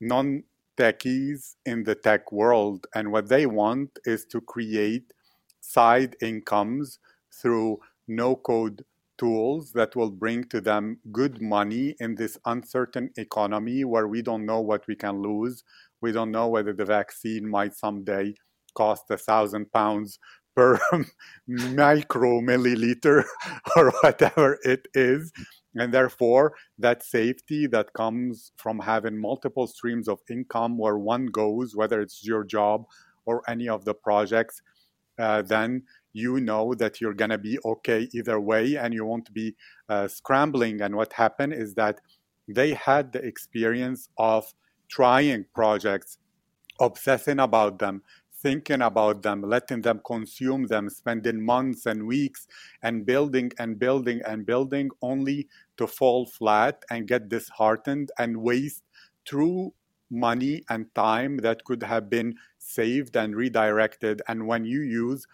non 0.00 0.42
techies 0.76 1.56
in 1.66 1.84
the 1.84 1.94
tech 1.94 2.32
world. 2.32 2.86
And 2.94 3.12
what 3.12 3.28
they 3.28 3.46
want 3.46 3.98
is 4.04 4.24
to 4.26 4.40
create 4.40 5.12
side 5.60 6.16
incomes 6.22 6.98
through 7.30 7.80
no 8.08 8.36
code 8.36 8.84
tools 9.18 9.72
that 9.72 9.94
will 9.96 10.10
bring 10.10 10.44
to 10.44 10.60
them 10.60 10.98
good 11.12 11.42
money 11.42 11.94
in 12.00 12.14
this 12.14 12.38
uncertain 12.46 13.10
economy 13.16 13.84
where 13.84 14.06
we 14.08 14.22
don't 14.22 14.46
know 14.46 14.60
what 14.60 14.86
we 14.86 14.94
can 14.94 15.20
lose. 15.20 15.64
We 16.00 16.12
don't 16.12 16.30
know 16.30 16.48
whether 16.48 16.72
the 16.72 16.84
vaccine 16.84 17.48
might 17.48 17.74
someday 17.74 18.34
cost 18.74 19.10
a 19.10 19.18
thousand 19.18 19.72
pounds 19.72 20.18
per 20.54 20.78
micro 21.46 22.40
milliliter 22.40 23.24
or 23.76 23.90
whatever 24.02 24.58
it 24.62 24.86
is. 24.94 25.32
And 25.74 25.92
therefore, 25.92 26.54
that 26.78 27.02
safety 27.02 27.66
that 27.68 27.92
comes 27.92 28.52
from 28.56 28.78
having 28.80 29.20
multiple 29.20 29.66
streams 29.66 30.08
of 30.08 30.18
income 30.30 30.78
where 30.78 30.98
one 30.98 31.26
goes, 31.26 31.76
whether 31.76 32.00
it's 32.00 32.24
your 32.24 32.44
job 32.44 32.84
or 33.26 33.42
any 33.48 33.68
of 33.68 33.84
the 33.84 33.94
projects, 33.94 34.62
uh, 35.18 35.42
then 35.42 35.82
you 36.12 36.40
know 36.40 36.74
that 36.74 37.00
you're 37.00 37.14
going 37.14 37.30
to 37.30 37.38
be 37.38 37.58
okay 37.64 38.08
either 38.12 38.40
way 38.40 38.76
and 38.76 38.94
you 38.94 39.04
won't 39.04 39.32
be 39.32 39.54
uh, 39.88 40.08
scrambling. 40.08 40.80
And 40.80 40.96
what 40.96 41.12
happened 41.12 41.52
is 41.52 41.74
that 41.74 42.00
they 42.46 42.74
had 42.74 43.12
the 43.12 43.20
experience 43.20 44.08
of 44.18 44.52
trying 44.88 45.44
projects, 45.54 46.18
obsessing 46.80 47.40
about 47.40 47.78
them, 47.78 48.02
thinking 48.40 48.82
about 48.82 49.22
them, 49.22 49.42
letting 49.42 49.82
them 49.82 50.00
consume 50.06 50.66
them, 50.66 50.88
spending 50.88 51.44
months 51.44 51.86
and 51.86 52.06
weeks 52.06 52.46
and 52.82 53.04
building 53.04 53.50
and 53.58 53.78
building 53.78 54.20
and 54.26 54.46
building 54.46 54.90
only 55.02 55.48
to 55.76 55.86
fall 55.86 56.26
flat 56.26 56.82
and 56.90 57.08
get 57.08 57.28
disheartened 57.28 58.10
and 58.18 58.36
waste 58.36 58.82
true 59.24 59.72
money 60.10 60.64
and 60.70 60.86
time 60.94 61.36
that 61.38 61.62
could 61.64 61.82
have 61.82 62.08
been 62.08 62.34
saved 62.58 63.16
and 63.16 63.36
redirected. 63.36 64.22
And 64.28 64.46
when 64.46 64.64
you 64.64 64.80
use 64.80 65.26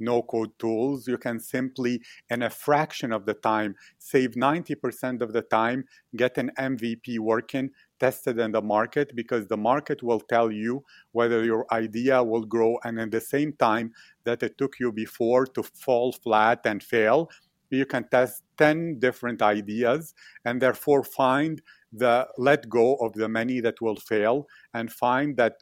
no 0.00 0.22
code 0.22 0.50
tools, 0.58 1.06
you 1.06 1.18
can 1.18 1.38
simply, 1.38 2.02
in 2.28 2.42
a 2.42 2.50
fraction 2.50 3.12
of 3.12 3.26
the 3.26 3.34
time, 3.34 3.74
save 3.98 4.32
90% 4.32 5.22
of 5.22 5.32
the 5.32 5.42
time, 5.42 5.84
get 6.16 6.38
an 6.38 6.50
MVP 6.58 7.18
working, 7.18 7.70
tested 7.98 8.38
in 8.38 8.52
the 8.52 8.62
market, 8.62 9.14
because 9.14 9.46
the 9.46 9.56
market 9.56 10.02
will 10.02 10.20
tell 10.20 10.50
you 10.50 10.84
whether 11.12 11.44
your 11.44 11.66
idea 11.72 12.22
will 12.22 12.44
grow. 12.44 12.78
And 12.84 12.98
in 12.98 13.10
the 13.10 13.20
same 13.20 13.52
time 13.52 13.92
that 14.24 14.42
it 14.42 14.56
took 14.58 14.80
you 14.80 14.92
before 14.92 15.46
to 15.46 15.62
fall 15.62 16.12
flat 16.12 16.60
and 16.64 16.82
fail, 16.82 17.30
you 17.70 17.86
can 17.86 18.08
test 18.08 18.42
10 18.58 18.98
different 18.98 19.42
ideas 19.42 20.14
and 20.44 20.60
therefore 20.60 21.04
find 21.04 21.62
the 21.92 22.26
let 22.36 22.68
go 22.68 22.96
of 22.96 23.12
the 23.14 23.28
many 23.28 23.60
that 23.60 23.80
will 23.80 23.96
fail 23.96 24.46
and 24.74 24.92
find 24.92 25.36
that 25.36 25.54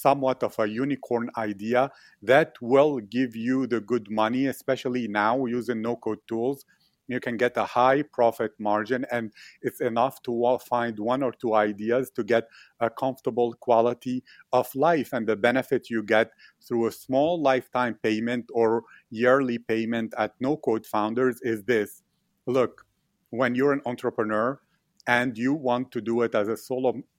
somewhat 0.00 0.42
of 0.42 0.58
a 0.58 0.68
unicorn 0.68 1.28
idea 1.36 1.90
that 2.22 2.54
will 2.60 3.00
give 3.00 3.34
you 3.34 3.66
the 3.66 3.80
good 3.80 4.10
money, 4.10 4.46
especially 4.46 5.08
now 5.08 5.44
using 5.46 5.82
no 5.82 5.96
code 5.96 6.20
tools. 6.28 6.64
You 7.08 7.20
can 7.20 7.38
get 7.38 7.56
a 7.56 7.64
high 7.64 8.02
profit 8.02 8.52
margin, 8.58 9.06
and 9.10 9.32
it's 9.62 9.80
enough 9.80 10.20
to 10.24 10.58
find 10.68 10.98
one 10.98 11.22
or 11.22 11.32
two 11.32 11.54
ideas 11.54 12.10
to 12.16 12.22
get 12.22 12.48
a 12.80 12.90
comfortable 12.90 13.54
quality 13.54 14.22
of 14.52 14.68
life. 14.74 15.14
And 15.14 15.26
the 15.26 15.34
benefit 15.34 15.88
you 15.88 16.02
get 16.02 16.30
through 16.60 16.86
a 16.86 16.92
small 16.92 17.40
lifetime 17.40 17.98
payment 18.02 18.50
or 18.52 18.84
yearly 19.10 19.58
payment 19.58 20.12
at 20.18 20.34
no 20.38 20.58
code 20.58 20.84
founders 20.84 21.40
is 21.42 21.64
this 21.64 22.02
look, 22.46 22.86
when 23.30 23.54
you're 23.54 23.72
an 23.72 23.82
entrepreneur, 23.86 24.60
and 25.06 25.38
you 25.38 25.54
want 25.54 25.90
to 25.92 26.00
do 26.02 26.20
it 26.22 26.34
as 26.34 26.48
a 26.48 26.56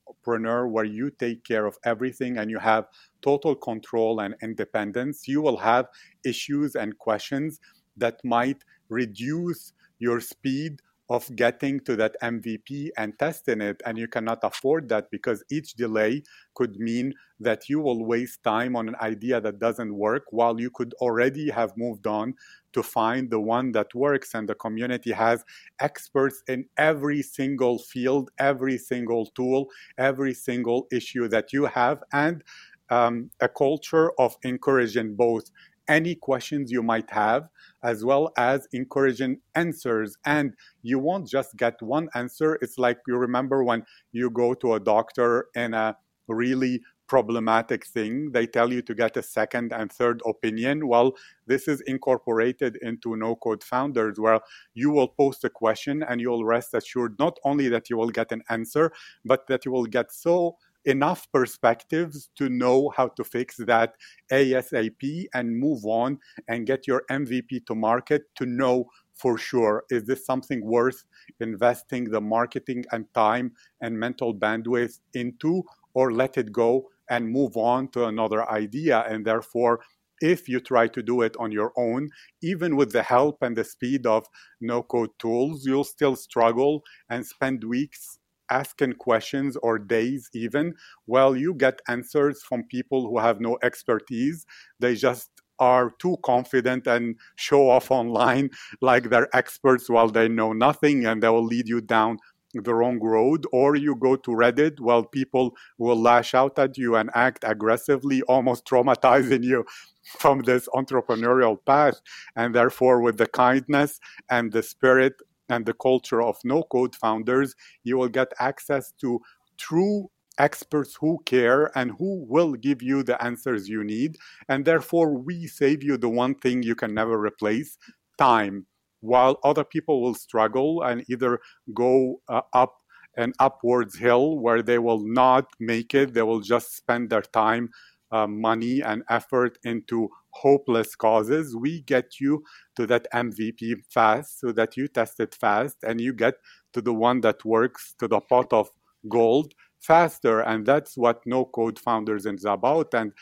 solopreneur 0.10 0.70
where 0.70 0.86
you 0.86 1.10
take 1.10 1.44
care 1.44 1.66
of 1.66 1.78
everything 1.86 2.38
and 2.38 2.50
you 2.50 2.60
have 2.60 2.86
total 3.22 3.56
control 3.56 4.20
and 4.22 4.36
independence, 4.42 5.28
you 5.28 5.42
will 5.42 5.58
have 5.58 5.88
issues 6.26 6.76
and 6.76 6.98
questions 6.98 7.60
that 7.98 8.20
might 8.24 8.64
reduce 8.90 9.74
your 10.00 10.20
speed 10.20 10.82
of 11.10 11.36
getting 11.36 11.80
to 11.82 11.96
that 11.96 12.16
MVP 12.22 12.90
and 12.98 13.18
testing 13.18 13.62
it. 13.62 13.82
And 13.86 13.98
you 13.98 14.08
cannot 14.08 14.40
afford 14.44 14.90
that 14.90 15.10
because 15.12 15.44
each 15.50 15.74
delay 15.74 16.24
could 16.54 16.76
mean 16.78 17.14
that 17.40 17.70
you 17.70 17.80
will 17.80 18.06
waste 18.06 18.44
time 18.44 18.76
on 18.76 18.90
an 18.90 18.96
idea 19.02 19.42
that 19.42 19.60
doesn't 19.60 19.94
work 19.94 20.24
while 20.32 20.60
you 20.60 20.70
could 20.70 20.94
already 21.02 21.50
have 21.50 21.72
moved 21.78 22.06
on 22.06 22.36
to 22.74 22.84
find 22.84 23.32
the 23.32 23.40
one 23.40 23.72
that 23.72 23.94
works. 23.96 24.36
And 24.36 24.48
the 24.48 24.56
community 24.56 25.12
has 25.12 25.44
experts 25.80 26.44
in 26.48 26.66
every 26.78 27.22
single 27.22 27.80
field, 27.80 28.30
every 28.38 28.78
single 28.78 29.26
tool, 29.28 29.68
every 29.98 30.34
single 30.34 30.88
issue 30.92 31.28
that 31.30 31.52
you 31.54 31.66
have, 31.66 32.04
and 32.14 32.44
um, 32.90 33.30
a 33.40 33.48
culture 33.48 34.12
of 34.20 34.36
encouraging 34.44 35.16
both 35.16 35.50
any 35.90 36.16
questions 36.16 36.72
you 36.72 36.82
might 36.82 37.10
have, 37.10 37.50
as 37.84 38.06
well 38.06 38.32
as 38.38 38.68
encouraging 38.72 39.42
answers. 39.56 40.16
And 40.26 40.54
you 40.84 41.00
won't 41.00 41.28
just 41.28 41.58
get 41.58 41.82
one 41.82 42.08
answer. 42.16 42.58
It's 42.62 42.78
like 42.78 43.00
you 43.08 43.18
remember 43.18 43.64
when 43.64 43.84
you 44.14 44.30
go 44.30 44.54
to 44.54 44.76
a 44.76 44.80
doctor 44.80 45.48
in 45.56 45.74
a 45.74 45.98
really 46.28 46.82
problematic 47.10 47.86
thing, 47.88 48.32
they 48.32 48.46
tell 48.46 48.72
you 48.72 48.82
to 48.84 48.94
get 48.94 49.18
a 49.18 49.24
second 49.24 49.74
and 49.74 49.92
third 49.92 50.22
opinion. 50.26 50.88
Well, 50.88 51.18
this 51.48 51.68
is 51.68 51.82
incorporated 51.82 52.78
into 52.84 53.18
no 53.18 53.36
code 53.36 53.64
founders 53.64 54.20
where 54.20 54.40
you 54.76 54.92
will 54.92 55.08
post 55.08 55.44
a 55.44 55.50
question 55.50 56.04
and 56.04 56.22
you'll 56.22 56.46
rest 56.46 56.74
assured 56.76 57.18
not 57.18 57.38
only 57.44 57.68
that 57.70 57.90
you 57.90 57.98
will 57.98 58.12
get 58.12 58.32
an 58.32 58.44
answer, 58.50 58.92
but 59.26 59.48
that 59.48 59.66
you 59.66 59.72
will 59.72 59.88
get 59.88 60.14
so 60.14 60.56
enough 60.86 61.28
perspectives 61.32 62.30
to 62.36 62.50
know 62.50 62.92
how 62.96 63.08
to 63.10 63.24
fix 63.24 63.58
that 63.58 63.94
ASAP 64.32 65.26
and 65.34 65.58
move 65.58 65.86
on 65.86 66.20
and 66.48 66.66
get 66.66 66.88
your 66.88 67.04
MVP 67.12 67.66
to 67.68 67.76
market 67.76 68.24
to 68.36 68.46
know 68.46 68.86
for 69.16 69.38
sure 69.38 69.84
is 69.90 70.06
this 70.06 70.26
something 70.26 70.66
worth 70.66 71.04
investing 71.42 72.06
the 72.06 72.22
marketing 72.22 72.86
and 72.92 73.06
time 73.14 73.52
and 73.82 74.00
mental 74.00 74.34
bandwidth 74.34 75.00
into 75.14 75.64
or 75.94 76.14
let 76.14 76.38
it 76.38 76.54
go 76.54 76.88
and 77.10 77.28
move 77.30 77.58
on 77.58 77.90
to 77.90 78.06
another 78.06 78.50
idea? 78.50 79.04
And 79.10 79.26
therefore 79.26 79.82
if 80.22 80.50
you 80.50 80.60
try 80.60 80.88
to 80.88 81.02
do 81.02 81.22
it 81.22 81.36
on 81.40 81.52
your 81.52 81.72
own, 81.78 82.10
even 82.42 82.76
with 82.76 82.92
the 82.92 83.04
help 83.04 83.42
and 83.42 83.56
the 83.56 83.64
speed 83.64 84.06
of 84.06 84.28
no 84.62 84.84
code 84.84 85.12
tools, 85.18 85.66
you'll 85.66 85.84
still 85.84 86.16
struggle 86.16 86.84
and 87.10 87.26
spend 87.26 87.64
weeks 87.64 88.19
asking 88.50 88.94
questions 88.94 89.58
or 89.58 89.80
days 89.80 90.30
even. 90.34 90.74
Well 91.08 91.36
you 91.36 91.54
get 91.54 91.82
answers 91.88 92.44
from 92.44 92.64
people 92.64 93.08
who 93.10 93.20
have 93.20 93.40
no 93.40 93.58
expertise. 93.64 94.46
They 94.80 94.96
just 94.96 95.30
are 95.60 95.92
too 96.00 96.18
confident 96.24 96.88
and 96.88 97.16
show 97.36 97.70
off 97.70 97.92
online 97.92 98.50
like 98.82 99.10
they're 99.10 99.36
experts 99.36 99.90
while 99.90 100.10
they 100.10 100.28
know 100.28 100.54
nothing 100.54 101.06
and 101.06 101.22
they 101.22 101.30
will 101.30 101.46
lead 101.46 101.68
you 101.68 101.82
down 101.82 102.18
the 102.54 102.74
wrong 102.74 103.00
road. 103.00 103.46
Or 103.52 103.76
you 103.76 103.96
go 103.96 104.16
to 104.16 104.32
reddit 104.32 104.80
while 104.80 105.04
people 105.04 105.56
will 105.78 106.00
lash 106.00 106.34
out 106.34 106.58
at 106.58 106.78
you 106.78 106.96
and 106.96 107.10
act 107.14 107.44
aggressively 107.48 108.22
almost 108.24 108.66
traumatizing 108.66 109.44
you 109.44 109.66
from 110.20 110.40
this 110.40 110.68
entrepreneurial 110.70 111.58
path. 111.66 112.02
And 112.36 112.56
therefore 112.56 113.02
with 113.02 113.18
the 113.18 113.28
kindness 113.28 114.00
and 114.30 114.52
the 114.52 114.64
spirit 114.64 115.14
and 115.50 115.66
the 115.66 115.74
culture 115.74 116.22
of 116.22 116.38
no 116.44 116.64
code 116.64 116.96
founders, 116.96 117.56
you 117.84 117.98
will 117.98 118.10
get 118.10 118.32
access 118.40 118.92
to 119.02 119.20
true 119.58 120.10
experts 120.38 120.96
who 121.00 121.20
care 121.26 121.78
and 121.78 121.92
who 122.00 122.26
will 122.28 122.54
give 122.54 122.82
you 122.82 123.04
the 123.04 123.22
answers 123.22 123.68
you 123.68 123.84
need. 123.84 124.18
And 124.48 124.66
therefore, 124.66 125.14
we 125.14 125.48
save 125.48 125.84
you 125.84 125.98
the 125.98 126.10
one 126.10 126.36
thing 126.36 126.64
you 126.64 126.76
can 126.76 126.94
never 126.94 127.20
replace 127.20 127.78
time. 128.18 128.66
While 129.02 129.40
other 129.44 129.64
people 129.64 130.02
will 130.02 130.16
struggle 130.16 130.82
and 130.84 131.04
either 131.10 131.40
go 131.74 132.22
uh, 132.28 132.42
up 132.54 132.76
an 133.18 133.34
upwards 133.40 133.98
hill 133.98 134.40
where 134.40 134.62
they 134.62 134.80
will 134.80 135.06
not 135.06 135.48
make 135.60 135.94
it, 135.94 136.14
they 136.14 136.22
will 136.22 136.42
just 136.42 136.76
spend 136.76 137.10
their 137.10 137.22
time, 137.22 137.70
uh, 138.12 138.28
money, 138.28 138.82
and 138.82 139.04
effort 139.10 139.58
into 139.64 140.10
hopeless 140.32 140.96
causes, 140.96 141.56
we 141.56 141.82
get 141.82 142.20
you 142.20 142.44
to 142.76 142.86
that 142.88 143.08
MVP 143.14 143.84
fast 143.90 144.40
so 144.40 144.52
that 144.52 144.78
you 144.78 144.88
test 144.88 145.20
it 145.20 145.36
fast 145.36 145.78
and 145.84 146.00
you 146.00 146.14
get 146.14 146.36
to 146.74 146.82
the 146.82 146.94
one 146.94 147.22
that 147.22 147.44
works 147.46 147.94
to 148.00 148.08
the 148.08 148.20
pot 148.20 148.52
of 148.54 148.70
gold 149.08 149.54
faster. 149.80 150.42
And 150.42 150.66
that's 150.66 150.98
what 150.98 151.26
no 151.26 151.46
code 151.46 151.80
founders 151.80 152.26
is 152.26 152.46
about. 152.46 152.94
And 152.94 153.14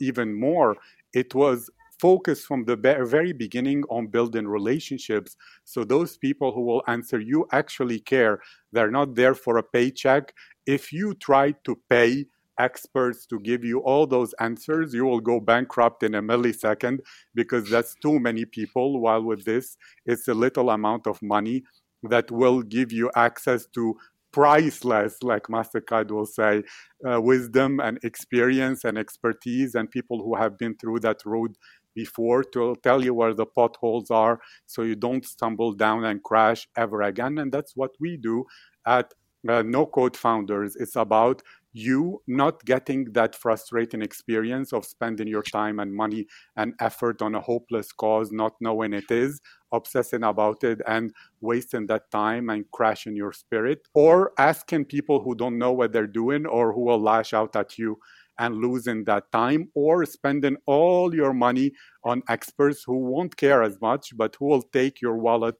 even 0.00 0.38
more, 0.38 0.76
it 1.12 1.34
was 1.34 1.70
focused 2.00 2.46
from 2.46 2.64
the 2.64 2.76
very 2.76 3.32
beginning 3.32 3.82
on 3.88 4.06
building 4.06 4.46
relationships. 4.46 5.36
So 5.64 5.82
those 5.84 6.16
people 6.16 6.52
who 6.52 6.62
will 6.62 6.82
answer 6.86 7.20
you 7.20 7.46
actually 7.52 8.00
care. 8.00 8.40
They're 8.72 8.90
not 8.90 9.14
there 9.14 9.34
for 9.34 9.56
a 9.56 9.62
paycheck. 9.62 10.34
If 10.66 10.92
you 10.92 11.14
try 11.14 11.52
to 11.64 11.80
pay 11.88 12.26
experts 12.58 13.26
to 13.26 13.38
give 13.40 13.64
you 13.64 13.80
all 13.80 14.06
those 14.06 14.34
answers, 14.40 14.94
you 14.94 15.04
will 15.04 15.20
go 15.20 15.40
bankrupt 15.40 16.02
in 16.02 16.14
a 16.14 16.22
millisecond 16.22 16.98
because 17.34 17.68
that's 17.68 17.94
too 18.02 18.18
many 18.18 18.44
people. 18.44 19.00
While 19.00 19.22
with 19.22 19.44
this, 19.44 19.76
it's 20.04 20.28
a 20.28 20.34
little 20.34 20.70
amount 20.70 21.06
of 21.06 21.20
money 21.22 21.64
that 22.04 22.30
will 22.30 22.62
give 22.62 22.92
you 22.92 23.10
access 23.16 23.66
to 23.74 23.96
priceless, 24.32 25.22
like 25.22 25.44
MasterCard 25.44 26.10
will 26.10 26.26
say, 26.26 26.62
uh, 27.08 27.20
wisdom 27.20 27.80
and 27.80 27.98
experience 28.02 28.84
and 28.84 28.98
expertise, 28.98 29.74
and 29.74 29.90
people 29.90 30.22
who 30.22 30.34
have 30.34 30.58
been 30.58 30.76
through 30.76 31.00
that 31.00 31.24
road 31.24 31.56
before 31.94 32.44
to 32.44 32.76
tell 32.82 33.02
you 33.02 33.14
where 33.14 33.32
the 33.32 33.46
potholes 33.46 34.10
are 34.10 34.38
so 34.66 34.82
you 34.82 34.94
don't 34.94 35.24
stumble 35.24 35.72
down 35.72 36.04
and 36.04 36.22
crash 36.22 36.68
ever 36.76 37.00
again. 37.02 37.38
And 37.38 37.50
that's 37.50 37.74
what 37.74 37.92
we 37.98 38.18
do 38.18 38.44
at 38.86 39.14
uh, 39.48 39.62
no 39.62 39.86
code 39.86 40.16
founders. 40.16 40.76
It's 40.76 40.96
about 40.96 41.42
you 41.76 42.22
not 42.26 42.64
getting 42.64 43.04
that 43.12 43.34
frustrating 43.34 44.00
experience 44.00 44.72
of 44.72 44.84
spending 44.86 45.28
your 45.28 45.42
time 45.42 45.78
and 45.78 45.94
money 45.94 46.26
and 46.56 46.72
effort 46.80 47.20
on 47.20 47.34
a 47.34 47.40
hopeless 47.40 47.92
cause, 47.92 48.32
not 48.32 48.54
knowing 48.62 48.94
it 48.94 49.10
is, 49.10 49.40
obsessing 49.72 50.22
about 50.22 50.64
it 50.64 50.80
and 50.86 51.12
wasting 51.42 51.86
that 51.86 52.10
time 52.10 52.48
and 52.48 52.64
crashing 52.72 53.14
your 53.14 53.32
spirit, 53.32 53.86
or 53.92 54.32
asking 54.38 54.86
people 54.86 55.20
who 55.20 55.34
don't 55.34 55.58
know 55.58 55.72
what 55.72 55.92
they're 55.92 56.06
doing 56.06 56.46
or 56.46 56.72
who 56.72 56.80
will 56.80 57.00
lash 57.00 57.34
out 57.34 57.54
at 57.54 57.76
you 57.76 57.98
and 58.38 58.56
losing 58.56 59.04
that 59.04 59.30
time, 59.32 59.68
or 59.74 60.04
spending 60.06 60.56
all 60.66 61.14
your 61.14 61.34
money 61.34 61.72
on 62.04 62.22
experts 62.28 62.84
who 62.84 62.96
won't 62.96 63.36
care 63.36 63.62
as 63.62 63.78
much, 63.82 64.16
but 64.16 64.34
who 64.38 64.46
will 64.46 64.62
take 64.62 65.00
your 65.02 65.16
wallet 65.16 65.56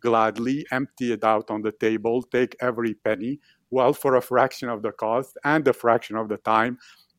gladly, 0.00 0.66
empty 0.72 1.12
it 1.12 1.22
out 1.22 1.50
on 1.50 1.62
the 1.62 1.72
table, 1.72 2.22
take 2.22 2.56
every 2.60 2.94
penny 2.94 3.38
well 3.70 3.92
for 3.92 4.16
a 4.16 4.22
fraction 4.22 4.68
of 4.68 4.82
the 4.82 4.92
cost 4.92 5.36
and 5.44 5.66
a 5.68 5.72
fraction 5.72 6.16
of 6.16 6.28
the 6.28 6.38
time 6.38 6.78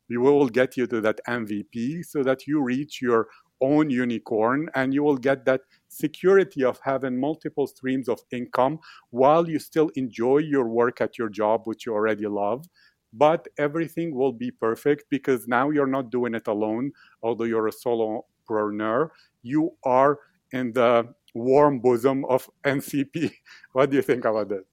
we 0.09 0.17
will 0.17 0.49
get 0.49 0.75
you 0.77 0.87
to 0.87 1.01
that 1.01 1.19
mvp 1.27 2.03
so 2.05 2.23
that 2.23 2.47
you 2.47 2.61
reach 2.61 3.01
your 3.01 3.27
own 3.61 3.89
unicorn 3.89 4.67
and 4.73 4.93
you 4.93 5.03
will 5.03 5.17
get 5.17 5.45
that 5.45 5.61
security 5.87 6.63
of 6.63 6.79
having 6.83 7.19
multiple 7.19 7.67
streams 7.67 8.09
of 8.09 8.19
income 8.31 8.79
while 9.11 9.47
you 9.47 9.59
still 9.59 9.89
enjoy 9.95 10.37
your 10.37 10.67
work 10.67 10.99
at 10.99 11.17
your 11.17 11.29
job 11.29 11.61
which 11.65 11.85
you 11.85 11.93
already 11.93 12.25
love 12.25 12.65
but 13.13 13.47
everything 13.57 14.15
will 14.15 14.31
be 14.31 14.51
perfect 14.51 15.05
because 15.09 15.47
now 15.47 15.69
you're 15.69 15.87
not 15.87 16.09
doing 16.09 16.33
it 16.33 16.47
alone. 16.47 16.91
Although 17.21 17.45
you're 17.45 17.67
a 17.67 17.71
solopreneur, 17.71 19.09
you 19.43 19.71
are 19.83 20.19
in 20.51 20.73
the 20.73 21.13
warm 21.33 21.79
bosom 21.79 22.25
of 22.25 22.49
NCP. 22.63 23.31
What 23.73 23.89
do 23.89 23.97
you 23.97 24.01
think 24.01 24.25
about 24.25 24.49
this? 24.49 24.65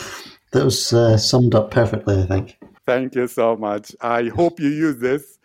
that 0.54 0.64
was 0.64 0.92
uh, 0.92 1.18
summed 1.18 1.54
up 1.54 1.70
perfectly, 1.70 2.22
I 2.22 2.26
think. 2.26 2.58
Thank 2.86 3.14
you 3.14 3.26
so 3.26 3.56
much. 3.56 3.94
I 4.00 4.28
hope 4.28 4.60
you 4.60 4.68
use 4.68 4.98
this 4.98 5.38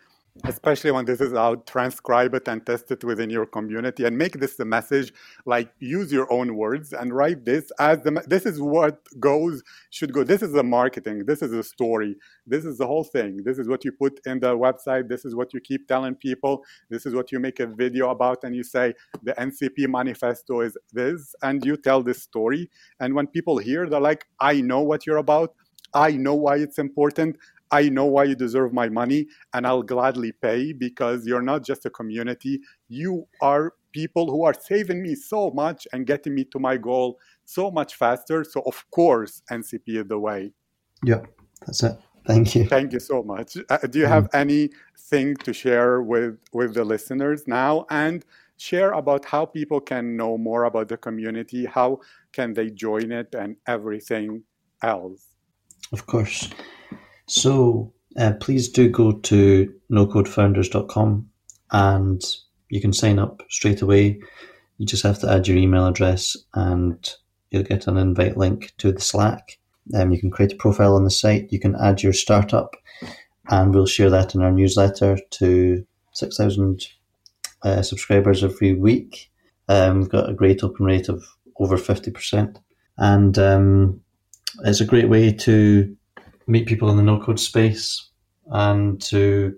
especially 0.44 0.90
when 0.90 1.04
this 1.04 1.20
is 1.20 1.34
out, 1.34 1.66
transcribe 1.66 2.34
it 2.34 2.46
and 2.48 2.64
test 2.64 2.90
it 2.90 3.04
within 3.04 3.30
your 3.30 3.46
community 3.46 4.04
and 4.04 4.16
make 4.16 4.38
this 4.38 4.56
the 4.56 4.64
message. 4.64 5.12
Like 5.44 5.72
use 5.78 6.12
your 6.12 6.32
own 6.32 6.56
words 6.56 6.92
and 6.92 7.12
write 7.12 7.44
this 7.44 7.70
as 7.78 8.00
the 8.02 8.22
this 8.26 8.46
is 8.46 8.60
what 8.60 9.00
goes 9.18 9.62
should 9.90 10.12
go. 10.12 10.24
This 10.24 10.42
is 10.42 10.52
the 10.52 10.62
marketing. 10.62 11.26
This 11.26 11.42
is 11.42 11.50
the 11.50 11.62
story. 11.62 12.16
This 12.46 12.64
is 12.64 12.78
the 12.78 12.86
whole 12.86 13.04
thing. 13.04 13.38
This 13.44 13.58
is 13.58 13.68
what 13.68 13.84
you 13.84 13.92
put 13.92 14.20
in 14.26 14.40
the 14.40 14.56
website. 14.56 15.08
This 15.08 15.24
is 15.24 15.34
what 15.34 15.52
you 15.52 15.60
keep 15.60 15.86
telling 15.88 16.14
people. 16.14 16.64
This 16.88 17.06
is 17.06 17.14
what 17.14 17.32
you 17.32 17.40
make 17.40 17.60
a 17.60 17.66
video 17.66 18.10
about 18.10 18.44
and 18.44 18.54
you 18.54 18.62
say 18.62 18.94
the 19.22 19.32
NCP 19.34 19.88
manifesto 19.88 20.60
is 20.60 20.76
this 20.92 21.34
and 21.42 21.64
you 21.64 21.76
tell 21.76 22.02
this 22.02 22.22
story. 22.22 22.70
And 23.00 23.14
when 23.14 23.26
people 23.26 23.58
hear, 23.58 23.88
they're 23.88 24.00
like, 24.00 24.26
I 24.40 24.60
know 24.60 24.80
what 24.80 25.06
you're 25.06 25.18
about. 25.18 25.54
I 25.92 26.12
know 26.12 26.34
why 26.34 26.56
it's 26.56 26.78
important. 26.78 27.36
I 27.70 27.88
know 27.88 28.06
why 28.06 28.24
you 28.24 28.34
deserve 28.34 28.72
my 28.72 28.88
money 28.88 29.26
and 29.54 29.66
I'll 29.66 29.82
gladly 29.82 30.32
pay 30.32 30.72
because 30.72 31.26
you're 31.26 31.42
not 31.42 31.64
just 31.64 31.86
a 31.86 31.90
community. 31.90 32.60
You 32.88 33.26
are 33.40 33.74
people 33.92 34.30
who 34.30 34.44
are 34.44 34.54
saving 34.54 35.02
me 35.02 35.14
so 35.14 35.50
much 35.50 35.86
and 35.92 36.06
getting 36.06 36.34
me 36.34 36.44
to 36.44 36.58
my 36.58 36.76
goal 36.76 37.18
so 37.44 37.70
much 37.70 37.96
faster. 37.96 38.44
So, 38.44 38.62
of 38.66 38.84
course, 38.90 39.42
NCP 39.50 40.00
is 40.00 40.06
the 40.06 40.18
way. 40.18 40.52
Yeah, 41.04 41.22
that's 41.66 41.82
it. 41.82 41.96
Thank 42.26 42.54
you. 42.54 42.66
Thank 42.66 42.92
you 42.92 43.00
so 43.00 43.22
much. 43.22 43.56
Uh, 43.68 43.78
do 43.78 43.98
you 43.98 44.06
have 44.06 44.24
mm. 44.30 44.38
anything 44.38 45.36
to 45.36 45.52
share 45.52 46.02
with, 46.02 46.38
with 46.52 46.74
the 46.74 46.84
listeners 46.84 47.48
now? 47.48 47.86
And 47.90 48.24
share 48.60 48.92
about 48.92 49.24
how 49.24 49.46
people 49.46 49.80
can 49.80 50.16
know 50.16 50.36
more 50.36 50.64
about 50.64 50.88
the 50.88 50.96
community, 50.96 51.64
how 51.64 51.98
can 52.32 52.52
they 52.52 52.68
join 52.68 53.10
it, 53.10 53.34
and 53.34 53.56
everything 53.66 54.42
else. 54.82 55.28
Of 55.92 56.06
course. 56.06 56.50
So 57.30 57.92
uh, 58.18 58.32
please 58.40 58.68
do 58.68 58.88
go 58.88 59.12
to 59.12 59.72
nocodefounders.com 59.88 61.30
and 61.70 62.22
you 62.68 62.80
can 62.80 62.92
sign 62.92 63.20
up 63.20 63.42
straight 63.48 63.82
away. 63.82 64.18
You 64.78 64.86
just 64.86 65.04
have 65.04 65.20
to 65.20 65.30
add 65.30 65.46
your 65.46 65.56
email 65.56 65.86
address 65.86 66.36
and 66.54 67.08
you'll 67.52 67.62
get 67.62 67.86
an 67.86 67.98
invite 67.98 68.36
link 68.36 68.72
to 68.78 68.90
the 68.90 69.00
Slack. 69.00 69.60
Um, 69.94 70.10
you 70.10 70.18
can 70.18 70.32
create 70.32 70.54
a 70.54 70.56
profile 70.56 70.96
on 70.96 71.04
the 71.04 71.10
site. 71.10 71.52
You 71.52 71.60
can 71.60 71.76
add 71.76 72.02
your 72.02 72.12
startup 72.12 72.74
and 73.48 73.72
we'll 73.72 73.86
share 73.86 74.10
that 74.10 74.34
in 74.34 74.42
our 74.42 74.50
newsletter 74.50 75.16
to 75.30 75.86
6,000 76.14 76.84
uh, 77.62 77.82
subscribers 77.82 78.42
every 78.42 78.74
week. 78.74 79.30
Um, 79.68 80.00
we've 80.00 80.08
got 80.08 80.28
a 80.28 80.34
great 80.34 80.64
open 80.64 80.84
rate 80.84 81.08
of 81.08 81.24
over 81.60 81.76
50%. 81.76 82.56
And 82.98 83.38
um, 83.38 84.00
it's 84.64 84.80
a 84.80 84.84
great 84.84 85.08
way 85.08 85.32
to 85.32 85.96
meet 86.50 86.66
people 86.66 86.90
in 86.90 86.96
the 86.96 87.02
no 87.02 87.20
code 87.20 87.40
space 87.40 88.10
and 88.50 89.00
to 89.00 89.54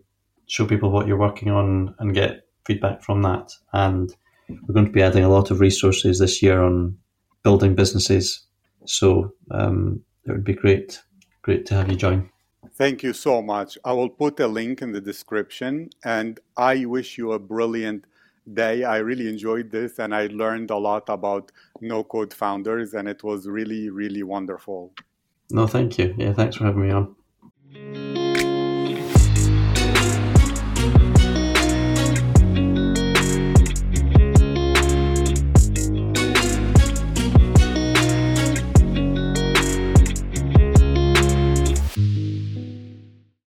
show 0.47 0.67
people 0.67 0.91
what 0.91 1.07
you're 1.07 1.19
working 1.19 1.51
on 1.51 1.95
and 1.99 2.15
get 2.15 2.43
feedback 2.67 3.03
from 3.03 3.23
that. 3.23 3.51
And 3.73 4.15
we're 4.49 4.75
going 4.75 4.87
to 4.87 4.93
be 4.93 5.03
adding 5.03 5.25
a 5.25 5.31
lot 5.31 5.51
of 5.51 5.61
resources 5.61 6.19
this 6.19 6.43
year 6.43 6.63
on 6.63 6.99
building 7.43 7.75
businesses. 7.75 8.45
So 8.85 9.33
um, 9.51 10.03
it 10.27 10.33
would 10.33 10.45
be 10.45 10.53
great, 10.53 11.01
great 11.41 11.65
to 11.67 11.75
have 11.75 11.89
you 11.89 11.97
join. 11.97 12.29
Thank 12.75 13.03
you 13.03 13.13
so 13.13 13.41
much. 13.41 13.79
I 13.85 13.93
will 13.93 14.11
put 14.11 14.39
a 14.41 14.47
link 14.47 14.83
in 14.83 14.93
the 14.93 15.01
description 15.01 15.91
and 16.05 16.39
I 16.57 16.85
wish 16.85 17.17
you 17.17 17.33
a 17.33 17.39
brilliant 17.39 18.07
day. 18.53 18.85
I 18.85 18.99
really 18.99 19.29
enjoyed 19.29 19.71
this 19.71 19.99
and 19.99 20.15
I 20.15 20.27
learned 20.27 20.71
a 20.71 20.77
lot 20.77 21.09
about 21.09 21.53
no 21.81 22.05
code 22.05 22.35
founders 22.35 22.95
and 22.95 23.09
it 23.09 23.25
was 23.25 23.47
really, 23.47 23.89
really 23.89 24.23
wonderful. 24.23 24.93
No, 25.53 25.67
thank 25.67 25.99
you. 25.99 26.15
Yeah, 26.17 26.33
thanks 26.33 26.57
for 26.57 26.65
having 26.65 26.83
me 26.83 26.91
on. 26.91 28.22